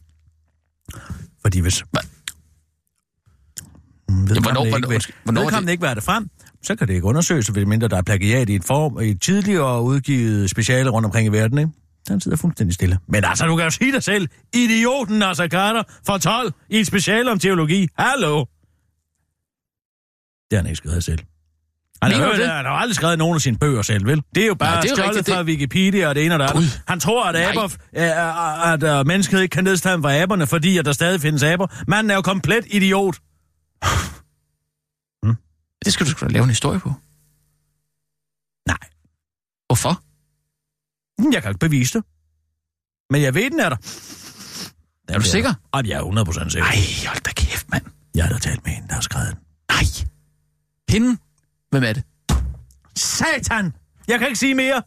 Fordi 1.42 1.58
hvis... 1.60 1.84
Hvad? 1.90 2.02
Mm, 4.08 4.28
Vedkommende, 4.28 4.60
hvornår- 4.60 4.64
ikke, 4.92 5.12
hvornår- 5.24 5.40
er 5.40 5.44
vedkommende 5.44 5.66
det- 5.66 5.72
ikke 5.72 5.82
være 5.82 5.94
derfra, 5.94 6.24
så 6.62 6.76
kan 6.76 6.88
det 6.88 6.94
ikke 6.94 7.06
undersøges, 7.06 7.54
ved 7.54 7.66
mindre 7.66 7.88
der 7.88 7.96
er 7.96 8.02
plagiat 8.02 8.48
i 8.48 8.54
et, 8.54 8.64
form, 8.64 9.00
i 9.00 9.10
et 9.10 9.20
tidligere 9.20 9.82
udgivet 9.82 10.50
speciale 10.50 10.90
rundt 10.90 11.06
omkring 11.06 11.26
i 11.26 11.30
verden, 11.30 11.58
ikke? 11.58 11.70
Den 12.08 12.20
sidder 12.20 12.36
fuldstændig 12.36 12.74
stille. 12.74 12.98
Men 13.08 13.24
altså, 13.24 13.46
du 13.46 13.56
kan 13.56 13.64
jo 13.64 13.70
sige 13.70 13.92
dig 13.92 14.02
selv, 14.02 14.28
idioten 14.54 15.18
Nasser 15.18 15.48
Carter 15.48 15.82
for 16.06 16.18
12 16.18 16.52
i 16.70 16.80
et 16.80 16.86
speciale 16.86 17.30
om 17.32 17.38
teologi. 17.38 17.88
Hallo? 17.98 18.38
Det 20.50 20.56
har 20.56 20.56
han 20.56 20.66
ikke 20.66 20.76
skrevet 20.76 21.04
selv. 21.04 21.18
Han 22.02 22.12
har, 22.12 22.18
hørt, 22.26 22.38
det? 22.38 22.46
han 22.48 22.64
har 22.64 22.72
aldrig 22.72 22.96
skrevet 22.96 23.18
nogen 23.18 23.34
af 23.34 23.40
sine 23.40 23.58
bøger 23.58 23.82
selv, 23.82 24.06
vel? 24.06 24.22
Det 24.34 24.42
er 24.42 24.46
jo 24.46 24.54
bare 24.54 24.70
Nej, 24.70 24.80
det 24.80 24.90
er 24.90 24.94
stjålet 24.94 25.10
rigtigt, 25.16 25.28
fra 25.34 25.38
det- 25.38 25.46
Wikipedia 25.46 26.08
og 26.08 26.14
det 26.14 26.24
ene 26.24 26.34
og 26.34 26.38
det 26.40 26.46
andet. 26.50 26.82
Han 26.88 27.00
tror, 27.00 27.24
at, 27.24 27.36
aber, 27.36 27.64
øh, 27.64 28.72
at, 28.72 28.82
at, 28.84 28.98
at 29.00 29.06
mennesket 29.06 29.42
ikke 29.42 29.52
kan 29.52 29.64
nedstemme 29.64 30.02
fra 30.02 30.14
aberne, 30.16 30.46
fordi 30.46 30.78
at 30.78 30.84
der 30.84 30.92
stadig 30.92 31.20
findes 31.20 31.42
aber. 31.42 31.66
Manden 31.88 32.10
er 32.10 32.14
jo 32.14 32.22
komplet 32.22 32.64
idiot. 32.70 33.16
Det 35.84 35.92
skal 35.92 36.06
du 36.06 36.10
sgu 36.10 36.26
da 36.26 36.32
lave 36.32 36.42
en 36.42 36.48
historie 36.50 36.78
på. 36.80 36.92
Nej. 38.68 38.78
Hvorfor? 39.66 40.02
Jeg 41.32 41.42
kan 41.42 41.50
ikke 41.50 41.58
bevise 41.58 41.98
det. 41.98 42.06
Men 43.10 43.22
jeg 43.22 43.34
ved, 43.34 43.50
den 43.50 43.60
er 43.60 43.68
der. 43.68 43.76
Er 45.08 45.18
du 45.18 45.24
sikker? 45.24 45.54
Jamen, 45.74 45.90
jeg 45.90 45.98
er 45.98 46.02
100% 46.02 46.50
sikker. 46.50 46.64
Nej, 46.64 47.08
hold 47.08 47.22
da 47.22 47.30
kæft, 47.30 47.70
mand. 47.70 47.84
Jeg 48.14 48.24
har 48.24 48.32
da 48.32 48.38
talt 48.38 48.64
med 48.64 48.72
hende, 48.72 48.88
der 48.88 48.94
har 48.94 49.00
skrevet 49.00 49.28
den. 49.28 49.38
Nej. 49.68 49.84
Hende? 50.90 51.18
Hvem 51.70 51.82
er 51.84 51.92
det? 51.92 52.02
Satan! 52.96 53.72
Jeg 54.08 54.18
kan 54.18 54.28
ikke 54.28 54.38
sige 54.38 54.54
mere. 54.54 54.82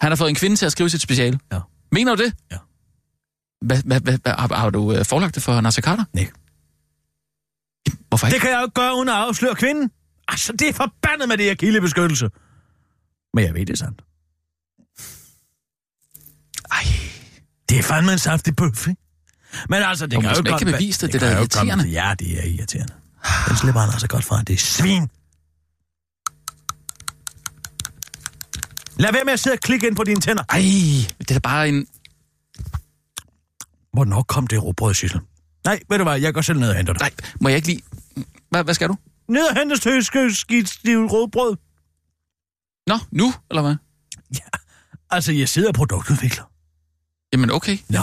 Han 0.00 0.10
har 0.10 0.16
fået 0.16 0.28
en 0.28 0.34
kvinde 0.34 0.56
til 0.56 0.66
at 0.66 0.72
skrive 0.72 0.90
sit 0.90 1.00
speciale. 1.00 1.38
Ja. 1.52 1.60
Mener 1.92 2.14
du 2.14 2.22
det? 2.22 2.34
Ja. 2.52 2.56
Hvad, 3.60 3.82
hvad, 3.84 4.00
hvad, 4.00 4.18
har, 4.26 4.54
har 4.54 4.70
du 4.70 4.92
øh, 4.92 5.04
forelagt 5.04 5.34
det 5.34 5.42
for 5.42 5.60
Nasser 5.60 5.82
Carter? 5.82 6.04
Nej. 6.12 6.30
Hvorfor 8.08 8.26
ikke? 8.26 8.34
Det 8.34 8.40
kan 8.40 8.50
jeg 8.50 8.58
jo 8.58 8.62
ikke 8.64 8.74
gøre, 8.74 8.96
uden 8.96 9.08
at 9.08 9.14
afsløre 9.14 9.54
kvinden. 9.54 9.90
Altså, 10.28 10.52
det 10.52 10.68
er 10.68 10.72
forbandet 10.72 11.28
med 11.28 11.36
det 11.36 11.44
her 11.44 11.54
kildebeskyttelse. 11.54 12.30
Men 13.34 13.44
jeg 13.44 13.54
ved 13.54 13.66
det 13.66 13.78
sandt. 13.78 14.02
Det 17.70 17.78
er 17.78 17.82
fandme 17.82 18.12
en 18.12 18.18
saftig 18.18 18.56
bøf, 18.56 18.88
ikke? 18.88 19.00
Men 19.68 19.82
altså, 19.82 20.06
det 20.06 20.14
Jo, 20.14 20.20
kan 20.20 20.30
jo 20.30 20.36
ikke 20.38 20.50
komme- 20.50 20.58
kan 20.64 20.72
bevise 20.72 21.06
det, 21.06 21.12
det 21.12 21.22
er 21.22 21.26
da 21.26 21.40
jo 21.40 21.46
komme- 21.54 21.70
irriterende. 21.72 21.84
Ja, 22.02 22.14
det 22.18 22.38
er 22.38 22.42
irriterende. 22.44 22.94
Den 23.48 23.56
slipper 23.56 23.80
han 23.80 23.90
altså 23.90 24.08
godt 24.08 24.24
fra. 24.24 24.42
Det 24.42 24.52
er 24.54 24.58
svin. 24.58 25.08
Lad 28.96 29.12
være 29.12 29.24
med 29.24 29.32
at 29.32 29.40
sidde 29.40 29.54
og 29.54 29.60
klikke 29.60 29.86
ind 29.86 29.96
på 29.96 30.04
dine 30.04 30.20
tænder. 30.20 30.42
ej, 30.48 30.58
det 31.18 31.30
er 31.30 31.34
da 31.34 31.38
bare 31.38 31.68
en... 31.68 31.86
Hvornår 33.92 34.22
kom 34.22 34.46
det 34.46 34.62
råbrød, 34.62 34.94
Sissel? 34.94 35.20
Nej, 35.64 35.80
ved 35.88 35.98
du 35.98 36.04
hvad, 36.04 36.20
jeg 36.20 36.34
går 36.34 36.40
selv 36.40 36.58
ned 36.58 36.68
og 36.70 36.76
henter 36.76 36.92
det. 36.92 37.00
Nej, 37.00 37.10
må 37.40 37.48
jeg 37.48 37.56
ikke 37.56 37.68
lige... 37.68 37.82
Hvad, 38.50 38.64
hvad 38.64 38.74
skal 38.74 38.88
du? 38.88 38.96
Ned 39.28 39.46
og 39.50 39.56
hente 39.56 39.76
stykke 39.76 40.34
skidt 40.34 40.68
stivt 40.68 41.12
råbrød. 41.12 41.56
Nå, 42.86 42.98
nu, 43.12 43.32
eller 43.50 43.62
hvad? 43.62 43.76
Altså, 45.10 45.32
jeg 45.32 45.48
sidder 45.48 45.68
og 45.68 45.74
produktudvikler. 45.74 46.49
Jamen, 47.32 47.50
okay. 47.50 47.78
Ja. 47.92 48.02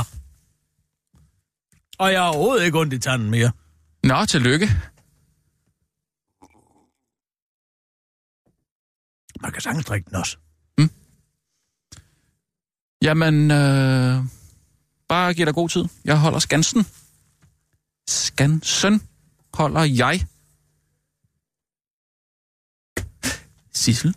Og 1.99 2.11
jeg 2.11 2.21
har 2.21 2.29
overhovedet 2.29 2.65
ikke 2.65 2.79
ondt 2.79 2.93
i 2.93 2.99
tanden 2.99 3.29
mere. 3.29 3.51
Nå, 4.03 4.25
tillykke. 4.25 4.67
Man 9.41 9.51
kan 9.51 9.61
sagtens 9.61 9.85
drikke 9.85 10.09
den 10.09 10.15
også. 10.15 10.37
Jamen, 13.01 13.51
øh, 13.51 14.23
bare 15.07 15.33
giv 15.33 15.45
dig 15.45 15.53
god 15.53 15.69
tid. 15.69 15.85
Jeg 16.05 16.19
holder 16.19 16.39
skansen. 16.39 16.85
Skansen 18.09 19.01
holder 19.53 19.83
jeg. 19.83 20.27
Sissel? 23.71 24.15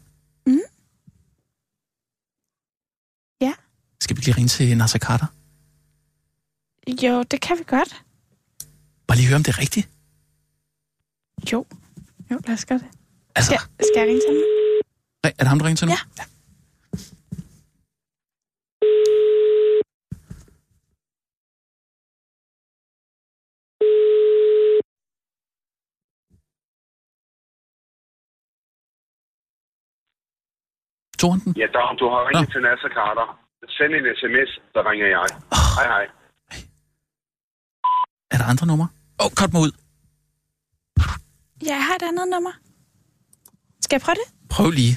Skal 4.01 4.17
vi 4.17 4.19
ikke 4.19 4.27
lige 4.27 4.37
ringe 4.37 4.49
til 4.49 4.77
Nasser 4.79 4.99
Carter? 4.99 5.27
Jo, 7.03 7.23
det 7.23 7.41
kan 7.41 7.59
vi 7.59 7.65
godt. 7.67 8.03
Bare 9.07 9.17
lige 9.19 9.29
høre, 9.29 9.37
om 9.37 9.43
det 9.43 9.53
er 9.55 9.59
rigtigt. 9.59 9.89
Jo. 11.53 11.67
Jo, 12.31 12.41
lad 12.47 12.55
os 12.55 12.65
gøre 12.65 12.79
det. 12.79 12.89
Altså... 13.37 13.51
Skal, 13.51 13.61
skal 13.89 14.01
jeg 14.01 14.09
ringe 14.09 14.21
til 14.21 14.31
ham? 14.35 14.43
Nej, 15.25 15.33
er 15.39 15.43
det 15.43 15.49
ham, 15.49 15.59
der 15.59 15.67
ringer 15.67 15.77
til 15.77 15.87
nu? 15.89 15.93
Ja. 15.93 15.99
ja. 16.19 16.25
Tog 31.21 31.33
han? 31.33 31.41
Ja, 31.57 31.67
Dom, 31.75 31.97
du 32.01 32.07
har 32.13 32.21
ringet 32.29 32.49
Nå. 32.49 32.53
til 32.53 32.63
Nasser 32.63 32.91
Carter. 32.99 33.27
Send 33.69 33.95
en 33.95 34.07
sms, 34.21 34.51
så 34.73 34.83
ringer 34.91 35.07
jeg. 35.07 35.27
Hej, 35.77 35.87
hej. 35.95 36.07
Er 38.31 38.37
der 38.39 38.45
andre 38.45 38.67
numre? 38.67 38.89
Åh, 39.21 39.27
oh, 39.27 39.31
cut 39.31 39.53
mig 39.53 39.63
ud. 39.63 39.73
Ja, 41.67 41.75
jeg 41.75 41.87
har 41.87 41.95
et 41.95 42.03
andet 42.03 42.29
nummer. 42.29 42.53
Skal 43.81 43.97
jeg 43.97 44.03
prøve 44.07 44.15
det? 44.15 44.29
Prøv 44.51 44.71
lige. 44.71 44.97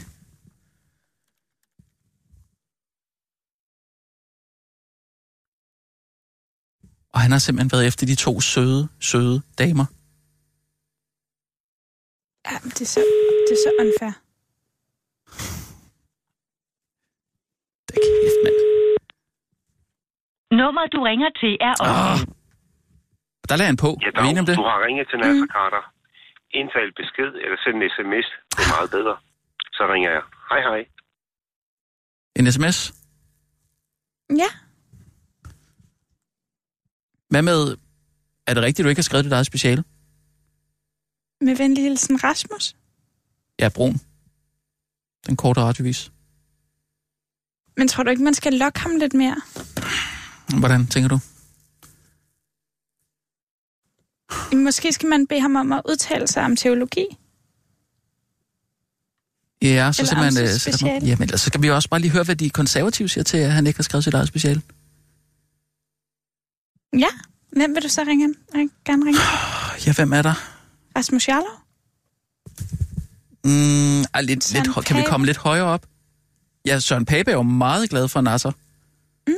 Og 7.14 7.20
han 7.22 7.32
har 7.32 7.39
simpelthen 7.39 7.72
været 7.72 7.88
efter 7.88 8.05
de 8.05 8.16
to 8.16 8.41
søde, 8.41 8.89
søde 8.99 9.41
damer. 9.57 9.86
Ja, 12.47 12.55
det 12.70 12.82
er 12.82 12.86
så, 12.86 12.99
det 13.47 13.53
er 13.57 13.61
så 13.66 13.72
unfair. 13.84 14.22
Er 17.95 17.99
kæft, 18.07 18.39
mand. 18.45 18.57
Nummeret, 20.59 20.89
du 20.95 20.99
ringer 21.09 21.29
til, 21.41 21.53
er 21.67 21.73
Ah. 21.81 21.83
optaget. 21.83 22.29
Der 23.49 23.55
lagde 23.59 23.69
han 23.73 23.77
på. 23.85 23.89
Ja, 24.01 24.07
er 24.07 24.21
enige 24.29 24.39
om 24.39 24.45
det? 24.49 24.57
du 24.57 24.65
har 24.71 24.77
ringet 24.87 25.05
til 25.09 25.17
Nasser 25.23 25.47
Carter. 25.55 25.83
Indtal 26.59 26.89
besked 26.99 27.31
eller 27.43 27.57
send 27.63 27.75
en 27.83 27.89
sms. 27.95 28.27
Det 28.55 28.59
er 28.65 28.71
meget 28.77 28.89
bedre. 28.97 29.15
Så 29.77 29.83
ringer 29.93 30.09
jeg. 30.17 30.23
Hej, 30.49 30.61
hej. 30.69 30.81
En 32.35 32.51
sms? 32.51 32.77
Ja, 34.43 34.49
Hvad 37.29 37.41
med... 37.41 37.77
Er 38.47 38.53
det 38.53 38.63
rigtigt, 38.63 38.83
du 38.85 38.89
ikke 38.89 38.99
har 38.99 39.03
skrevet 39.03 39.25
dit 39.25 39.33
eget 39.33 39.45
speciale? 39.45 39.83
med 41.41 41.55
venlig 41.55 41.83
hilsen 41.83 42.23
Rasmus. 42.23 42.75
Ja, 43.59 43.69
Brun. 43.75 43.93
Den 45.27 45.35
korte 45.37 45.61
radiovis. 45.61 46.11
Men 47.78 47.88
tror 47.88 48.03
du 48.03 48.09
ikke, 48.09 48.24
man 48.24 48.34
skal 48.34 48.53
lokke 48.53 48.80
ham 48.80 48.95
lidt 48.95 49.13
mere? 49.13 49.36
Hvordan 50.59 50.88
tænker 50.88 51.09
du? 51.09 51.19
Måske 54.55 54.93
skal 54.93 55.09
man 55.09 55.28
bede 55.28 55.41
ham 55.41 55.55
om 55.55 55.71
at 55.71 55.82
udtale 55.89 56.28
sig 56.28 56.43
om 56.43 56.55
teologi. 56.55 57.05
Ja, 59.61 59.91
så 59.91 60.01
Eller 60.01 60.30
sit 60.30 60.67
øh, 60.67 60.80
så-. 60.80 60.99
Jamen, 61.05 61.30
så 61.30 61.38
skal 61.38 61.61
vi 61.61 61.69
også 61.69 61.89
bare 61.89 61.99
lige 61.99 62.11
høre, 62.11 62.24
hvad 62.24 62.36
de 62.36 62.49
konservative 62.49 63.09
siger 63.09 63.24
til, 63.24 63.38
at 63.38 63.51
han 63.51 63.67
ikke 63.67 63.78
har 63.78 63.84
skrevet 63.84 64.03
sit 64.03 64.13
eget 64.13 64.28
speciale. 64.28 64.61
Ja, 66.97 67.07
hvem 67.51 67.76
vil 67.76 67.84
du 67.84 67.88
så 67.88 68.03
ringe? 68.07 68.24
ind? 68.24 68.36
Jeg 68.53 68.69
gerne 68.86 69.05
ringe 69.05 69.19
til. 69.19 69.88
Ja, 69.88 69.93
hvem 69.93 70.13
er 70.13 70.21
der? 70.21 70.34
Rasmus 70.97 71.28
Jarlov? 71.28 71.59
Mm, 73.43 74.01
ej, 74.13 74.21
lidt, 74.21 74.53
lidt, 74.53 74.86
kan 74.86 74.97
vi 74.97 75.03
komme 75.07 75.26
lidt 75.26 75.38
højere 75.38 75.65
op? 75.65 75.86
Ja, 76.66 76.80
Søren 76.80 77.05
Pape 77.05 77.32
er 77.32 77.36
jo 77.36 77.41
meget 77.41 77.89
glad 77.89 78.07
for 78.07 78.22
Nasser. 78.22 78.51
Mm. 79.28 79.34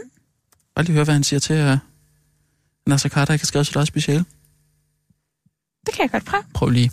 Bare 0.75 0.85
lige 0.85 0.93
høre, 0.93 1.03
hvad 1.03 1.13
han 1.13 1.23
siger 1.23 1.39
til 1.39 1.71
uh, 1.71 1.77
Nasser 2.87 3.09
Carter 3.09 3.33
ikke 3.33 3.43
har 3.43 3.47
skrevet 3.47 3.67
sit 3.67 3.75
eget 3.75 3.87
speciale. 3.87 4.25
Det 5.85 5.93
kan 5.93 6.03
jeg 6.03 6.11
godt 6.11 6.25
prøve. 6.25 6.43
Prøv 6.53 6.69
lige. 6.69 6.91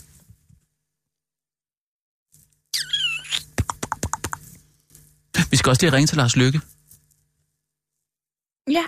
Vi 5.51 5.57
skal 5.57 5.69
også 5.69 5.81
lige 5.81 5.93
ringe 5.93 6.07
til 6.07 6.17
Lars 6.17 6.35
Lykke. 6.35 6.61
Ja, 8.67 8.85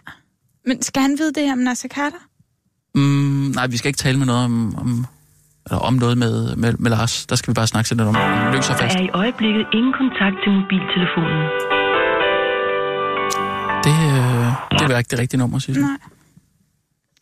men 0.66 0.82
skal 0.82 1.02
han 1.02 1.18
vide 1.18 1.34
det 1.34 1.52
om 1.52 1.58
Nasser 1.58 1.90
Carter? 1.90 2.18
Mm, 2.96 3.52
nej, 3.56 3.68
vi 3.68 3.78
skal 3.78 3.90
ikke 3.90 3.98
tale 3.98 4.18
med 4.18 4.26
noget 4.26 4.46
om, 4.46 4.76
om, 4.76 5.06
eller 5.66 5.80
om 5.80 5.94
noget 5.94 6.18
med, 6.18 6.56
med, 6.56 6.74
med 6.74 6.92
Lars. 6.92 7.26
Der 7.26 7.36
skal 7.36 7.52
vi 7.52 7.54
bare 7.54 7.68
snakke 7.68 7.88
til 7.88 7.98
lidt 7.98 8.08
om 8.08 8.16
løs 8.54 8.70
og 8.70 8.76
Der 8.78 8.82
fast. 8.84 8.96
er 8.96 9.00
i 9.04 9.10
øjeblikket 9.10 9.66
ingen 9.74 9.94
kontakt 10.02 10.36
til 10.44 10.52
mobiltelefonen. 10.58 11.42
Det, 13.86 13.96
øh, 14.12 14.48
det 14.80 14.94
er 14.94 14.98
ikke 14.98 15.12
det 15.12 15.20
rigtige 15.20 15.38
nummer, 15.38 15.60
synes 15.60 15.78
jeg. 15.78 15.86
Nej. 15.88 15.98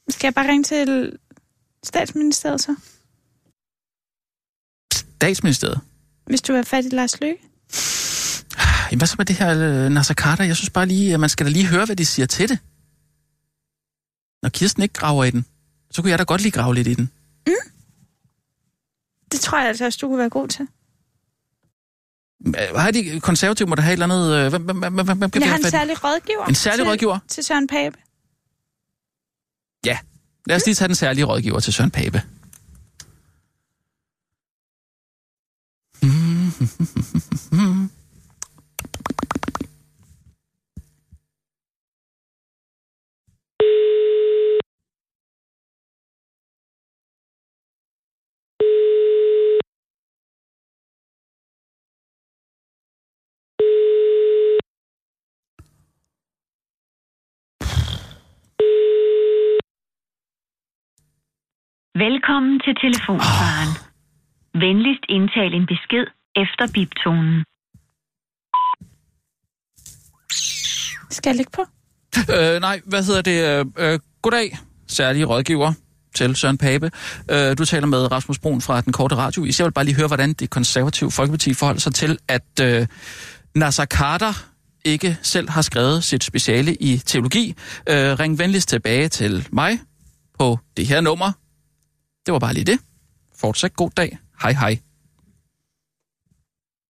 Skal 0.09 0.27
jeg 0.27 0.33
bare 0.33 0.47
ringe 0.47 0.63
til 0.63 1.17
statsministeriet 1.83 2.61
så? 2.61 2.75
Statsministeriet. 4.93 5.79
Hvis 6.25 6.41
du 6.41 6.53
er 6.53 6.63
fat 6.63 6.85
i 6.85 6.89
Lars 6.89 7.19
Løkke? 7.21 7.37
Jamen, 8.91 8.99
hvad 8.99 9.07
så 9.07 9.15
med 9.17 9.25
det 9.25 9.35
her 9.35 9.49
øh, 9.85 9.89
Nasser 9.89 10.13
Carter? 10.13 10.43
Jeg 10.43 10.55
synes 10.55 10.69
bare 10.69 10.85
lige, 10.85 11.13
at 11.13 11.19
man 11.19 11.29
skal 11.29 11.45
da 11.45 11.51
lige 11.51 11.67
høre, 11.67 11.85
hvad 11.85 11.95
de 11.95 12.05
siger 12.05 12.25
til 12.25 12.49
det. 12.49 12.59
Når 14.43 14.49
Kirsten 14.49 14.83
ikke 14.83 14.93
graver 14.93 15.23
i 15.23 15.31
den, 15.31 15.45
så 15.91 16.01
kunne 16.01 16.11
jeg 16.11 16.19
da 16.19 16.23
godt 16.23 16.41
lige 16.41 16.51
grave 16.51 16.75
lidt 16.75 16.87
i 16.87 16.93
den. 16.93 17.11
Det 19.33 19.41
tror 19.41 19.57
jeg 19.59 19.67
altså 19.67 19.85
også, 19.85 19.99
du 20.01 20.07
kunne 20.07 20.17
være 20.17 20.29
god 20.29 20.47
til. 20.47 20.67
Øh, 22.47 22.75
Har 22.75 22.91
de 22.91 23.19
konservative 23.19 23.67
må 23.67 23.75
der 23.75 23.81
have 23.81 23.93
et 23.93 24.03
eller 24.03 24.15
andet... 24.15 24.45
Øh, 24.45 24.49
hvem, 24.49 24.63
hvem, 24.63 24.77
hvem, 24.93 24.93
hvem, 24.93 25.17
hvem 25.17 25.29
kan 25.31 25.41
Jeg 25.41 25.49
har 25.49 25.57
en 25.57 25.63
særlig 25.63 26.03
rådgiver. 26.03 26.45
En 26.45 26.55
særlig 26.55 26.85
til, 26.85 26.89
rådgiver? 26.89 27.19
Til 27.27 27.43
Søren 27.43 27.67
Pape. 27.67 27.97
Ja. 29.85 29.97
Lad 30.47 30.55
os 30.55 30.65
lige 30.65 30.75
tage 30.75 30.87
den 30.87 30.95
særlige 30.95 31.25
rådgiver 31.25 31.59
til 31.59 31.73
Søren 31.73 31.91
Pape. 31.91 32.21
Velkommen 61.95 62.59
til 62.59 62.75
telefonsvaren. 62.75 63.71
Venligst 64.53 65.05
indtal 65.09 65.53
en 65.53 65.65
besked 65.65 66.05
efter 66.35 66.65
biptonen. 66.73 67.43
Skal 71.09 71.29
jeg 71.29 71.35
lægge 71.35 71.51
på? 71.51 71.65
Øh, 72.35 72.61
nej, 72.61 72.81
hvad 72.85 73.03
hedder 73.03 73.21
det? 73.21 73.65
Øh, 73.77 73.93
øh, 73.93 73.99
goddag, 74.21 74.57
særlige 74.87 75.25
rådgiver 75.25 75.73
til 76.15 76.35
Søren 76.35 76.57
Pape. 76.57 76.91
Øh, 77.31 77.57
du 77.57 77.65
taler 77.65 77.87
med 77.87 78.11
Rasmus 78.11 78.39
Brun 78.39 78.61
fra 78.61 78.81
Den 78.81 78.93
Korte 78.93 79.15
Radiovis. 79.15 79.59
Jeg 79.59 79.65
vil 79.65 79.71
bare 79.71 79.85
lige 79.85 79.95
høre, 79.95 80.07
hvordan 80.07 80.33
det 80.33 80.49
konservative 80.49 81.11
Folkeparti 81.11 81.53
forholder 81.53 81.79
sig 81.79 81.93
til, 81.93 82.17
at 82.27 82.59
øh, 82.61 82.87
Nasser 83.55 83.85
Carter 83.85 84.33
ikke 84.85 85.17
selv 85.21 85.49
har 85.49 85.61
skrevet 85.61 86.03
sit 86.03 86.23
speciale 86.23 86.75
i 86.75 86.97
teologi. 86.97 87.55
Øh, 87.89 88.19
ring 88.19 88.39
venligst 88.39 88.69
tilbage 88.69 89.09
til 89.09 89.47
mig 89.51 89.79
på 90.39 90.59
det 90.77 90.87
her 90.87 91.01
nummer. 91.01 91.42
Det 92.25 92.31
var 92.33 92.39
bare 92.39 92.53
lige 92.53 92.63
det. 92.63 92.79
Fortsat 93.35 93.73
god 93.75 93.89
dag. 93.89 94.17
Hej 94.41 94.51
hej. 94.53 94.79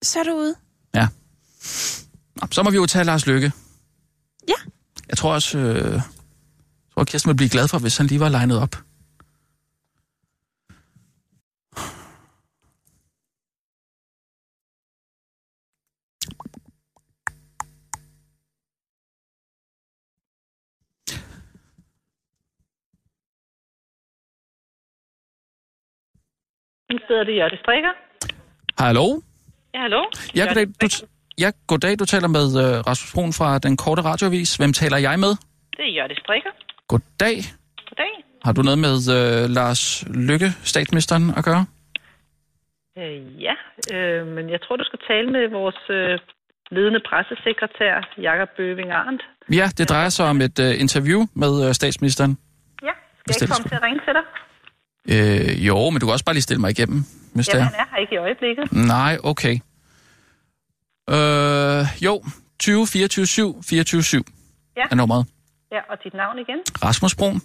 Så 0.04 0.20
er 0.20 0.24
du 0.24 0.32
ude. 0.32 0.56
Ja. 0.96 1.08
Nå, 2.36 2.48
så 2.52 2.64
må 2.64 2.70
vi 2.70 2.76
jo 2.76 2.86
tage 2.86 3.06
Lars 3.06 3.26
Lykke. 3.26 3.52
Ja. 4.48 4.54
Jeg 5.10 5.18
tror 5.18 5.34
også, 5.34 5.58
øh, 5.58 5.94
jeg 5.94 6.02
tror, 6.94 7.04
Kirsten 7.04 7.30
ville 7.30 7.38
blive 7.38 7.50
glad 7.50 7.68
for, 7.68 7.80
hvis 7.80 7.98
han 7.98 8.08
lige 8.08 8.20
var 8.20 8.30
legnet 8.30 8.60
op. 8.60 8.76
Nu 26.94 27.00
sidder 27.08 27.24
det 27.24 27.36
Jørgen 27.40 27.58
Strikker. 27.64 27.94
Hallo? 28.84 29.06
Ja, 29.74 29.80
hallo? 29.86 30.02
Ja, 30.36 30.44
goddag. 30.46 30.66
Du, 30.82 30.88
ja, 31.44 31.50
goddag. 31.68 31.94
Du 32.00 32.06
taler 32.14 32.30
med 32.38 32.48
øh, 32.64 32.74
Rasmus 32.88 33.12
Brun 33.16 33.34
fra 33.40 33.50
Den 33.66 33.78
Korte 33.78 34.02
Radioavis. 34.10 34.56
Hvem 34.56 34.74
taler 34.74 34.98
jeg 34.98 35.16
med? 35.26 35.34
Det 35.78 35.84
er 35.90 35.94
Jørgen 35.98 36.18
Strikker. 36.24 36.52
Goddag. 36.92 37.36
Goddag. 37.90 38.14
Har 38.46 38.54
du 38.58 38.62
noget 38.62 38.80
med 38.88 38.96
øh, 39.18 39.50
Lars 39.58 39.84
Lykke, 40.30 40.50
statsministeren, 40.72 41.26
at 41.38 41.44
gøre? 41.50 41.66
Øh, 43.00 43.18
ja, 43.48 43.56
øh, 43.96 44.28
men 44.36 44.50
jeg 44.54 44.60
tror, 44.62 44.76
du 44.76 44.86
skal 44.90 45.00
tale 45.12 45.28
med 45.36 45.44
vores 45.60 45.82
øh, 45.90 46.20
ledende 46.76 47.02
pressesekretær, 47.10 47.94
Jakob 48.28 48.50
Bøving 48.58 48.92
Arndt. 48.92 49.22
Ja, 49.60 49.66
det 49.78 49.90
drejer 49.90 50.10
sig 50.10 50.26
om 50.34 50.42
et 50.42 50.58
øh, 50.66 50.82
interview 50.84 51.20
med 51.44 51.52
øh, 51.68 51.74
statsministeren. 51.74 52.38
Ja, 52.84 52.94
skal 53.30 53.46
jeg 53.46 53.50
er 53.50 53.54
komme 53.54 53.70
til 53.70 53.76
at 53.76 53.84
ringe 53.88 54.02
til 54.08 54.14
dig? 54.20 54.26
Øh, 55.10 55.68
jo, 55.68 55.90
men 55.90 56.00
du 56.00 56.06
kan 56.06 56.14
også 56.14 56.26
bare 56.26 56.34
lige 56.36 56.42
stille 56.42 56.62
mig 56.62 56.72
igennem, 56.72 57.04
hvis 57.36 57.46
det 57.48 57.54
Jamen, 57.54 57.68
er. 57.68 57.70
han 57.72 57.80
er 57.80 57.86
her 57.92 57.98
ikke 58.02 58.14
i 58.14 58.18
øjeblikket. 58.18 58.72
Nej, 58.72 59.18
okay. 59.24 59.56
Øh, 61.10 61.86
jo, 62.06 62.24
20 62.60 62.88
24 62.88 63.26
7 63.26 63.64
24 63.64 64.04
7 64.04 64.26
Ja. 64.78 64.84
er 64.92 64.96
nummeret. 64.96 65.26
Ja, 65.72 65.80
og 65.90 65.98
dit 66.04 66.14
navn 66.14 66.40
igen? 66.40 66.58
Rasmus 66.84 67.16
Brun. 67.16 67.42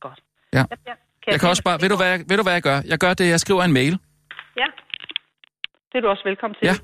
Godt. 0.00 0.20
Ja. 0.52 0.58
Ja, 0.58 0.64
ja. 0.86 0.92
Jeg, 1.26 1.32
jeg 1.32 1.40
kan 1.40 1.48
også 1.48 1.62
bare, 1.62 1.80
ved 1.80 1.88
du, 1.88 1.96
hvad 1.96 2.06
jeg, 2.06 2.24
ved 2.28 2.36
du 2.36 2.42
hvad 2.42 2.52
jeg 2.52 2.62
gør? 2.62 2.80
Jeg 2.86 2.98
gør 2.98 3.14
det, 3.14 3.28
jeg 3.28 3.40
skriver 3.40 3.64
en 3.64 3.72
mail. 3.72 3.98
Ja, 4.56 4.66
det 5.92 5.98
er 5.98 6.00
du 6.00 6.08
også 6.08 6.22
velkommen 6.24 6.56
til. 6.60 6.66
Ja. 6.66 6.74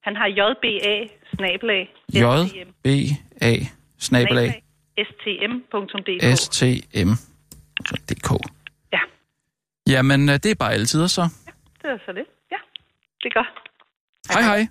Han 0.00 0.16
har 0.16 0.26
JBA, 0.26 1.06
snabelag, 1.36 1.88
J, 2.14 2.22
B, 2.84 2.86
A, 3.42 3.54
snabelag, 3.98 4.62
stm.dk. 4.98 6.36
stm.dk. 6.38 8.30
Ja. 9.90 9.94
Jamen, 9.94 10.28
øh, 10.28 10.34
det 10.34 10.46
er 10.46 10.54
bare 10.54 10.72
altid 10.72 11.08
så. 11.08 11.28
Det 11.82 11.90
er 11.90 11.98
så 12.06 12.12
det. 12.12 12.26
Ja, 12.50 12.60
det 13.22 13.26
er 13.30 13.34
godt. 13.38 13.50
Hej, 14.32 14.42
hej. 14.42 14.68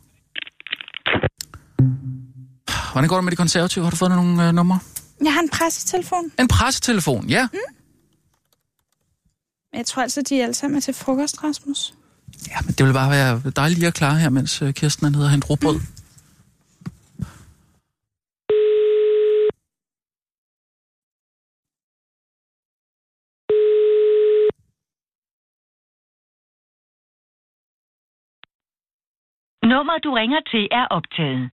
Hvordan 2.91 3.09
går 3.09 3.15
det 3.15 3.23
med 3.23 3.31
de 3.31 3.35
konservative? 3.35 3.83
Har 3.83 3.91
du 3.91 3.95
fået 3.95 4.11
nogle 4.11 4.47
øh, 4.47 4.53
numre? 4.53 4.79
Jeg 5.23 5.33
har 5.33 5.41
en 5.41 5.49
pressetelefon. 5.49 6.31
En 6.39 6.47
pressetelefon, 6.47 7.25
ja. 7.29 7.47
Mm. 7.53 7.59
Jeg 9.73 9.85
tror 9.85 10.01
altså, 10.01 10.21
de 10.21 10.39
er 10.39 10.43
alle 10.43 10.53
sammen 10.53 10.77
er 10.77 10.81
til 10.81 10.93
frokost, 10.93 11.43
Rasmus. 11.43 11.93
Ja, 12.47 12.61
men 12.65 12.73
det 12.73 12.85
vil 12.85 12.93
bare 12.93 13.11
være 13.11 13.51
dejligt 13.55 13.79
lige 13.79 13.87
at 13.87 13.93
klare 13.93 14.19
her, 14.19 14.29
mens 14.29 14.61
øh, 14.61 14.73
Kirsten 14.73 15.05
er 15.05 15.09
nede 15.09 15.23
og 15.23 15.31
hente 15.31 15.47
råbrød. 15.47 15.75
Mm. 15.75 15.98
Nummer, 29.79 29.97
du 30.07 30.11
ringer 30.21 30.41
til, 30.51 30.63
er 30.79 30.85
optaget. 30.97 31.43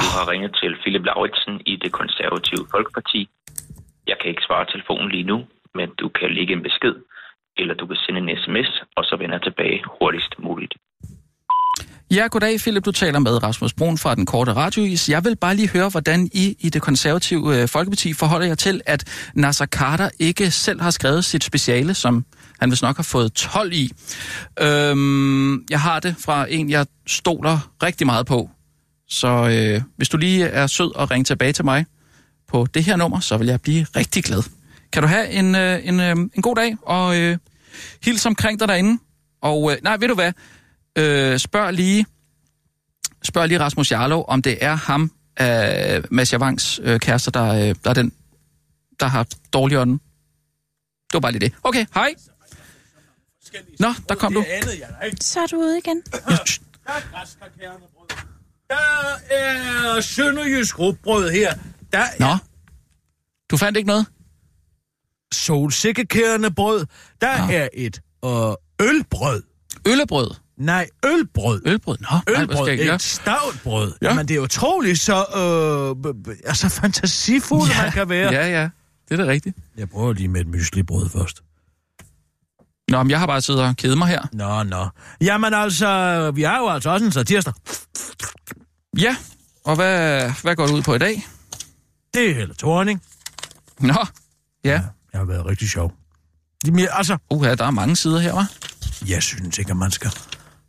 Du 0.00 0.06
har 0.14 0.24
ringet 0.30 0.52
til 0.60 0.72
Philip 0.82 1.04
Lauritsen 1.08 1.54
i 1.72 1.74
det 1.82 1.92
konservative 2.00 2.64
Folkeparti. 2.74 3.20
Jeg 4.10 4.16
kan 4.20 4.28
ikke 4.32 4.46
svare 4.48 4.66
telefonen 4.74 5.08
lige 5.14 5.28
nu, 5.32 5.38
men 5.78 5.88
du 6.00 6.06
kan 6.18 6.28
lægge 6.36 6.52
en 6.52 6.62
besked, 6.68 6.96
eller 7.60 7.74
du 7.74 7.84
kan 7.86 7.98
sende 8.04 8.20
en 8.20 8.30
sms, 8.42 8.70
og 8.96 9.02
så 9.08 9.14
vender 9.20 9.36
jeg 9.36 9.42
tilbage 9.48 9.78
hurtigst 9.98 10.32
muligt. 10.46 10.74
Ja, 12.10 12.24
goddag 12.30 12.54
Philip. 12.62 12.84
Du 12.84 12.92
taler 12.92 13.18
med 13.18 13.42
Rasmus 13.42 13.74
Brun 13.78 13.98
fra 13.98 14.14
Den 14.14 14.26
Korte 14.26 14.52
Radiois. 14.52 15.08
Jeg 15.08 15.24
vil 15.24 15.36
bare 15.36 15.54
lige 15.56 15.70
høre, 15.76 15.88
hvordan 15.90 16.20
I 16.42 16.44
i 16.66 16.68
det 16.74 16.82
konservative 16.82 17.44
øh, 17.54 17.68
Folkeparti 17.68 18.14
forholder 18.22 18.46
jer 18.46 18.54
til, 18.54 18.80
at 18.86 19.30
Nasser 19.34 19.66
Carter 19.66 20.08
ikke 20.20 20.50
selv 20.50 20.80
har 20.80 20.90
skrevet 20.90 21.24
sit 21.24 21.44
speciale, 21.44 21.94
som 21.94 22.24
han 22.60 22.70
vist 22.70 22.82
nok 22.82 22.96
har 22.96 23.02
fået 23.02 23.32
12 23.32 23.72
i. 23.72 23.90
Øhm, 24.60 25.64
jeg 25.70 25.80
har 25.80 26.00
det 26.00 26.14
fra 26.18 26.46
en, 26.48 26.70
jeg 26.70 26.86
stoler 27.06 27.72
rigtig 27.82 28.06
meget 28.06 28.26
på. 28.26 28.50
Så 29.08 29.28
øh, 29.28 29.82
hvis 29.96 30.08
du 30.08 30.16
lige 30.16 30.46
er 30.46 30.66
sød 30.66 30.94
og 30.94 31.10
ringer 31.10 31.24
tilbage 31.24 31.52
til 31.52 31.64
mig 31.64 31.86
på 32.48 32.66
det 32.74 32.84
her 32.84 32.96
nummer, 32.96 33.20
så 33.20 33.36
vil 33.36 33.46
jeg 33.46 33.60
blive 33.60 33.86
rigtig 33.96 34.24
glad. 34.24 34.42
Kan 34.92 35.02
du 35.02 35.08
have 35.08 35.30
en, 35.30 35.54
øh, 35.54 35.80
en, 35.84 36.00
øh, 36.00 36.16
en 36.16 36.42
god 36.42 36.56
dag, 36.56 36.76
og 36.82 37.18
øh, 37.18 37.38
hils 38.04 38.26
omkring 38.26 38.60
dig 38.60 38.68
derinde. 38.68 39.02
Og 39.42 39.72
øh, 39.72 39.78
nej, 39.82 39.96
ved 39.96 40.08
du 40.08 40.14
hvad? 40.14 40.32
Øh, 40.98 41.38
spørg 41.38 41.72
lige 41.72 42.06
spørg 43.26 43.48
lige 43.48 43.60
Rasmus 43.60 43.92
Jarlov, 43.92 44.24
om 44.28 44.42
det 44.42 44.58
er 44.60 44.74
ham, 44.74 45.10
øh, 45.40 46.04
Mads 46.10 46.32
Javangs 46.32 46.80
øh, 46.82 47.00
kæreste, 47.00 47.30
der, 47.30 47.54
øh, 47.54 47.74
der 47.84 47.90
er 47.90 47.94
den, 47.94 48.12
der 49.00 49.06
har 49.06 49.26
dårlig 49.52 49.78
ånden. 49.78 50.00
Det 51.06 51.14
var 51.14 51.20
bare 51.20 51.32
lige 51.32 51.40
det. 51.40 51.52
Okay, 51.62 51.86
hej. 51.94 52.14
Nå, 53.78 53.88
der 54.08 54.14
kom 54.14 54.34
du. 54.34 54.44
Så 55.20 55.40
er 55.40 55.46
du 55.46 55.56
ude 55.56 55.78
igen. 55.78 56.02
Der 58.68 59.18
er 59.30 60.00
sønderjysk 60.00 60.78
rugbrød 60.78 61.30
her. 61.30 61.54
Der 61.92 61.98
er 61.98 62.08
Nå, 62.20 62.36
du 63.50 63.56
fandt 63.56 63.76
ikke 63.78 63.86
noget? 63.86 64.06
solsikkekærende 65.34 66.50
brød. 66.50 66.86
Der 67.20 67.46
Nå. 67.46 67.52
er 67.52 67.68
et 67.74 68.00
øh, 68.24 68.86
ølbrød. 68.88 69.42
Øllebrød. 69.88 70.30
Nej, 70.58 70.88
ølbrød. 71.06 71.62
Ølbrød? 71.66 71.96
Nå, 72.00 72.06
nej, 72.10 72.20
hvad 72.26 72.40
Ølbrød, 72.42 72.56
skal 72.66 72.78
jeg 72.78 72.86
gøre? 72.86 72.94
et 72.94 73.02
stavtbrød. 73.02 73.92
Ja. 74.02 74.08
Ja. 74.08 74.14
Men 74.14 74.28
det 74.28 74.36
er 74.36 74.40
utroligt 74.40 74.98
så, 75.00 75.14
øh, 76.06 76.14
altså 76.44 76.68
fantasifuld 76.68 77.68
ja. 77.70 77.82
man 77.82 77.92
kan 77.92 78.08
være. 78.08 78.32
Ja, 78.32 78.46
ja, 78.60 78.68
det 79.08 79.20
er 79.20 79.24
da 79.24 79.30
rigtigt. 79.30 79.56
Jeg 79.76 79.88
prøver 79.90 80.12
lige 80.12 80.28
med 80.28 80.40
et 80.40 80.46
myslibrød 80.48 81.08
først. 81.08 81.42
Nå, 82.88 83.02
men 83.02 83.10
jeg 83.10 83.18
har 83.18 83.26
bare 83.26 83.40
siddet 83.40 83.62
og 83.62 83.76
kedet 83.76 83.98
mig 83.98 84.08
her. 84.08 84.22
Nå, 84.32 84.62
nå. 84.62 84.88
Jamen 85.20 85.54
altså, 85.54 86.30
vi 86.34 86.42
har 86.42 86.58
jo 86.58 86.68
altså 86.68 86.90
også 86.90 87.06
en 87.06 87.12
satirsdag. 87.12 87.52
Ja, 88.98 89.16
og 89.64 89.76
hvad, 89.76 90.30
hvad 90.42 90.56
går 90.56 90.66
du 90.66 90.74
ud 90.74 90.82
på 90.82 90.94
i 90.94 90.98
dag? 90.98 91.26
Det 92.14 92.30
er 92.30 92.34
Helle 92.34 92.54
Thorning. 92.58 93.02
Nå, 93.80 94.06
ja. 94.64 94.80
Jeg 95.12 95.20
har 95.20 95.24
været 95.24 95.46
rigtig 95.46 95.70
sjov. 95.70 95.92
Jamen, 96.66 96.88
altså, 96.92 97.16
Uha, 97.30 97.54
der 97.54 97.64
er 97.66 97.70
mange 97.70 97.96
sider 97.96 98.18
her, 98.18 98.32
var. 98.32 98.50
jeg 99.08 99.22
synes 99.22 99.58
ikke, 99.58 99.70
at 99.70 99.76
man 99.76 99.90
skal 99.90 100.10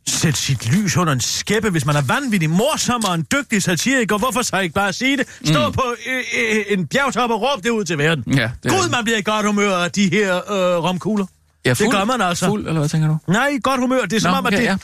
sætte 0.06 0.38
sit 0.38 0.72
lys 0.72 0.96
under 0.96 1.12
en 1.12 1.20
skæppe, 1.20 1.70
hvis 1.70 1.86
man 1.86 1.96
er 1.96 2.02
vanvittig 2.02 2.50
morsom 2.50 3.04
og 3.04 3.14
en 3.14 3.26
dygtig 3.32 3.62
satiriker. 3.62 4.18
Hvorfor 4.18 4.42
så 4.42 4.58
ikke 4.58 4.74
bare 4.74 4.92
sige 4.92 5.16
det? 5.16 5.26
Stå 5.44 5.66
mm. 5.68 5.72
på 5.72 5.82
øh, 6.06 6.24
øh, 6.38 6.64
en 6.68 6.86
bjergtop 6.86 7.30
og 7.30 7.42
råb 7.42 7.64
det 7.64 7.70
ud 7.70 7.84
til 7.84 7.98
verden. 7.98 8.34
Ja, 8.34 8.50
det 8.62 8.72
er 8.72 8.76
Gud, 8.82 8.88
man 8.90 9.04
bliver 9.04 9.18
i 9.18 9.22
godt 9.22 9.46
humør 9.46 9.76
af 9.76 9.90
de 9.92 10.08
her 10.10 10.36
øh, 10.52 10.84
romkugler. 10.84 11.26
Ja, 11.64 11.74
Det 11.74 11.90
gør 11.90 12.04
man 12.04 12.20
altså. 12.20 12.46
Fuld, 12.46 12.66
eller 12.66 12.78
hvad 12.80 12.88
tænker 12.88 13.08
du? 13.08 13.18
Nej, 13.32 13.58
godt 13.62 13.80
humør. 13.80 14.00
Det 14.02 14.12
er 14.16 14.20
som 14.20 14.30
Nå, 14.30 14.36
om, 14.38 14.46
at 14.46 14.52
okay, 14.54 14.62
det, 14.62 14.64
ja. 14.68 14.76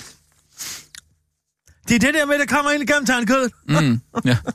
det 1.88 1.94
er 1.94 1.98
det 1.98 2.14
der 2.14 2.26
med, 2.26 2.38
der 2.38 2.46
kommer 2.46 2.70
ind 2.70 2.82
igennem 2.82 3.06
tandkødet. 3.06 3.52
Mm, 3.68 4.00
ja. 4.24 4.36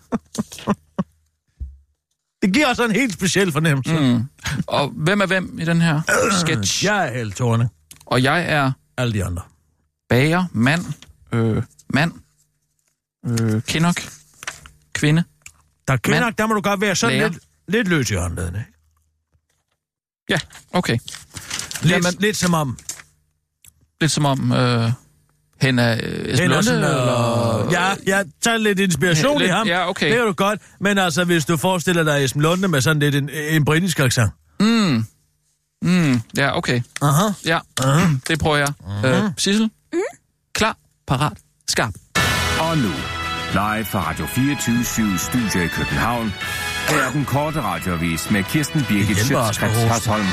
Det 2.41 2.53
giver 2.53 2.67
også 2.67 2.85
en 2.85 2.91
helt 2.91 3.13
speciel 3.13 3.51
fornemmelse. 3.51 3.93
Mm. 3.99 4.23
Og 4.67 4.89
hvem 4.89 5.21
er 5.21 5.25
hvem 5.25 5.59
i 5.59 5.65
den 5.65 5.81
her 5.81 6.01
sketch? 6.41 6.85
Jeg 6.85 7.07
er 7.07 7.13
Helle 7.13 7.31
Thorning. 7.33 7.69
Og 8.05 8.23
jeg 8.23 8.45
er 8.51 8.71
Alle 8.97 9.13
de 9.13 9.25
andre. 9.25 9.41
bager, 10.09 10.45
mand, 10.51 10.85
øh, 11.31 11.63
mand, 11.89 12.11
øh, 13.25 13.61
kindok, 13.61 13.95
kvinde. 14.93 15.23
Der 15.87 15.97
kender, 15.97 16.19
Mand. 16.21 16.35
der 16.35 16.47
må 16.47 16.53
du 16.53 16.61
godt 16.61 16.81
være 16.81 16.95
sådan 16.95 17.17
Lærer. 17.17 17.29
lidt, 17.29 17.43
lidt 17.67 17.87
løs 17.87 18.11
i 18.11 18.13
håndleden, 18.15 18.55
ikke? 18.55 18.71
Ja, 20.29 20.39
okay. 20.73 20.97
Lidt, 21.81 21.91
Jamen- 21.93 22.13
lidt 22.19 22.37
som 22.37 22.53
om 22.53 22.77
Lidt 24.01 24.11
som 24.11 24.25
om 24.25 24.51
øh, 24.51 24.91
hen 25.61 25.79
af 25.79 25.99
øh, 26.03 26.37
Lunde, 26.37 26.57
og... 26.57 26.73
eller... 26.75 27.67
Ja, 27.71 27.95
jeg 28.05 28.25
tager 28.41 28.57
lidt 28.57 28.79
inspiration 28.79 29.31
Ja, 29.33 29.37
lidt- 29.39 29.49
i 29.49 29.51
ham. 29.53 29.67
ja, 29.67 29.89
okay. 29.89 30.11
Det 30.11 30.17
er 30.19 30.23
jo 30.23 30.33
godt. 30.37 30.61
Men 30.81 30.97
altså, 30.97 31.23
hvis 31.23 31.45
du 31.45 31.57
forestiller 31.57 32.03
dig 32.03 32.23
Esben 32.23 32.41
Lunde 32.41 32.67
med 32.67 32.81
sådan 32.81 32.99
lidt 32.99 33.15
en, 33.15 33.29
en 33.29 33.65
britisk 33.65 33.99
accent. 33.99 34.31
Mm. 34.59 35.05
Mm, 35.81 36.21
ja, 36.37 36.57
okay. 36.57 36.81
Aha. 37.01 37.23
Ja, 37.45 37.59
det 38.27 38.39
prøver 38.39 38.57
jeg. 38.57 38.73
Øh, 39.05 39.23
Sissel? 39.37 39.69
Mm. 39.93 39.99
Klar, 40.53 40.77
parat, 41.07 41.37
skarp. 41.67 41.93
Og 42.59 42.77
nu, 42.77 42.91
live 43.51 43.85
fra 43.85 44.09
Radio 44.09 44.25
24 44.25 45.17
Studio 45.17 45.61
i 45.61 45.67
København. 45.67 46.33
Her 46.89 46.97
er 47.01 47.11
den 47.11 47.25
korte 47.25 47.61
radiovis 47.61 48.31
med 48.31 48.43
Kirsten 48.43 48.85
Birgit 48.89 49.17
Schøtzgrads. 49.17 49.83
Hasholm. 49.83 50.25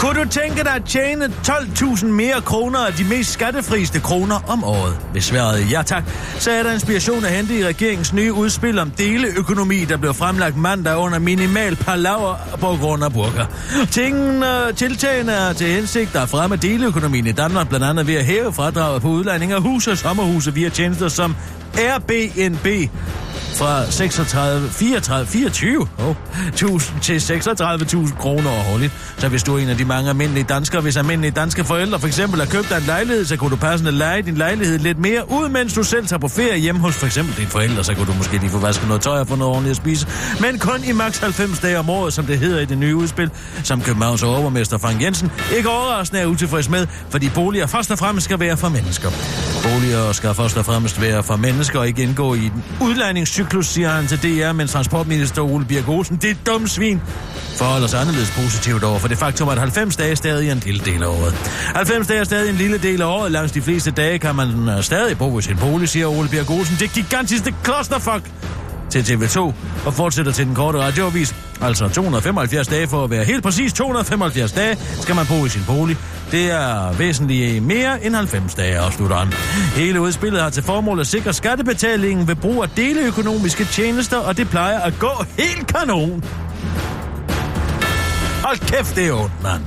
Kunne 0.00 0.24
du 0.24 0.28
tænke 0.28 0.64
dig 0.64 0.74
at 0.74 0.84
tjene 0.84 1.24
12.000 1.24 2.06
mere 2.06 2.40
kroner 2.40 2.78
af 2.78 2.92
de 2.92 3.04
mest 3.04 3.32
skattefrieste 3.32 4.00
kroner 4.00 4.44
om 4.48 4.64
året? 4.64 4.98
Hvis 5.12 5.24
svaret 5.24 5.72
ja 5.72 5.82
tak, 5.82 6.04
så 6.38 6.50
er 6.50 6.62
der 6.62 6.72
inspiration 6.72 7.24
at 7.24 7.30
hente 7.30 7.58
i 7.58 7.64
regeringens 7.64 8.12
nye 8.12 8.32
udspil 8.32 8.78
om 8.78 8.90
deleøkonomi, 8.90 9.84
der 9.84 9.96
blev 9.96 10.14
fremlagt 10.14 10.56
mandag 10.56 10.96
under 10.96 11.18
minimal 11.18 11.76
palaver 11.76 12.36
på 12.60 12.66
grund 12.80 13.04
af 13.04 13.12
burger. 13.12 13.46
Tingene, 13.90 14.66
øh, 14.66 14.74
tiltagene 14.74 15.32
er 15.32 15.52
til 15.52 15.66
hensigt 15.66 16.16
at 16.16 16.28
fremme 16.28 16.56
deleøkonomien 16.56 17.26
i 17.26 17.32
Danmark, 17.32 17.68
blandt 17.68 17.86
andet 17.86 18.06
ved 18.06 18.14
at 18.14 18.24
hæve 18.24 18.52
fradraget 18.52 19.02
på 19.02 19.08
udlejning 19.08 19.52
af 19.52 19.62
huse 19.62 19.90
og 19.90 19.98
sommerhuse 19.98 20.54
via 20.54 20.68
tjenester 20.68 21.08
som 21.08 21.36
Airbnb 21.78 22.66
fra 23.58 23.90
36, 23.90 24.68
34, 24.70 25.26
24 25.26 25.88
oh, 25.98 26.14
1000 26.48 27.00
til 27.00 27.18
36.000 27.18 28.16
kroner 28.18 28.50
årligt. 28.72 28.92
Så 29.18 29.28
hvis 29.28 29.42
du 29.42 29.54
er 29.54 29.58
en 29.58 29.68
af 29.68 29.76
de 29.76 29.84
mange 29.84 30.10
almindelige 30.10 30.44
danskere, 30.44 30.80
hvis 30.82 30.96
almindelige 30.96 31.30
danske 31.30 31.64
forældre 31.64 32.00
for 32.00 32.06
eksempel 32.06 32.40
har 32.40 32.46
købt 32.46 32.68
dig 32.68 32.76
en 32.76 32.82
lejlighed, 32.82 33.24
så 33.24 33.36
kunne 33.36 33.50
du 33.50 33.56
passende 33.56 33.92
leje 33.92 34.22
din 34.22 34.34
lejlighed 34.34 34.78
lidt 34.78 34.98
mere 34.98 35.30
ud, 35.30 35.48
mens 35.48 35.74
du 35.74 35.82
selv 35.82 36.06
tager 36.06 36.20
på 36.20 36.28
ferie 36.28 36.58
hjemme 36.58 36.80
hos 36.80 36.94
for 36.94 37.06
eksempel 37.06 37.36
dine 37.36 37.48
forældre, 37.48 37.84
så 37.84 37.94
kunne 37.94 38.06
du 38.06 38.12
måske 38.12 38.38
lige 38.38 38.50
få 38.50 38.58
vasket 38.58 38.88
noget 38.88 39.02
tøj 39.02 39.20
og 39.20 39.26
få 39.28 39.36
noget 39.36 39.54
ordentligt 39.54 39.70
at 39.70 39.76
spise. 39.76 40.06
Men 40.40 40.58
kun 40.58 40.84
i 40.84 40.92
maks 40.92 41.18
90 41.18 41.58
dage 41.58 41.78
om 41.78 41.90
året, 41.90 42.12
som 42.12 42.24
det 42.24 42.38
hedder 42.38 42.60
i 42.60 42.64
det 42.64 42.78
nye 42.78 42.96
udspil, 42.96 43.30
som 43.62 43.80
Københavns 43.80 44.22
overmester 44.22 44.78
Frank 44.78 45.02
Jensen 45.02 45.30
ikke 45.56 45.68
overraskende 45.68 46.22
er 46.22 46.26
utilfreds 46.26 46.68
med, 46.68 46.86
fordi 47.10 47.28
boliger 47.34 47.66
først 47.66 47.90
og 47.90 47.98
fremmest 47.98 48.24
skal 48.24 48.40
være 48.40 48.56
for 48.56 48.68
mennesker. 48.68 49.10
Boliger 49.62 50.12
skal 50.12 50.34
først 50.34 50.56
og 50.56 50.64
fremmest 50.64 51.00
være 51.00 51.22
for 51.22 51.36
mennesker 51.36 51.78
og 51.78 51.86
ikke 51.86 52.02
indgå 52.02 52.34
i 52.34 52.38
den 52.38 52.64
cyklus, 53.46 53.66
siger 53.66 53.88
han 53.88 54.06
til 54.06 54.18
DR, 54.22 54.52
men 54.52 54.68
transportminister 54.68 55.42
Ole 55.42 55.64
Birk 55.64 55.88
Olsen, 55.88 56.16
det 56.16 56.30
er 56.30 56.34
dumt 56.46 56.70
svin, 56.70 57.00
forholder 57.58 57.86
sig 57.86 58.00
anderledes 58.00 58.30
positivt 58.30 58.84
over 58.84 58.98
for 58.98 59.08
det 59.08 59.18
faktum, 59.18 59.48
at 59.48 59.58
90 59.58 59.96
dage 59.96 60.10
er 60.10 60.14
stadig 60.14 60.50
en 60.50 60.58
lille 60.58 60.84
del 60.84 61.02
af 61.02 61.06
året. 61.06 61.32
90 61.74 62.06
dage 62.06 62.20
er 62.20 62.24
stadig 62.24 62.50
en 62.50 62.56
lille 62.56 62.78
del 62.78 63.02
af 63.02 63.06
året. 63.06 63.32
Langs 63.32 63.52
de 63.52 63.62
fleste 63.62 63.90
dage 63.90 64.18
kan 64.18 64.34
man 64.34 64.68
øh, 64.68 64.82
stadig 64.82 65.18
bo 65.18 65.38
i 65.38 65.42
sin 65.42 65.56
bolig, 65.56 65.88
siger 65.88 66.06
Ole 66.06 66.28
Birk 66.28 66.50
Olsen. 66.50 66.76
Det 66.80 66.92
gigantiske 66.92 67.54
clusterfuck 67.64 68.30
til 68.90 69.00
TV2 69.00 69.38
og 69.86 69.94
fortsætter 69.94 70.32
til 70.32 70.46
den 70.46 70.54
korte 70.54 70.78
radioavis. 70.78 71.34
Altså 71.60 71.88
275 71.88 72.68
dage 72.68 72.88
for 72.88 73.04
at 73.04 73.10
være 73.10 73.24
helt 73.24 73.42
præcis 73.42 73.72
275 73.72 74.52
dage, 74.52 74.78
skal 75.00 75.14
man 75.14 75.26
bo 75.26 75.44
i 75.44 75.48
sin 75.48 75.62
bolig. 75.66 75.96
Det 76.30 76.50
er 76.50 76.92
væsentligt 76.92 77.62
mere 77.62 78.04
end 78.04 78.14
90 78.14 78.54
dage, 78.54 78.78
afslutter 78.78 79.16
han. 79.16 79.32
Hele 79.76 80.00
udspillet 80.00 80.42
har 80.42 80.50
til 80.50 80.62
formål 80.62 81.00
at 81.00 81.06
sikre 81.06 81.32
skattebetalingen 81.32 82.28
ved 82.28 82.34
brug 82.34 82.62
af 82.62 82.68
deleøkonomiske 82.68 83.64
tjenester, 83.64 84.16
og 84.16 84.36
det 84.36 84.50
plejer 84.50 84.80
at 84.80 84.94
gå 84.98 85.24
helt 85.38 85.66
kanon. 85.66 86.24
Hold 88.44 88.58
kæft, 88.58 88.96
det 88.96 89.06
er 89.06 89.12
ondt, 89.12 89.42
mand. 89.42 89.62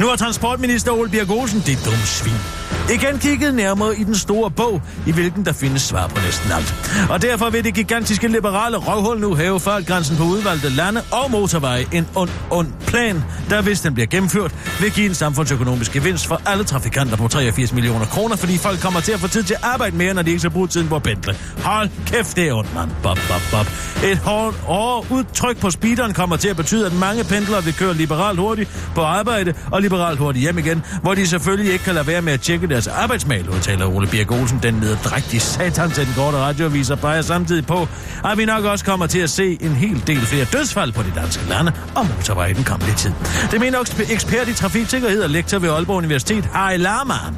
Nu 0.00 0.06
har 0.06 0.16
transportminister 0.16 0.92
Ole 0.92 1.10
Birk 1.10 1.30
Olsen, 1.30 1.62
det 1.66 1.78
dumme 1.84 1.98
svin, 1.98 2.59
igen 2.88 3.18
kigget 3.18 3.54
nærmere 3.54 3.98
i 3.98 4.04
den 4.04 4.14
store 4.14 4.50
bog, 4.50 4.82
i 5.06 5.12
hvilken 5.12 5.44
der 5.44 5.52
findes 5.52 5.82
svar 5.82 6.06
på 6.08 6.20
næsten 6.24 6.52
alt. 6.52 6.74
Og 7.10 7.22
derfor 7.22 7.50
vil 7.50 7.64
det 7.64 7.74
gigantiske 7.74 8.28
liberale 8.28 8.76
røvhul 8.76 9.20
nu 9.20 9.34
hæve 9.34 9.60
fartgrænsen 9.60 10.16
på 10.16 10.22
udvalgte 10.22 10.68
lande 10.68 11.02
og 11.12 11.30
motorveje 11.30 11.86
en 11.92 12.06
ond, 12.14 12.30
ond 12.50 12.68
plan, 12.86 13.24
der 13.50 13.62
hvis 13.62 13.80
den 13.80 13.94
bliver 13.94 14.06
gennemført, 14.06 14.54
vil 14.80 14.92
give 14.92 15.06
en 15.06 15.14
samfundsøkonomisk 15.14 15.92
gevinst 15.92 16.26
for 16.26 16.42
alle 16.46 16.64
trafikanter 16.64 17.16
på 17.16 17.28
83 17.28 17.72
millioner 17.72 18.06
kroner, 18.06 18.36
fordi 18.36 18.58
folk 18.58 18.80
kommer 18.80 19.00
til 19.00 19.12
at 19.12 19.20
få 19.20 19.28
tid 19.28 19.42
til 19.42 19.54
at 19.54 19.60
arbejde 19.62 19.96
mere, 19.96 20.14
når 20.14 20.22
de 20.22 20.30
ikke 20.30 20.40
skal 20.40 20.50
bruge 20.50 20.68
tiden 20.68 20.88
på 20.88 20.96
at 20.96 21.02
pendle. 21.02 21.36
Hold 21.64 21.88
kæft, 22.06 22.36
det 22.36 22.48
er 22.48 22.54
ondt, 22.54 22.74
mand. 22.74 22.90
Bob, 23.02 23.18
bob, 23.28 23.40
bob. 23.50 23.66
Et 24.04 24.18
hårdt 24.18 24.56
år 24.66 25.06
udtryk 25.10 25.60
på 25.60 25.70
speederen 25.70 26.12
kommer 26.14 26.36
til 26.36 26.48
at 26.48 26.56
betyde, 26.56 26.86
at 26.86 26.92
mange 26.92 27.24
pendlere 27.24 27.64
vil 27.64 27.74
køre 27.74 27.94
liberalt 27.94 28.38
hurtigt 28.38 28.70
på 28.94 29.02
arbejde 29.02 29.54
og 29.70 29.82
liberalt 29.82 30.18
hurtigt 30.18 30.42
hjem 30.42 30.58
igen, 30.58 30.82
hvor 31.02 31.14
de 31.14 31.26
selvfølgelig 31.26 31.72
ikke 31.72 31.84
kan 31.84 31.94
lade 31.94 32.06
være 32.06 32.22
med 32.22 32.32
at 32.32 32.40
tjekke 32.40 32.66
deres 32.70 32.86
arbejdsmal, 32.86 33.48
udtaler 33.48 33.86
Ole 33.86 34.06
Birk 34.06 34.30
Olsen, 34.30 34.58
den 34.62 34.74
nederdrægtige 34.74 35.40
satan 35.40 35.90
til 35.90 36.06
den 36.06 36.14
korte 36.14 36.36
radioavis, 36.36 36.90
og 36.90 36.98
peger 36.98 37.22
samtidig 37.22 37.66
på, 37.66 37.88
at 38.24 38.38
vi 38.38 38.44
nok 38.44 38.64
også 38.64 38.84
kommer 38.84 39.06
til 39.06 39.18
at 39.18 39.30
se 39.30 39.58
en 39.60 39.70
hel 39.70 40.02
del 40.06 40.20
flere 40.20 40.44
dødsfald 40.44 40.92
på 40.92 41.02
de 41.02 41.12
danske 41.16 41.48
lande 41.48 41.72
og 41.94 42.06
motorveje 42.06 42.50
i 42.50 42.54
den 42.54 42.64
kommende 42.64 42.94
tid. 42.94 43.12
Det 43.50 43.60
mener 43.60 43.78
også 43.78 44.06
ekspert 44.10 44.48
i 44.48 44.54
trafiksikkerhed 44.54 45.22
og 45.22 45.30
lektor 45.30 45.58
ved 45.58 45.70
Aalborg 45.70 45.96
Universitet, 45.96 46.44
Harry 46.44 46.78
Laman. 46.78 47.36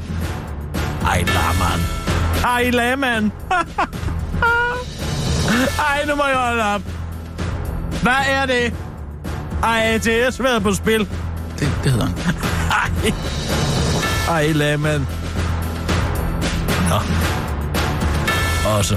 Ej, 1.05 1.19
Laman. 1.19 1.81
Ej, 2.45 2.71
Laman. 2.71 3.33
Ej, 5.79 6.05
nu 6.09 6.15
må 6.15 6.27
jeg 6.27 6.37
holde 6.37 6.65
op. 6.75 6.83
Hvad 8.03 8.13
er 8.29 8.47
det? 8.47 8.75
Ej, 9.63 10.01
det 10.05 10.27
er 10.27 10.31
svært 10.31 10.63
på 10.63 10.75
spil. 10.75 11.09
Det, 11.59 11.71
det 11.85 11.93
hedder 11.93 12.07
han. 12.07 12.15
Ej. 12.71 13.13
Ej, 14.29 14.53
Laman. 14.53 15.07
Nå. 16.93 16.99
Også. 18.79 18.97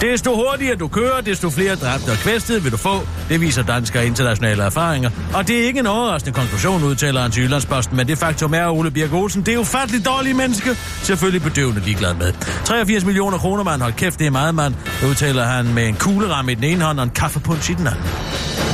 Desto 0.00 0.34
hurtigere 0.34 0.76
du 0.76 0.88
kører, 0.88 1.20
desto 1.20 1.50
flere 1.50 1.74
dræbte 1.74 2.10
og 2.10 2.16
kvæstede 2.16 2.62
vil 2.62 2.72
du 2.72 2.76
få. 2.76 3.00
Det 3.28 3.40
viser 3.40 3.62
danske 3.62 3.98
og 3.98 4.04
internationale 4.04 4.62
erfaringer. 4.62 5.10
Og 5.34 5.48
det 5.48 5.60
er 5.60 5.66
ikke 5.66 5.80
en 5.80 5.86
overraskende 5.86 6.34
konklusion, 6.34 6.84
udtaler 6.84 7.20
han 7.22 7.30
til 7.30 7.42
Jyllandsposten, 7.42 7.96
men 7.96 8.08
det 8.08 8.18
faktum 8.18 8.54
er, 8.54 8.66
Ole 8.66 8.90
Birk 8.90 9.12
Olsen, 9.12 9.42
det 9.42 9.48
er 9.48 9.54
jo 9.54 9.64
dårlige 10.04 10.34
menneske. 10.34 10.70
Selvfølgelig 11.02 11.42
bedøvende 11.42 11.80
ligeglad 11.80 12.14
med. 12.14 12.32
83 12.64 13.04
millioner 13.04 13.38
kroner, 13.38 13.62
mand. 13.64 13.82
Hold 13.82 13.92
kæft, 13.92 14.18
det 14.18 14.26
er 14.26 14.30
meget, 14.30 14.54
mand. 14.54 14.74
udtaler 15.08 15.44
han 15.44 15.74
med 15.74 15.88
en 15.88 15.94
kugleramme 15.94 16.52
i 16.52 16.54
den 16.54 16.64
ene 16.64 16.84
hånd 16.84 16.98
og 16.98 17.04
en 17.04 17.10
kaffepunch 17.10 17.70
i 17.70 17.74
den 17.74 17.86
anden. 17.86 18.69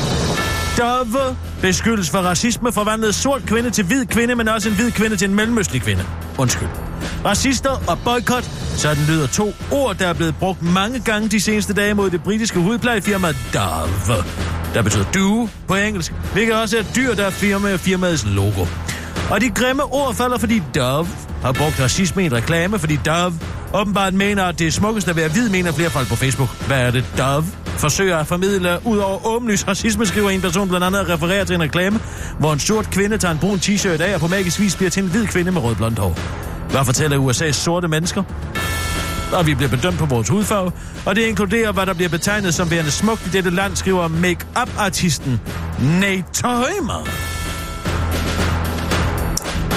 Dove 0.79 1.37
beskyldes 1.63 2.11
for 2.11 2.19
racisme 2.19 2.73
forvandlede 2.73 3.13
sort 3.13 3.43
kvinde 3.47 3.71
til 3.71 3.85
hvid 3.85 4.07
kvinde, 4.07 4.35
men 4.35 4.49
også 4.49 4.69
en 4.69 4.75
hvid 4.75 4.91
kvinde 4.91 5.17
til 5.17 5.29
en 5.29 5.35
mellemøstlig 5.35 5.83
kvinde. 5.83 6.05
Undskyld. 6.39 6.69
Racister 7.25 7.71
og 7.89 7.99
boykot, 8.05 8.51
sådan 8.77 9.05
lyder 9.09 9.27
to 9.27 9.53
ord, 9.73 9.97
der 9.97 10.07
er 10.07 10.13
blevet 10.13 10.37
brugt 10.37 10.63
mange 10.63 11.01
gange 11.01 11.29
de 11.29 11.41
seneste 11.41 11.75
dage 11.75 11.95
mod 11.95 12.11
det 12.11 12.23
britiske 12.23 12.61
hudplejefirma 12.61 13.29
Dove, 13.55 14.25
der 14.75 14.83
betyder 14.83 15.05
due 15.15 15.51
på 15.69 15.75
engelsk, 15.75 16.13
hvilket 16.33 16.55
også 16.55 16.79
er 16.79 16.83
dyr, 16.97 17.15
der 17.15 17.25
er 17.25 17.31
firma 17.31 17.77
firmaets 17.77 18.27
logo. 18.27 18.67
Og 19.31 19.41
de 19.41 19.51
grimme 19.51 19.83
ord 19.83 20.15
falder, 20.15 20.39
fordi 20.39 20.63
Dove 20.75 21.09
har 21.43 21.53
brugt 21.53 21.81
racisme 21.81 22.23
i 22.23 22.27
en 22.27 22.33
reklame, 22.33 22.79
fordi 22.79 22.99
Dove 23.07 23.33
åbenbart 23.75 24.15
mener, 24.15 24.45
at 24.45 24.59
det 24.59 24.67
er 24.67 24.71
smukkest 24.71 25.09
at 25.09 25.17
være 25.17 25.29
hvid, 25.29 25.49
mener 25.49 25.73
flere 25.73 25.91
folk 25.91 26.09
på 26.09 26.17
Facebook. 26.17 26.67
Hvad 26.67 26.81
er 26.81 26.91
det, 26.91 27.05
Dove 27.19 27.45
forsøger 27.79 28.17
at 28.17 28.27
formidle 28.27 28.79
ud 28.85 28.99
over 28.99 29.27
åbenlys 29.27 29.69
racisme, 29.69 30.07
skriver 30.07 30.31
en 30.31 30.41
person 30.41 30.69
blandt 30.69 30.87
andet 30.87 31.09
refererer 31.09 31.45
til 31.45 31.55
en 31.55 31.63
reklame, 31.63 32.01
hvor 32.39 32.53
en 32.53 32.59
sort 32.59 32.91
kvinde 32.91 33.19
tager 33.19 33.33
en 33.33 33.39
brun 33.39 33.59
t-shirt 33.59 34.01
af 34.01 34.15
og 34.15 34.21
på 34.21 34.27
magisk 34.27 34.61
vis 34.61 34.77
bliver 34.77 34.91
til 34.91 35.03
en 35.03 35.11
hvid 35.11 35.27
kvinde 35.27 35.53
med 35.53 35.63
rødblondt 35.63 35.99
hår. 35.99 36.19
Hvad 36.71 36.85
fortæller 36.85 37.31
USA's 37.31 37.53
sorte 37.53 37.89
mennesker? 37.89 38.23
Og 39.33 39.47
vi 39.47 39.55
bliver 39.55 39.71
bedømt 39.71 39.99
på 39.99 40.07
vores 40.07 40.29
hudfarve, 40.29 40.73
og 41.07 41.17
det 41.17 41.23
inkluderer, 41.23 41.73
hvad 41.73 41.87
der 41.87 41.95
bliver 41.95 42.09
betegnet 42.09 42.55
som 42.55 42.71
værende 42.71 42.91
smukt 42.91 43.27
i 43.27 43.31
dette 43.31 43.51
land, 43.51 43.77
skriver 43.77 44.09
make-up-artisten 44.09 45.41
Nate 46.01 46.25
Tøjmer. 46.33 47.09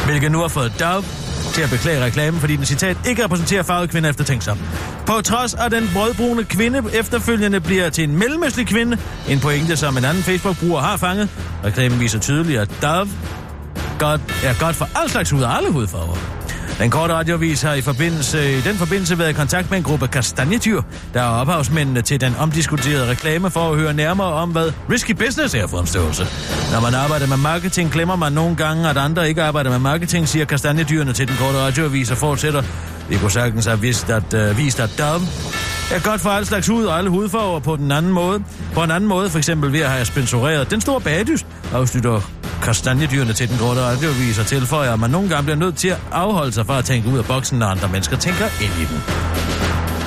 Hvilket 0.06 0.32
nu 0.32 0.40
har 0.40 0.48
fået 0.48 0.74
Dove 0.80 1.04
til 1.60 1.64
at 1.64 1.70
beklage 1.70 2.06
reklamen, 2.06 2.40
fordi 2.40 2.56
den 2.56 2.66
citat 2.66 2.98
ikke 3.08 3.24
repræsenterer 3.24 3.64
farvede 3.64 3.88
kvinder 3.88 4.10
eftertænksom. 4.10 4.60
På 5.06 5.22
trods 5.22 5.54
af 5.54 5.70
den 5.70 5.90
brødbrune 5.94 6.44
kvinde 6.44 6.84
efterfølgende 6.94 7.62
bliver 7.62 7.90
til 7.90 8.04
en 8.04 8.18
mellemøstlig 8.18 8.68
kvinde, 8.68 8.98
en 9.30 9.40
pointe, 9.40 9.78
som 9.78 9.98
en 9.98 10.06
anden 10.06 10.24
Facebook-bruger 10.24 10.82
har 10.82 10.98
fanget. 10.98 11.30
Reklamen 11.64 12.00
viser 12.00 12.20
tydeligt, 12.20 12.60
at 12.60 12.72
Dove 12.82 13.10
godt, 14.00 14.22
er 14.44 14.60
godt 14.60 14.76
for 14.76 15.02
al 15.04 15.10
slags 15.10 15.30
hud 15.30 15.42
og 15.42 15.58
alle 15.58 15.72
hudfarver. 15.72 16.39
Den 16.80 16.90
korte 16.90 17.14
radiovis 17.14 17.62
har 17.62 17.74
i, 17.74 17.82
forbindelse, 17.82 18.58
i 18.58 18.62
den 18.62 18.76
forbindelse 18.76 19.20
været 19.20 19.30
i 19.30 19.34
kontakt 19.34 19.70
med 19.70 19.78
en 19.78 19.84
gruppe 19.84 20.08
kastanjetyr, 20.08 20.82
der 21.14 21.22
er 21.22 21.26
ophavsmændene 21.28 22.02
til 22.02 22.22
den 22.22 22.36
omdiskuterede 22.36 23.10
reklame 23.10 23.50
for 23.50 23.72
at 23.72 23.80
høre 23.80 23.94
nærmere 23.94 24.28
om, 24.28 24.50
hvad 24.50 24.72
risky 24.92 25.12
business 25.12 25.56
er 25.56 25.68
for 25.68 25.78
omståelse. 25.78 26.24
Når 26.74 26.82
man 26.82 26.94
arbejder 26.94 27.28
med 27.28 27.38
marketing, 27.38 27.92
glemmer 27.92 28.16
man 28.16 28.34
nogle 28.34 28.56
gange, 28.56 28.90
at 28.90 28.98
andre 28.98 29.30
ikke 29.30 29.44
arbejder 29.44 29.70
med 29.70 29.80
marketing, 29.80 30.28
siger 30.28 30.46
kastanjedyrene 30.46 31.14
til 31.14 31.28
den 31.28 31.36
korte 31.36 31.58
radioavis 31.58 32.12
og 32.12 32.18
fortsætter. 32.18 32.64
Vi 33.10 33.18
kunne 33.18 33.32
sagtens 33.32 33.66
have 33.66 33.80
vist, 33.82 34.10
at, 34.10 34.34
uh, 34.34 34.58
vist, 34.58 34.80
at 34.80 34.90
Dove 34.98 35.22
er 35.92 36.04
godt 36.04 36.22
for 36.22 36.30
alle 36.30 36.46
slags 36.46 36.68
hud 36.68 36.86
og 36.86 36.98
alle 36.98 37.10
hudfarver 37.10 37.60
på 37.60 37.76
den 37.76 37.92
anden 37.92 38.12
måde. 38.12 38.44
På 38.74 38.84
en 38.84 38.92
anden 38.92 39.08
måde, 39.08 39.30
for 39.30 39.38
eksempel 39.38 39.74
ved 39.74 39.80
at 39.80 39.90
have 39.90 40.06
sponsoreret 40.06 40.72
den 40.72 40.82
store 40.82 41.02
bagdyst, 41.02 41.46
afslutter 41.74 42.39
kastanjedyrene 42.64 43.34
til 43.34 43.50
den 43.50 43.58
korte 43.58 43.82
radioavis 43.82 44.40
og 44.40 44.46
tilføjer, 44.46 44.94
at 44.94 45.00
man 45.00 45.10
nogle 45.10 45.30
gange 45.30 45.44
bliver 45.44 45.58
nødt 45.58 45.78
til 45.78 45.88
at 45.88 45.98
afholde 46.12 46.52
sig 46.52 46.66
fra 46.66 46.78
at 46.78 46.86
tænke 46.86 47.10
ud 47.10 47.18
af 47.18 47.26
boksen, 47.26 47.60
når 47.60 47.66
andre 47.66 47.88
mennesker 47.88 48.18
tænker 48.18 48.46
ind 48.46 48.74
i 48.82 48.86
den. 48.86 49.02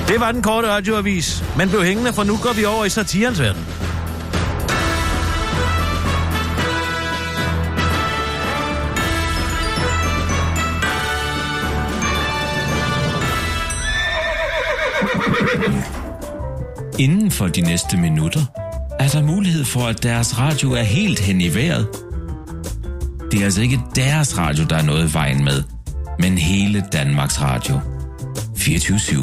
Det 0.07 0.19
var 0.19 0.31
den 0.31 0.41
korte 0.41 0.67
radioavis, 0.67 1.43
men 1.57 1.69
blev 1.69 1.83
hængende, 1.83 2.13
for 2.13 2.23
nu 2.23 2.37
går 2.37 2.53
vi 2.53 2.65
over 2.65 2.85
i 2.85 2.89
satirens 2.89 3.41
verden. 3.41 3.65
Inden 16.99 17.31
for 17.31 17.47
de 17.47 17.61
næste 17.61 17.97
minutter 17.97 18.41
er 18.99 19.07
der 19.07 19.21
mulighed 19.21 19.65
for, 19.65 19.87
at 19.87 20.03
deres 20.03 20.39
radio 20.39 20.71
er 20.71 20.83
helt 20.83 21.19
hen 21.19 21.41
i 21.41 21.55
vejret. 21.55 21.87
Det 23.33 23.41
er 23.41 23.45
altså 23.45 23.61
ikke 23.61 23.81
deres 23.95 24.37
radio, 24.37 24.63
der 24.69 24.75
er 24.75 24.81
noget 24.81 25.09
i 25.09 25.13
vejen 25.13 25.43
med, 25.43 25.63
men 26.19 26.37
hele 26.37 26.83
Danmarks 26.93 27.41
Radio. 27.41 27.79
24 28.57 28.97
/7. 28.97 29.13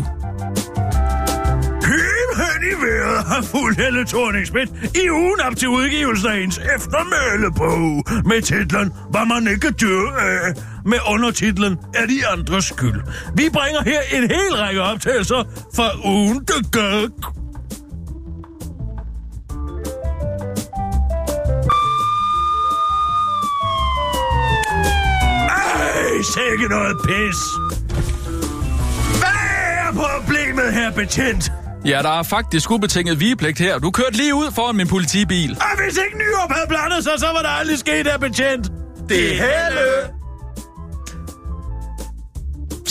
Helt 1.90 2.62
i 2.62 2.74
vejret 2.84 3.24
har 3.26 3.42
fuld 3.42 3.76
Helle 3.76 4.06
thorning 4.06 4.46
i 4.94 5.10
ugen 5.10 5.40
op 5.40 5.56
til 5.56 5.68
udgivelsen 5.68 6.30
af 6.30 6.40
ens 6.40 6.58
eftermælebog 6.76 8.04
med 8.24 8.42
titlen 8.42 8.92
Hvad 9.10 9.26
man 9.26 9.52
ikke 9.52 9.70
dør 9.70 10.16
af, 10.16 10.52
med 10.86 10.98
undertitlen 11.08 11.78
Er 11.94 12.06
de 12.06 12.26
andres 12.38 12.64
skyld. 12.64 13.00
Vi 13.36 13.48
bringer 13.52 13.82
her 13.84 14.00
en 14.12 14.22
hel 14.22 14.54
række 14.54 14.82
optagelser 14.82 15.44
fra 15.74 16.08
ugen, 16.08 16.44
der 16.48 16.60
gik. 16.62 17.39
Sikke 26.22 26.68
noget 26.68 26.96
pis. 27.04 27.38
Hvad 29.20 29.40
er 29.78 29.92
problemet 29.92 30.72
her, 30.72 30.90
betjent? 30.92 31.52
Ja, 31.84 31.98
der 32.02 32.18
er 32.18 32.22
faktisk 32.22 32.70
ubetinget 32.70 33.20
vigepligt 33.20 33.58
her. 33.58 33.78
Du 33.78 33.90
kørte 33.90 34.12
lige 34.12 34.34
ud 34.34 34.52
foran 34.54 34.76
min 34.76 34.88
politibil. 34.88 35.50
Og 35.60 35.82
hvis 35.84 35.98
ikke 36.04 36.18
Nyrup 36.18 36.52
havde 36.52 36.68
blandet 36.68 37.04
sig, 37.04 37.12
så 37.18 37.26
var 37.26 37.42
der 37.42 37.48
aldrig 37.48 37.78
sket 37.78 38.06
der, 38.06 38.18
betjent. 38.18 38.72
Det 39.08 39.30
er 39.30 39.34
Helle. 39.34 40.19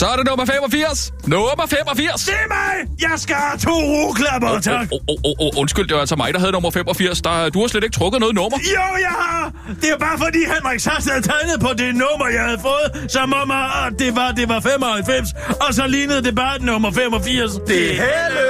Så 0.00 0.06
er 0.06 0.16
det 0.16 0.26
nummer 0.26 0.44
85. 0.44 1.12
Nummer 1.26 1.66
85. 1.66 2.24
Det 2.24 2.34
er 2.34 2.48
mig! 2.48 2.74
Jeg 3.10 3.18
skal 3.18 3.36
have 3.36 3.58
to 3.58 3.70
roklapper, 3.70 4.60
tak. 4.60 4.88
oh, 4.92 4.98
oh, 5.08 5.16
oh, 5.24 5.46
oh, 5.46 5.60
undskyld, 5.60 5.86
det 5.88 5.94
var 5.94 6.00
altså 6.00 6.16
mig, 6.16 6.32
der 6.34 6.38
havde 6.38 6.52
nummer 6.52 6.70
85. 6.70 7.22
Der, 7.22 7.48
du 7.48 7.60
har 7.60 7.66
slet 7.68 7.84
ikke 7.84 7.96
trukket 7.96 8.20
noget 8.20 8.34
nummer. 8.34 8.58
Jo, 8.76 8.86
jeg 9.06 9.14
har! 9.22 9.52
Det 9.80 9.90
er 9.90 9.98
bare 9.98 10.18
fordi 10.18 10.38
Henrik 10.54 10.80
Sass 10.80 11.08
havde 11.10 11.22
tegnet 11.22 11.60
på 11.60 11.70
det 11.78 11.94
nummer, 11.94 12.26
jeg 12.28 12.44
havde 12.44 12.60
fået, 12.68 13.10
som 13.10 13.32
om 13.32 13.50
at 13.50 13.98
det 13.98 14.16
var, 14.16 14.32
det 14.32 14.48
var 14.48 14.60
95, 14.60 15.28
og 15.68 15.74
så 15.74 15.86
lignede 15.86 16.22
det 16.22 16.34
bare 16.34 16.58
nummer 16.62 16.90
85. 16.90 17.52
Det 17.66 17.90
er 17.90 17.94
Helle! 18.02 18.46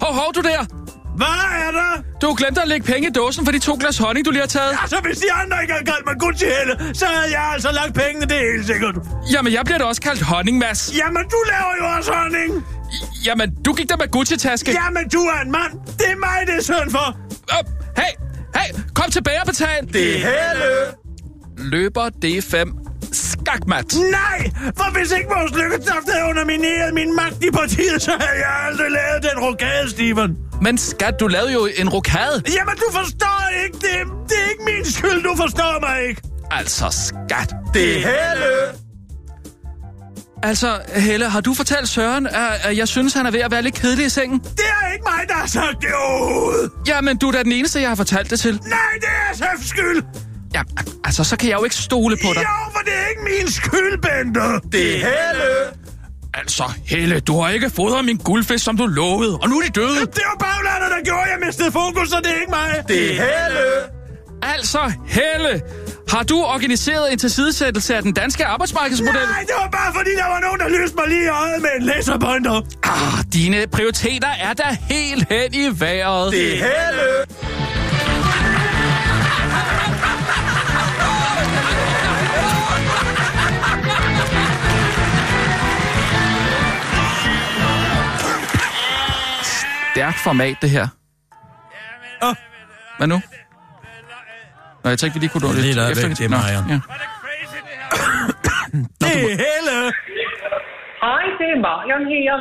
Hov, 0.00 0.14
hov, 0.14 0.32
du 0.34 0.40
der. 0.40 0.83
Hvad 1.16 1.40
er 1.66 1.70
der? 1.80 2.02
Du 2.22 2.34
glemte 2.34 2.62
at 2.62 2.68
lægge 2.68 2.86
penge 2.92 3.08
i 3.08 3.12
dåsen 3.12 3.44
for 3.44 3.52
de 3.52 3.58
to 3.58 3.76
glas 3.80 3.98
honning, 3.98 4.26
du 4.26 4.30
lige 4.30 4.40
har 4.40 4.46
taget. 4.46 4.72
Altså, 4.82 4.96
hvis 5.06 5.18
de 5.18 5.32
andre 5.32 5.56
ikke 5.62 5.72
havde 5.72 5.86
kaldt 5.92 6.06
mig 6.06 6.14
Gucci 6.20 6.44
Helle, 6.44 6.94
så 6.94 7.06
havde 7.06 7.30
jeg 7.38 7.50
altså 7.54 7.70
lagt 7.72 7.94
pengene, 7.94 8.26
det 8.26 8.36
er 8.36 8.52
helt 8.52 8.66
sikkert. 8.66 8.94
Jamen, 9.32 9.52
jeg 9.52 9.62
bliver 9.64 9.78
da 9.78 9.84
også 9.84 10.00
kaldt 10.00 10.22
honning, 10.22 10.58
Mads. 10.58 10.92
Jamen, 11.00 11.22
du 11.34 11.38
laver 11.52 11.72
jo 11.80 11.96
også 11.96 12.12
honning. 12.12 12.66
Jamen, 13.26 13.54
du 13.66 13.72
gik 13.72 13.88
der 13.88 13.96
med 13.96 14.08
Gucci-taske. 14.10 14.70
Jamen, 14.84 15.08
du 15.08 15.18
er 15.18 15.40
en 15.44 15.50
mand. 15.52 15.72
Det 15.98 16.06
er 16.10 16.16
mig, 16.16 16.38
det 16.46 16.54
er 16.56 16.62
synd 16.62 16.90
for. 16.90 17.06
Op. 17.58 17.66
Hey, 17.96 18.12
hey, 18.56 18.68
kom 18.94 19.10
tilbage 19.10 19.40
og 19.40 19.46
betal. 19.46 19.92
Det 19.92 20.14
er 20.14 20.18
Helle. 20.18 20.94
Løber 21.58 22.10
D5. 22.24 22.83
Skakmat. 23.14 23.94
Nej, 24.10 24.50
for 24.76 24.92
hvis 24.98 25.12
ikke 25.12 25.28
vores 25.36 25.52
lykketoft 25.62 26.06
havde 26.12 26.24
undermineret 26.30 26.94
min 26.94 27.16
magt 27.16 27.44
i 27.44 27.50
partiet, 27.50 28.02
så 28.02 28.10
havde 28.10 28.38
jeg 28.46 28.52
aldrig 28.66 28.90
lavet 28.90 29.22
den 29.22 29.44
rokade, 29.44 29.90
Steven. 29.90 30.36
Men 30.62 30.78
skat, 30.78 31.14
du 31.20 31.26
lavede 31.26 31.52
jo 31.52 31.68
en 31.76 31.88
rokade. 31.88 32.42
Jamen, 32.56 32.74
du 32.76 32.88
forstår 32.92 33.42
ikke 33.64 33.78
det. 33.78 34.00
Det 34.28 34.36
er 34.44 34.50
ikke 34.50 34.64
min 34.64 34.84
skyld, 34.92 35.22
du 35.22 35.36
forstår 35.36 35.80
mig 35.80 36.08
ikke. 36.08 36.22
Altså, 36.50 36.86
skat. 36.90 37.54
Det 37.74 37.90
er 37.92 37.94
Helle. 37.94 38.84
Altså, 40.42 40.78
Helle, 40.94 41.28
har 41.30 41.40
du 41.40 41.54
fortalt 41.54 41.88
Søren, 41.88 42.26
at, 42.26 42.76
jeg 42.76 42.88
synes, 42.88 43.14
han 43.14 43.26
er 43.26 43.30
ved 43.30 43.40
at 43.40 43.50
være 43.50 43.62
lidt 43.62 43.74
kedelig 43.74 44.06
i 44.06 44.08
sengen? 44.08 44.38
Det 44.38 44.60
er 44.82 44.92
ikke 44.92 45.04
mig, 45.04 45.28
der 45.28 45.34
har 45.34 45.46
sagt 45.46 45.76
det 45.80 45.88
overhovedet. 46.08 46.70
Jamen, 46.88 47.16
du 47.16 47.28
er 47.28 47.32
da 47.32 47.42
den 47.42 47.52
eneste, 47.52 47.80
jeg 47.80 47.88
har 47.88 47.94
fortalt 47.96 48.30
det 48.30 48.40
til. 48.40 48.60
Nej, 48.66 48.78
det 49.00 49.08
er 49.08 49.46
SF's 49.46 49.68
skyld. 49.68 50.02
Ja, 50.54 50.62
altså, 51.04 51.24
så 51.24 51.36
kan 51.36 51.48
jeg 51.48 51.58
jo 51.58 51.64
ikke 51.64 51.76
stole 51.76 52.16
på 52.16 52.28
dig. 52.34 52.42
Jo, 52.42 52.72
for 52.72 52.80
det 52.84 52.92
er 53.02 53.06
ikke 53.08 53.22
min 53.24 53.50
skyld, 53.52 53.98
Bente. 54.02 54.40
Det 54.72 54.94
er 54.94 54.98
Helle. 54.98 55.50
Altså, 56.34 56.64
Helle, 56.86 57.20
du 57.20 57.40
har 57.40 57.50
ikke 57.50 57.70
fodret 57.70 58.04
min 58.04 58.16
guldfisk, 58.16 58.64
som 58.64 58.76
du 58.76 58.86
lovede, 58.86 59.38
og 59.42 59.48
nu 59.48 59.58
er 59.58 59.62
de 59.62 59.70
døde. 59.70 60.00
Det 60.00 60.22
var 60.30 60.46
baglandet, 60.46 60.90
der 60.98 61.04
gjorde, 61.04 61.20
jeg 61.20 61.38
mistede 61.46 61.72
fokus, 61.72 62.08
så 62.10 62.16
det 62.24 62.30
er 62.30 62.40
ikke 62.40 62.50
mig. 62.50 62.84
Det 62.88 63.04
er 63.04 63.08
Helle. 63.08 63.66
Altså, 64.42 64.92
Helle, 65.06 65.62
har 66.08 66.22
du 66.22 66.42
organiseret 66.42 67.12
en 67.12 67.18
tilsidesættelse 67.18 67.96
af 67.96 68.02
den 68.02 68.12
danske 68.12 68.44
arbejdsmarkedsmodel? 68.46 69.14
Nej, 69.14 69.40
det 69.40 69.54
var 69.62 69.68
bare 69.70 69.94
fordi, 69.94 70.10
der 70.10 70.28
var 70.28 70.40
nogen, 70.40 70.60
der 70.60 70.68
lyste 70.82 70.96
mig 70.96 71.08
lige 71.08 71.24
i 71.24 71.28
øjet 71.28 71.62
med 71.62 71.70
en 71.80 71.82
laserpointer. 71.86 72.62
Ah, 72.82 73.24
dine 73.32 73.66
prioriteter 73.66 74.28
er 74.28 74.52
da 74.52 74.76
helt 74.88 75.28
hen 75.30 75.54
i 75.54 75.80
vejret. 75.80 76.32
Det 76.32 76.52
er 76.52 76.56
Helle. 76.56 77.24
Stærkt 89.94 90.18
format, 90.18 90.56
det 90.62 90.70
her. 90.70 90.86
Åh. 92.22 92.34
Hvad 92.98 93.06
nu? 93.06 93.18
Nå, 94.84 94.90
jeg 94.90 94.98
tænkte, 94.98 95.14
vi 95.14 95.20
lige 95.24 95.30
kunne 95.30 95.48
Det 95.48 95.58
er 95.58 95.62
lidt 95.62 95.76
der 95.76 95.88
efter. 95.90 96.08
væk, 96.08 96.16
det 96.18 96.24
er 96.24 96.28
Marion. 96.28 96.64
ja. 96.72 96.78
Det 99.00 99.12
er 99.22 99.36
Helle. 99.44 99.76
Hej, 101.04 101.24
det 101.40 101.48
er 101.54 101.58
Marion 101.68 102.04
her. 102.14 102.34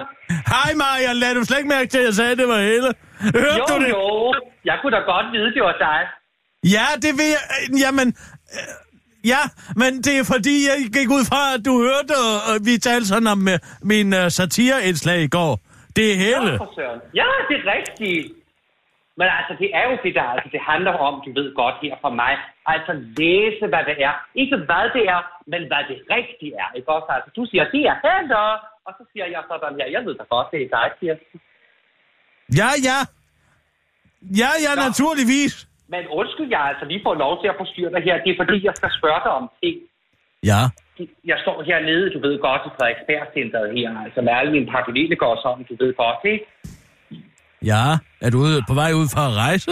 Hej, 0.54 0.70
Marion. 0.84 1.16
Lad 1.16 1.36
du 1.36 1.44
slet 1.46 1.58
ikke 1.58 1.70
mærke 1.70 1.90
til, 1.90 1.98
at 1.98 2.06
jeg 2.06 2.14
sagde, 2.14 2.32
at 2.32 2.38
det 2.38 2.48
var 2.48 2.60
Helle. 2.62 2.92
Hørte 3.22 3.56
jo, 3.58 3.66
du 3.70 3.84
det? 3.84 3.90
jo. 3.90 4.34
Jeg 4.66 4.76
kunne 4.82 4.92
da 4.98 5.02
godt 5.14 5.26
vide, 5.36 5.50
det 5.56 5.64
var 5.70 5.76
dig. 5.88 6.00
Ja, 6.76 6.86
det 7.02 7.12
vil 7.20 7.26
jeg. 7.36 7.44
øh, 7.74 7.82
Jamen, 7.82 8.08
øh, 8.58 9.30
ja, 9.34 9.40
men 9.76 10.02
det 10.02 10.14
er 10.20 10.24
fordi, 10.24 10.56
jeg 10.70 10.78
gik 10.94 11.10
ud 11.10 11.26
fra, 11.26 11.54
at 11.54 11.62
du 11.66 11.74
hørte, 11.88 12.14
og, 12.30 12.36
og 12.54 12.56
vi 12.66 12.78
talte 12.78 13.08
sådan 13.08 13.28
om 13.28 13.40
uh, 13.48 13.54
min 13.82 14.14
uh, 14.14 14.28
satireindslag 14.30 15.20
i 15.22 15.28
går. 15.28 15.60
Det 15.96 16.06
er 16.14 16.18
Helle. 16.26 16.52
Ja, 17.20 17.30
det 17.50 17.56
er 17.60 17.66
rigtigt. 17.76 18.26
Men 19.20 19.28
altså, 19.38 19.54
det 19.62 19.70
er 19.80 19.84
jo 19.90 19.96
det, 20.04 20.16
der 20.16 20.24
altså, 20.36 20.50
det 20.56 20.62
handler 20.72 20.94
om, 21.08 21.14
du 21.26 21.30
ved 21.40 21.56
godt 21.62 21.76
her 21.82 21.96
for 22.02 22.10
mig. 22.22 22.34
Altså 22.66 22.92
læse, 23.18 23.66
hvad 23.72 23.84
det 23.90 23.98
er. 24.10 24.14
Ikke 24.42 24.58
hvad 24.68 24.86
det 24.96 25.04
er, 25.16 25.22
men 25.52 25.62
hvad 25.70 25.84
det 25.90 25.98
rigtigt 26.16 26.54
er. 26.64 26.70
Ikke 26.78 26.90
også? 26.96 27.10
Altså, 27.18 27.30
du 27.38 27.44
siger, 27.52 27.64
det 27.76 27.84
er 27.92 27.98
heller, 28.08 28.46
og 28.86 28.92
så 28.98 29.04
siger 29.12 29.26
jeg 29.26 29.42
sådan 29.50 29.76
her, 29.80 29.88
jeg 29.96 30.06
ved 30.06 30.16
da 30.22 30.24
godt, 30.30 30.48
det 30.52 30.60
er 30.62 30.70
dig, 30.78 30.88
Kirsten. 31.00 31.40
Ja, 32.60 32.70
ja. 32.90 33.00
Ja, 34.42 34.52
ja, 34.66 34.72
Nå. 34.76 34.82
naturligvis. 34.88 35.54
Men 35.94 36.04
undskyld, 36.20 36.50
jeg 36.50 36.62
altså 36.62 36.86
lige 36.86 37.02
får 37.08 37.16
lov 37.24 37.34
til 37.42 37.48
at 37.48 37.56
forstyrre 37.62 37.92
dig 37.96 38.04
her. 38.08 38.24
Det 38.24 38.32
er 38.32 38.40
fordi, 38.44 38.66
jeg 38.66 38.76
skal 38.76 38.92
spørge 39.00 39.22
dig 39.26 39.32
om 39.40 39.50
ting. 39.64 39.78
Ja. 40.52 40.62
Jeg 41.32 41.38
står 41.44 41.64
hernede, 41.70 42.14
du 42.14 42.20
ved 42.28 42.36
godt, 42.48 42.62
i 42.68 42.70
Frederiksberg-centret 42.78 43.68
her, 43.78 43.90
altså 44.06 44.22
med 44.22 44.34
alle 44.40 44.52
mine 44.52 44.68
parallelikere 44.74 45.34
og 45.36 45.40
sådan, 45.44 45.66
du 45.70 45.76
ved 45.84 45.94
godt, 46.04 46.22
ikke? 46.34 46.46
Ja. 47.72 47.86
Er 48.26 48.30
du 48.34 48.38
ude, 48.46 48.62
på 48.70 48.76
vej 48.82 48.92
ud 49.02 49.08
for 49.16 49.24
at 49.30 49.36
rejse? 49.46 49.72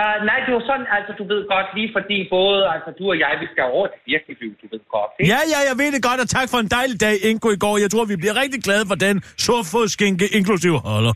Uh, 0.00 0.18
nej, 0.30 0.38
det 0.46 0.52
var 0.56 0.64
sådan, 0.70 0.86
altså 0.96 1.12
du 1.20 1.24
ved 1.32 1.42
godt, 1.54 1.68
lige 1.78 1.90
fordi 1.96 2.18
både 2.36 2.58
altså, 2.74 2.90
du 2.98 3.04
og 3.12 3.18
jeg, 3.24 3.32
vi 3.42 3.46
skal 3.52 3.64
over 3.76 3.86
til 3.92 4.00
virkelig 4.12 4.34
liv, 4.42 4.52
du 4.62 4.66
ved 4.72 4.82
godt, 4.96 5.12
ikke? 5.18 5.28
Ja, 5.32 5.40
ja, 5.52 5.60
jeg 5.68 5.76
ved 5.80 5.88
det 5.96 6.02
godt, 6.08 6.20
og 6.24 6.28
tak 6.36 6.46
for 6.52 6.58
en 6.64 6.70
dejlig 6.78 6.96
dag, 7.06 7.14
Ingo, 7.28 7.48
i 7.56 7.60
går. 7.64 7.74
Jeg 7.84 7.90
tror, 7.90 8.04
vi 8.12 8.16
bliver 8.22 8.36
rigtig 8.42 8.60
glade 8.66 8.84
for 8.90 8.98
den 9.06 9.16
surfodskinke, 9.44 10.26
inklusiv 10.38 10.74
holder. 10.90 11.14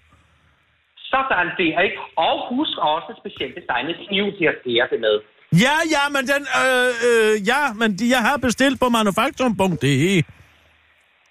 Sådan 1.12 1.48
det, 1.60 1.70
ikke? 1.86 1.98
Og 2.26 2.34
husk 2.54 2.76
også 2.94 3.10
specielt 3.22 3.54
designet 3.58 3.96
kniv 4.06 4.24
til 4.38 4.46
at 4.52 4.56
skære 4.60 4.86
det 4.92 5.00
med. 5.06 5.16
Ja, 5.52 5.76
ja, 5.94 6.04
men 6.14 6.22
den, 6.32 6.42
øh, 6.62 6.90
øh, 7.08 7.48
ja, 7.50 7.62
men 7.80 7.88
de, 7.98 8.04
jeg 8.16 8.22
har 8.28 8.36
bestilt 8.46 8.76
på 8.82 8.88
manufaktum.de. 8.98 10.22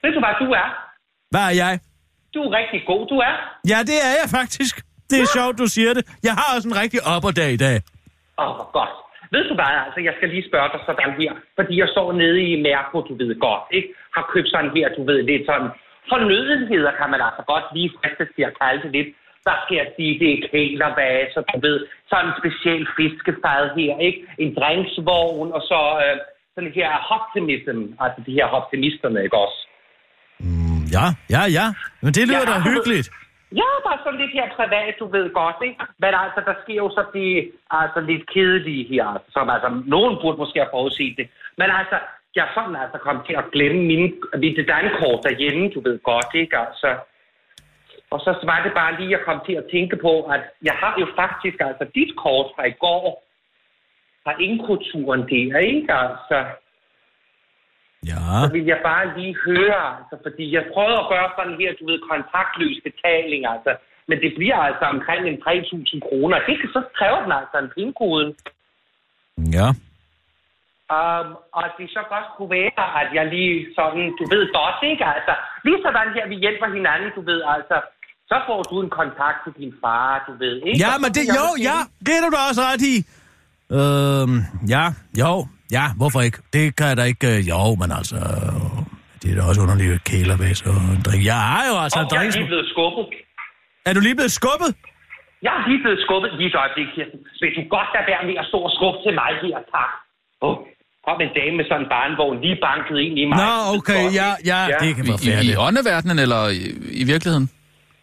Ved 0.03 0.11
du 0.15 0.19
hvad 0.23 0.35
du 0.43 0.47
er? 0.61 0.67
Hvad 1.31 1.43
er 1.49 1.55
jeg? 1.63 1.79
Du 2.33 2.39
er 2.45 2.51
rigtig 2.59 2.81
god, 2.91 3.07
du 3.07 3.17
er. 3.29 3.33
Ja, 3.71 3.79
det 3.89 3.97
er 4.09 4.13
jeg 4.21 4.29
faktisk. 4.39 4.75
Det 5.09 5.17
er 5.23 5.27
sjovt, 5.37 5.55
du 5.63 5.67
siger 5.75 5.91
det. 5.97 6.03
Jeg 6.27 6.33
har 6.39 6.47
også 6.55 6.67
en 6.71 6.77
rigtig 6.83 6.99
opperdag 7.15 7.51
i 7.57 7.61
dag. 7.65 7.77
Åh, 8.41 8.45
oh, 8.45 8.55
godt. 8.77 8.93
Ved 9.33 9.43
du 9.49 9.53
hvad, 9.59 9.73
altså, 9.85 9.99
jeg 10.07 10.13
skal 10.17 10.29
lige 10.29 10.49
spørge 10.49 10.69
dig 10.73 10.81
sådan 10.87 11.11
her. 11.21 11.31
Fordi 11.57 11.73
jeg 11.81 11.89
står 11.95 12.07
nede 12.21 12.39
i 12.51 12.61
Mærko, 12.65 12.97
du 13.09 13.13
ved 13.21 13.31
godt, 13.47 13.63
ikke? 13.77 13.89
Har 14.15 14.23
købt 14.33 14.49
sådan 14.53 14.71
her, 14.75 14.87
du 14.97 15.01
ved, 15.09 15.19
lidt 15.31 15.45
sådan 15.49 15.69
fornødenheder, 16.11 16.91
kan 16.99 17.09
man 17.13 17.21
altså 17.27 17.43
godt 17.51 17.65
lige 17.75 17.91
fristes 17.97 18.29
til 18.35 18.43
at 18.49 18.53
kalde 18.61 18.81
det 18.83 18.91
lidt. 18.97 19.09
Der 19.47 19.55
skal 19.63 19.75
jeg 19.81 19.87
sige, 19.95 20.19
det 20.19 20.29
er 20.33 20.47
kælervaser, 20.51 21.41
du 21.41 21.59
ved, 21.67 21.87
sådan 22.09 22.25
en 22.25 22.33
speciel 22.41 22.83
fiskefad 22.97 23.63
her, 23.77 23.93
ikke? 24.07 24.19
En 24.37 24.51
drinksvogn, 24.59 25.51
og 25.57 25.61
så 25.61 25.79
øh, 26.03 26.17
sådan 26.55 26.71
her 26.79 26.91
optimism, 27.17 27.79
altså 28.03 28.19
de 28.25 28.31
her 28.37 28.45
optimisterne, 28.59 29.23
ikke 29.23 29.37
også? 29.45 29.59
Ja, 30.95 31.05
ja, 31.35 31.43
ja. 31.57 31.65
Men 32.03 32.11
det 32.17 32.23
lyder 32.27 32.45
Ja, 32.47 32.53
da 32.53 32.59
hyggeligt. 32.69 33.07
Ja, 33.61 33.69
bare 33.87 33.99
sådan 34.03 34.19
lidt 34.19 34.33
her 34.37 34.47
privat, 34.59 34.93
du 34.99 35.05
ved 35.15 35.27
godt, 35.41 35.59
ikke? 35.67 35.79
Men 36.03 36.11
altså, 36.23 36.39
der 36.49 36.55
sker 36.63 36.79
jo 36.83 36.89
så 36.97 37.03
de 37.15 37.25
altså, 37.79 37.99
lidt 38.09 38.23
kedelige 38.33 38.83
her, 38.93 39.07
som 39.35 39.49
altså, 39.55 39.69
nogen 39.95 40.13
burde 40.21 40.37
måske 40.37 40.59
have 40.59 40.73
forudset 40.75 41.13
det. 41.19 41.27
Men 41.59 41.67
altså, 41.79 41.97
jeg 42.35 42.43
er 42.45 42.53
sådan 42.57 42.75
altså 42.83 42.97
kommet 43.05 43.23
til 43.25 43.35
at 43.41 43.51
glemme 43.53 43.81
mine, 43.91 44.09
mit 44.43 44.59
dankort 44.75 45.19
derhjemme, 45.27 45.69
du 45.75 45.79
ved 45.87 45.97
godt, 46.11 46.31
ikke? 46.41 46.57
Altså, 46.65 46.89
og 48.11 48.19
så 48.19 48.31
var 48.43 48.63
det 48.63 48.73
bare 48.73 48.95
lige, 48.99 49.05
at 49.05 49.11
jeg 49.11 49.25
kom 49.25 49.41
til 49.45 49.53
at 49.61 49.65
tænke 49.71 49.95
på, 49.97 50.13
at 50.35 50.41
jeg 50.61 50.73
har 50.73 50.95
jo 50.99 51.07
faktisk 51.15 51.57
altså 51.59 51.85
dit 51.95 52.11
kort 52.17 52.47
fra 52.55 52.63
i 52.65 52.75
går, 52.85 53.23
fra 54.23 54.33
indkulturen 54.39 55.21
der, 55.29 55.57
ikke? 55.57 55.93
Altså, 55.93 56.37
Ja. 58.11 58.21
så 58.43 58.49
vil 58.53 58.65
jeg 58.65 58.79
bare 58.83 59.05
lige 59.19 59.35
høre, 59.45 59.83
altså, 59.99 60.15
fordi 60.25 60.45
jeg 60.55 60.63
prøvede 60.73 60.99
at 61.03 61.09
gøre 61.13 61.29
sådan 61.37 61.57
her, 61.61 61.73
du 61.79 61.85
ved, 61.89 61.99
kontaktløs 62.11 62.77
betaling, 62.87 63.41
altså. 63.53 63.71
Men 64.07 64.17
det 64.23 64.31
bliver 64.37 64.57
altså 64.67 64.85
omkring 64.95 65.27
en 65.27 65.41
3.000 65.47 65.99
kroner. 66.07 66.37
Det 66.47 66.59
kan 66.59 66.69
så 66.73 66.81
kræve 66.97 67.19
den 67.23 67.31
altså 67.31 67.57
en 67.63 67.69
pindkoden. 67.75 68.35
Ja. 69.57 69.67
Um, 70.97 71.27
og 71.57 71.63
det 71.77 71.89
så 71.97 72.01
godt 72.13 72.27
kunne 72.35 72.49
være, 72.49 73.01
at 73.01 73.09
jeg 73.17 73.25
lige 73.35 73.55
sådan, 73.75 74.05
du 74.19 74.23
ved 74.33 74.43
godt, 74.59 74.79
ikke? 74.91 75.05
Altså, 75.15 75.33
lige 75.65 75.81
sådan 75.85 76.13
her, 76.15 76.27
vi 76.27 76.35
hjælper 76.35 76.67
hinanden, 76.77 77.11
du 77.15 77.21
ved, 77.21 77.41
altså. 77.55 77.77
Så 78.31 78.37
får 78.47 78.59
du 78.69 78.75
en 78.85 78.91
kontakt 79.01 79.37
til 79.43 79.53
din 79.61 79.73
far, 79.81 80.09
du 80.27 80.31
ved, 80.43 80.55
ikke? 80.67 80.79
Ja, 80.83 80.91
så 80.93 80.99
men 81.03 81.09
det, 81.17 81.23
jo, 81.39 81.45
ja, 81.69 81.77
det 82.05 82.13
er 82.17 82.21
du 82.25 82.29
da 82.35 82.39
også 82.49 82.61
ret 82.69 82.83
i. 82.93 82.95
Øhm, 83.77 84.35
ja, 84.75 84.85
jo, 85.23 85.31
ja, 85.77 85.85
hvorfor 85.99 86.19
ikke? 86.27 86.37
Det 86.55 86.65
kan 86.77 86.85
jeg 86.91 86.97
da 87.01 87.03
ikke, 87.13 87.27
øh, 87.33 87.39
jo, 87.53 87.61
men 87.81 87.89
altså, 87.99 88.15
øh, 88.31 88.61
det 89.21 89.27
er 89.31 89.35
da 89.39 89.43
også 89.49 89.61
underligt 89.65 89.91
at 89.97 90.03
kælervæs 90.09 90.59
og 90.69 90.75
en 90.97 91.01
drink. 91.07 91.21
Jeg 91.33 91.39
har 91.51 91.63
jo 91.69 91.75
altså 91.83 91.97
Og 91.99 92.03
en 92.03 92.09
jeg 92.11 92.17
er 92.17 92.21
drink. 92.21 92.35
lige 92.39 92.49
blevet 92.53 92.67
skubbet. 92.73 93.05
Er 93.87 93.93
du 93.95 93.99
lige 94.07 94.15
blevet 94.19 94.33
skubbet? 94.39 94.69
Jeg 95.45 95.53
er 95.59 95.61
lige 95.69 95.81
blevet 95.85 95.99
skubbet 96.05 96.29
lige 96.39 96.49
et 96.53 96.57
øjeblik, 96.63 96.87
Kirsten. 96.95 97.19
Vil 97.41 97.49
du 97.59 97.63
godt 97.75 97.89
lade 97.95 98.05
være 98.11 98.23
med 98.29 98.35
at 98.41 98.45
stå 98.51 98.57
og 98.67 98.71
skubbe 98.77 98.97
til 99.05 99.13
mig 99.21 99.31
her, 99.43 99.57
tak? 99.75 99.91
Åh, 100.45 100.55
kom 101.07 101.17
en 101.25 101.31
dame 101.39 101.53
med 101.59 101.65
sådan 101.69 101.83
en 101.85 101.89
barnvogn 101.93 102.37
lige 102.45 102.57
banket 102.67 102.97
ind 103.05 103.15
i 103.21 103.23
mig. 103.29 103.35
Nå, 103.43 103.51
okay, 103.77 104.03
ja, 104.21 104.29
ja, 104.51 104.59
det 104.83 104.89
kan 104.97 105.03
være 105.09 105.19
I, 105.21 105.25
i, 105.25 105.27
færdigt. 105.29 105.53
I 105.53 105.61
åndeverdenen 105.67 106.17
eller 106.25 106.41
i, 106.59 106.61
i 107.01 107.03
virkeligheden? 107.13 107.47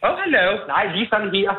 Åh, 0.05 0.11
oh, 0.11 0.15
hallo. 0.23 0.45
Nej, 0.73 0.85
lige 0.95 1.09
sådan 1.13 1.31
her. 1.37 1.51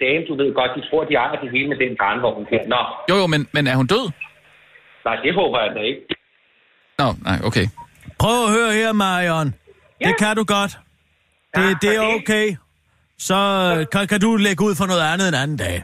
Dame, 0.00 0.22
du 0.28 0.34
ved 0.40 0.54
godt, 0.54 0.70
de 0.76 0.80
tror, 0.90 1.04
de 1.04 1.14
ejer 1.14 1.36
det 1.42 1.50
hele 1.50 1.68
med 1.68 1.76
den 1.84 1.96
barnvogn 2.00 2.46
her. 2.52 2.62
Nå, 2.74 2.80
Jo, 3.10 3.14
jo, 3.22 3.26
men, 3.26 3.40
men 3.54 3.66
er 3.66 3.76
hun 3.80 3.86
død? 3.86 4.04
nej, 5.04 5.16
det 5.24 5.34
håber 5.34 5.58
jeg 5.64 5.70
da 5.76 5.80
ikke. 5.80 6.00
Nå, 6.98 7.08
nej, 7.28 7.38
okay. 7.48 7.66
Prøv 8.22 8.36
at 8.46 8.50
høre 8.58 8.70
her, 8.80 8.92
Marion. 8.92 9.48
Det 10.06 10.14
kan 10.22 10.36
du 10.40 10.44
godt. 10.56 10.72
Det, 11.54 11.62
Ja, 11.62 11.74
det 11.82 11.90
er 11.96 12.02
okay. 12.18 12.46
så 13.28 13.38
øh, 13.70 13.86
kan, 13.92 14.02
kan 14.12 14.20
du 14.26 14.30
lægge 14.46 14.60
ud 14.68 14.74
for 14.80 14.86
noget 14.92 15.04
andet 15.12 15.26
en 15.32 15.38
anden 15.42 15.58
dag. 15.66 15.76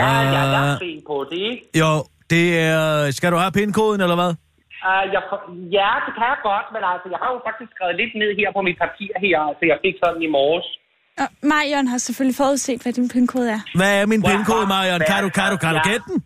Ja, 0.00 0.06
ja, 0.06 0.18
jeg 0.36 0.44
er 0.60 0.72
Øh, 0.72 0.78
sen 0.84 0.98
på 1.10 1.16
det, 1.30 1.40
ikke? 1.50 1.62
Jo, 1.82 1.92
det 2.32 2.44
er... 2.70 3.10
Skal 3.18 3.32
du 3.32 3.36
have 3.44 3.52
pindkoden, 3.58 4.00
eller 4.04 4.18
hvad? 4.22 4.32
Uh, 4.88 5.04
jeg, 5.14 5.22
ja, 5.78 5.90
det 6.06 6.12
kan 6.18 6.26
jeg 6.32 6.38
godt, 6.50 6.66
men 6.74 6.82
altså, 6.92 7.06
jeg 7.14 7.18
har 7.22 7.30
jo 7.34 7.38
faktisk 7.48 7.70
skrevet 7.74 7.96
lidt 8.00 8.12
ned 8.22 8.30
her 8.40 8.48
på 8.56 8.60
mit 8.68 8.78
papir 8.84 9.10
her, 9.24 9.38
altså 9.50 9.64
jeg 9.72 9.78
fik 9.84 9.96
sådan 10.02 10.22
i 10.28 10.30
morges. 10.38 10.68
Og 11.18 11.28
Marion 11.52 11.86
har 11.92 11.98
selvfølgelig 11.98 12.36
forudset, 12.42 12.82
hvad 12.82 12.92
din 12.92 13.08
pindkode 13.14 13.48
er. 13.56 13.60
Hvad 13.80 13.92
er 14.00 14.06
min 14.12 14.22
pindkode, 14.30 14.66
bare 14.66 14.72
Marion? 14.74 15.00
Kan 15.10 15.20
du, 15.24 15.28
kan 15.38 15.48
du, 15.52 15.56
kan 15.64 15.70
du 15.76 15.80
gætte 15.90 16.06
den? 16.10 16.18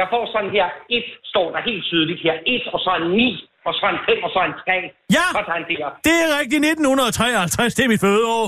Jeg 0.00 0.06
får 0.12 0.22
sådan 0.34 0.50
her, 0.56 0.66
et 0.96 1.06
står 1.32 1.46
der 1.54 1.60
helt 1.70 1.84
tydeligt 1.90 2.20
her, 2.26 2.34
et 2.54 2.64
og 2.74 2.80
så 2.84 2.90
en 3.00 3.06
9, 3.10 3.48
og 3.68 3.72
så 3.78 3.84
en 3.94 4.00
5 4.08 4.22
og 4.26 4.30
så 4.34 4.40
en 4.48 4.54
3. 4.64 4.72
Ja! 5.16 5.26
Sådan 5.36 5.62
der. 5.70 5.88
Det 6.08 6.16
er 6.24 6.28
rigtigt 6.40 6.62
1953, 6.64 7.74
det 7.76 7.84
er 7.84 7.88
mit 7.94 8.00
fødeår. 8.06 8.44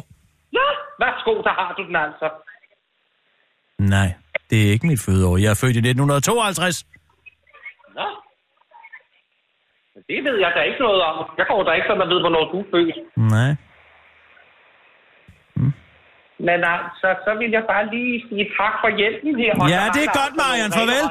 Ja, 0.58 0.68
værsgo, 1.02 1.32
der 1.48 1.54
har 1.60 1.70
du 1.78 1.82
den 1.88 1.96
altså. 2.06 2.28
Nej, 3.78 4.08
det 4.50 4.58
er 4.66 4.70
ikke 4.74 4.86
mit 4.86 5.02
fødeår. 5.06 5.36
Jeg 5.42 5.50
er 5.54 5.58
født 5.62 5.76
i 5.76 5.82
1952. 5.82 6.84
Nå. 7.98 8.06
Men 9.94 10.02
Det 10.10 10.18
ved 10.26 10.36
jeg 10.44 10.52
da 10.56 10.60
ikke 10.68 10.80
noget 10.86 11.02
om. 11.02 11.16
Jeg 11.38 11.46
går 11.50 11.62
da 11.62 11.70
ikke 11.72 11.86
sådan 11.88 12.02
og 12.02 12.08
ved, 12.12 12.20
hvornår 12.24 12.44
du 12.52 12.58
er 12.60 12.68
født. 12.74 12.96
Nej. 13.34 13.50
Men 16.38 16.58
altså, 16.74 17.08
så 17.24 17.30
vil 17.40 17.50
jeg 17.56 17.64
bare 17.72 17.84
lige 17.94 18.14
sige 18.28 18.44
tak 18.58 18.74
for 18.82 18.90
hjælpen 18.98 19.30
her. 19.42 19.52
Og 19.60 19.66
Ja, 19.74 19.82
det 19.96 20.02
er 20.08 20.12
godt, 20.20 20.34
Marian. 20.42 20.70
Farvel. 20.78 21.02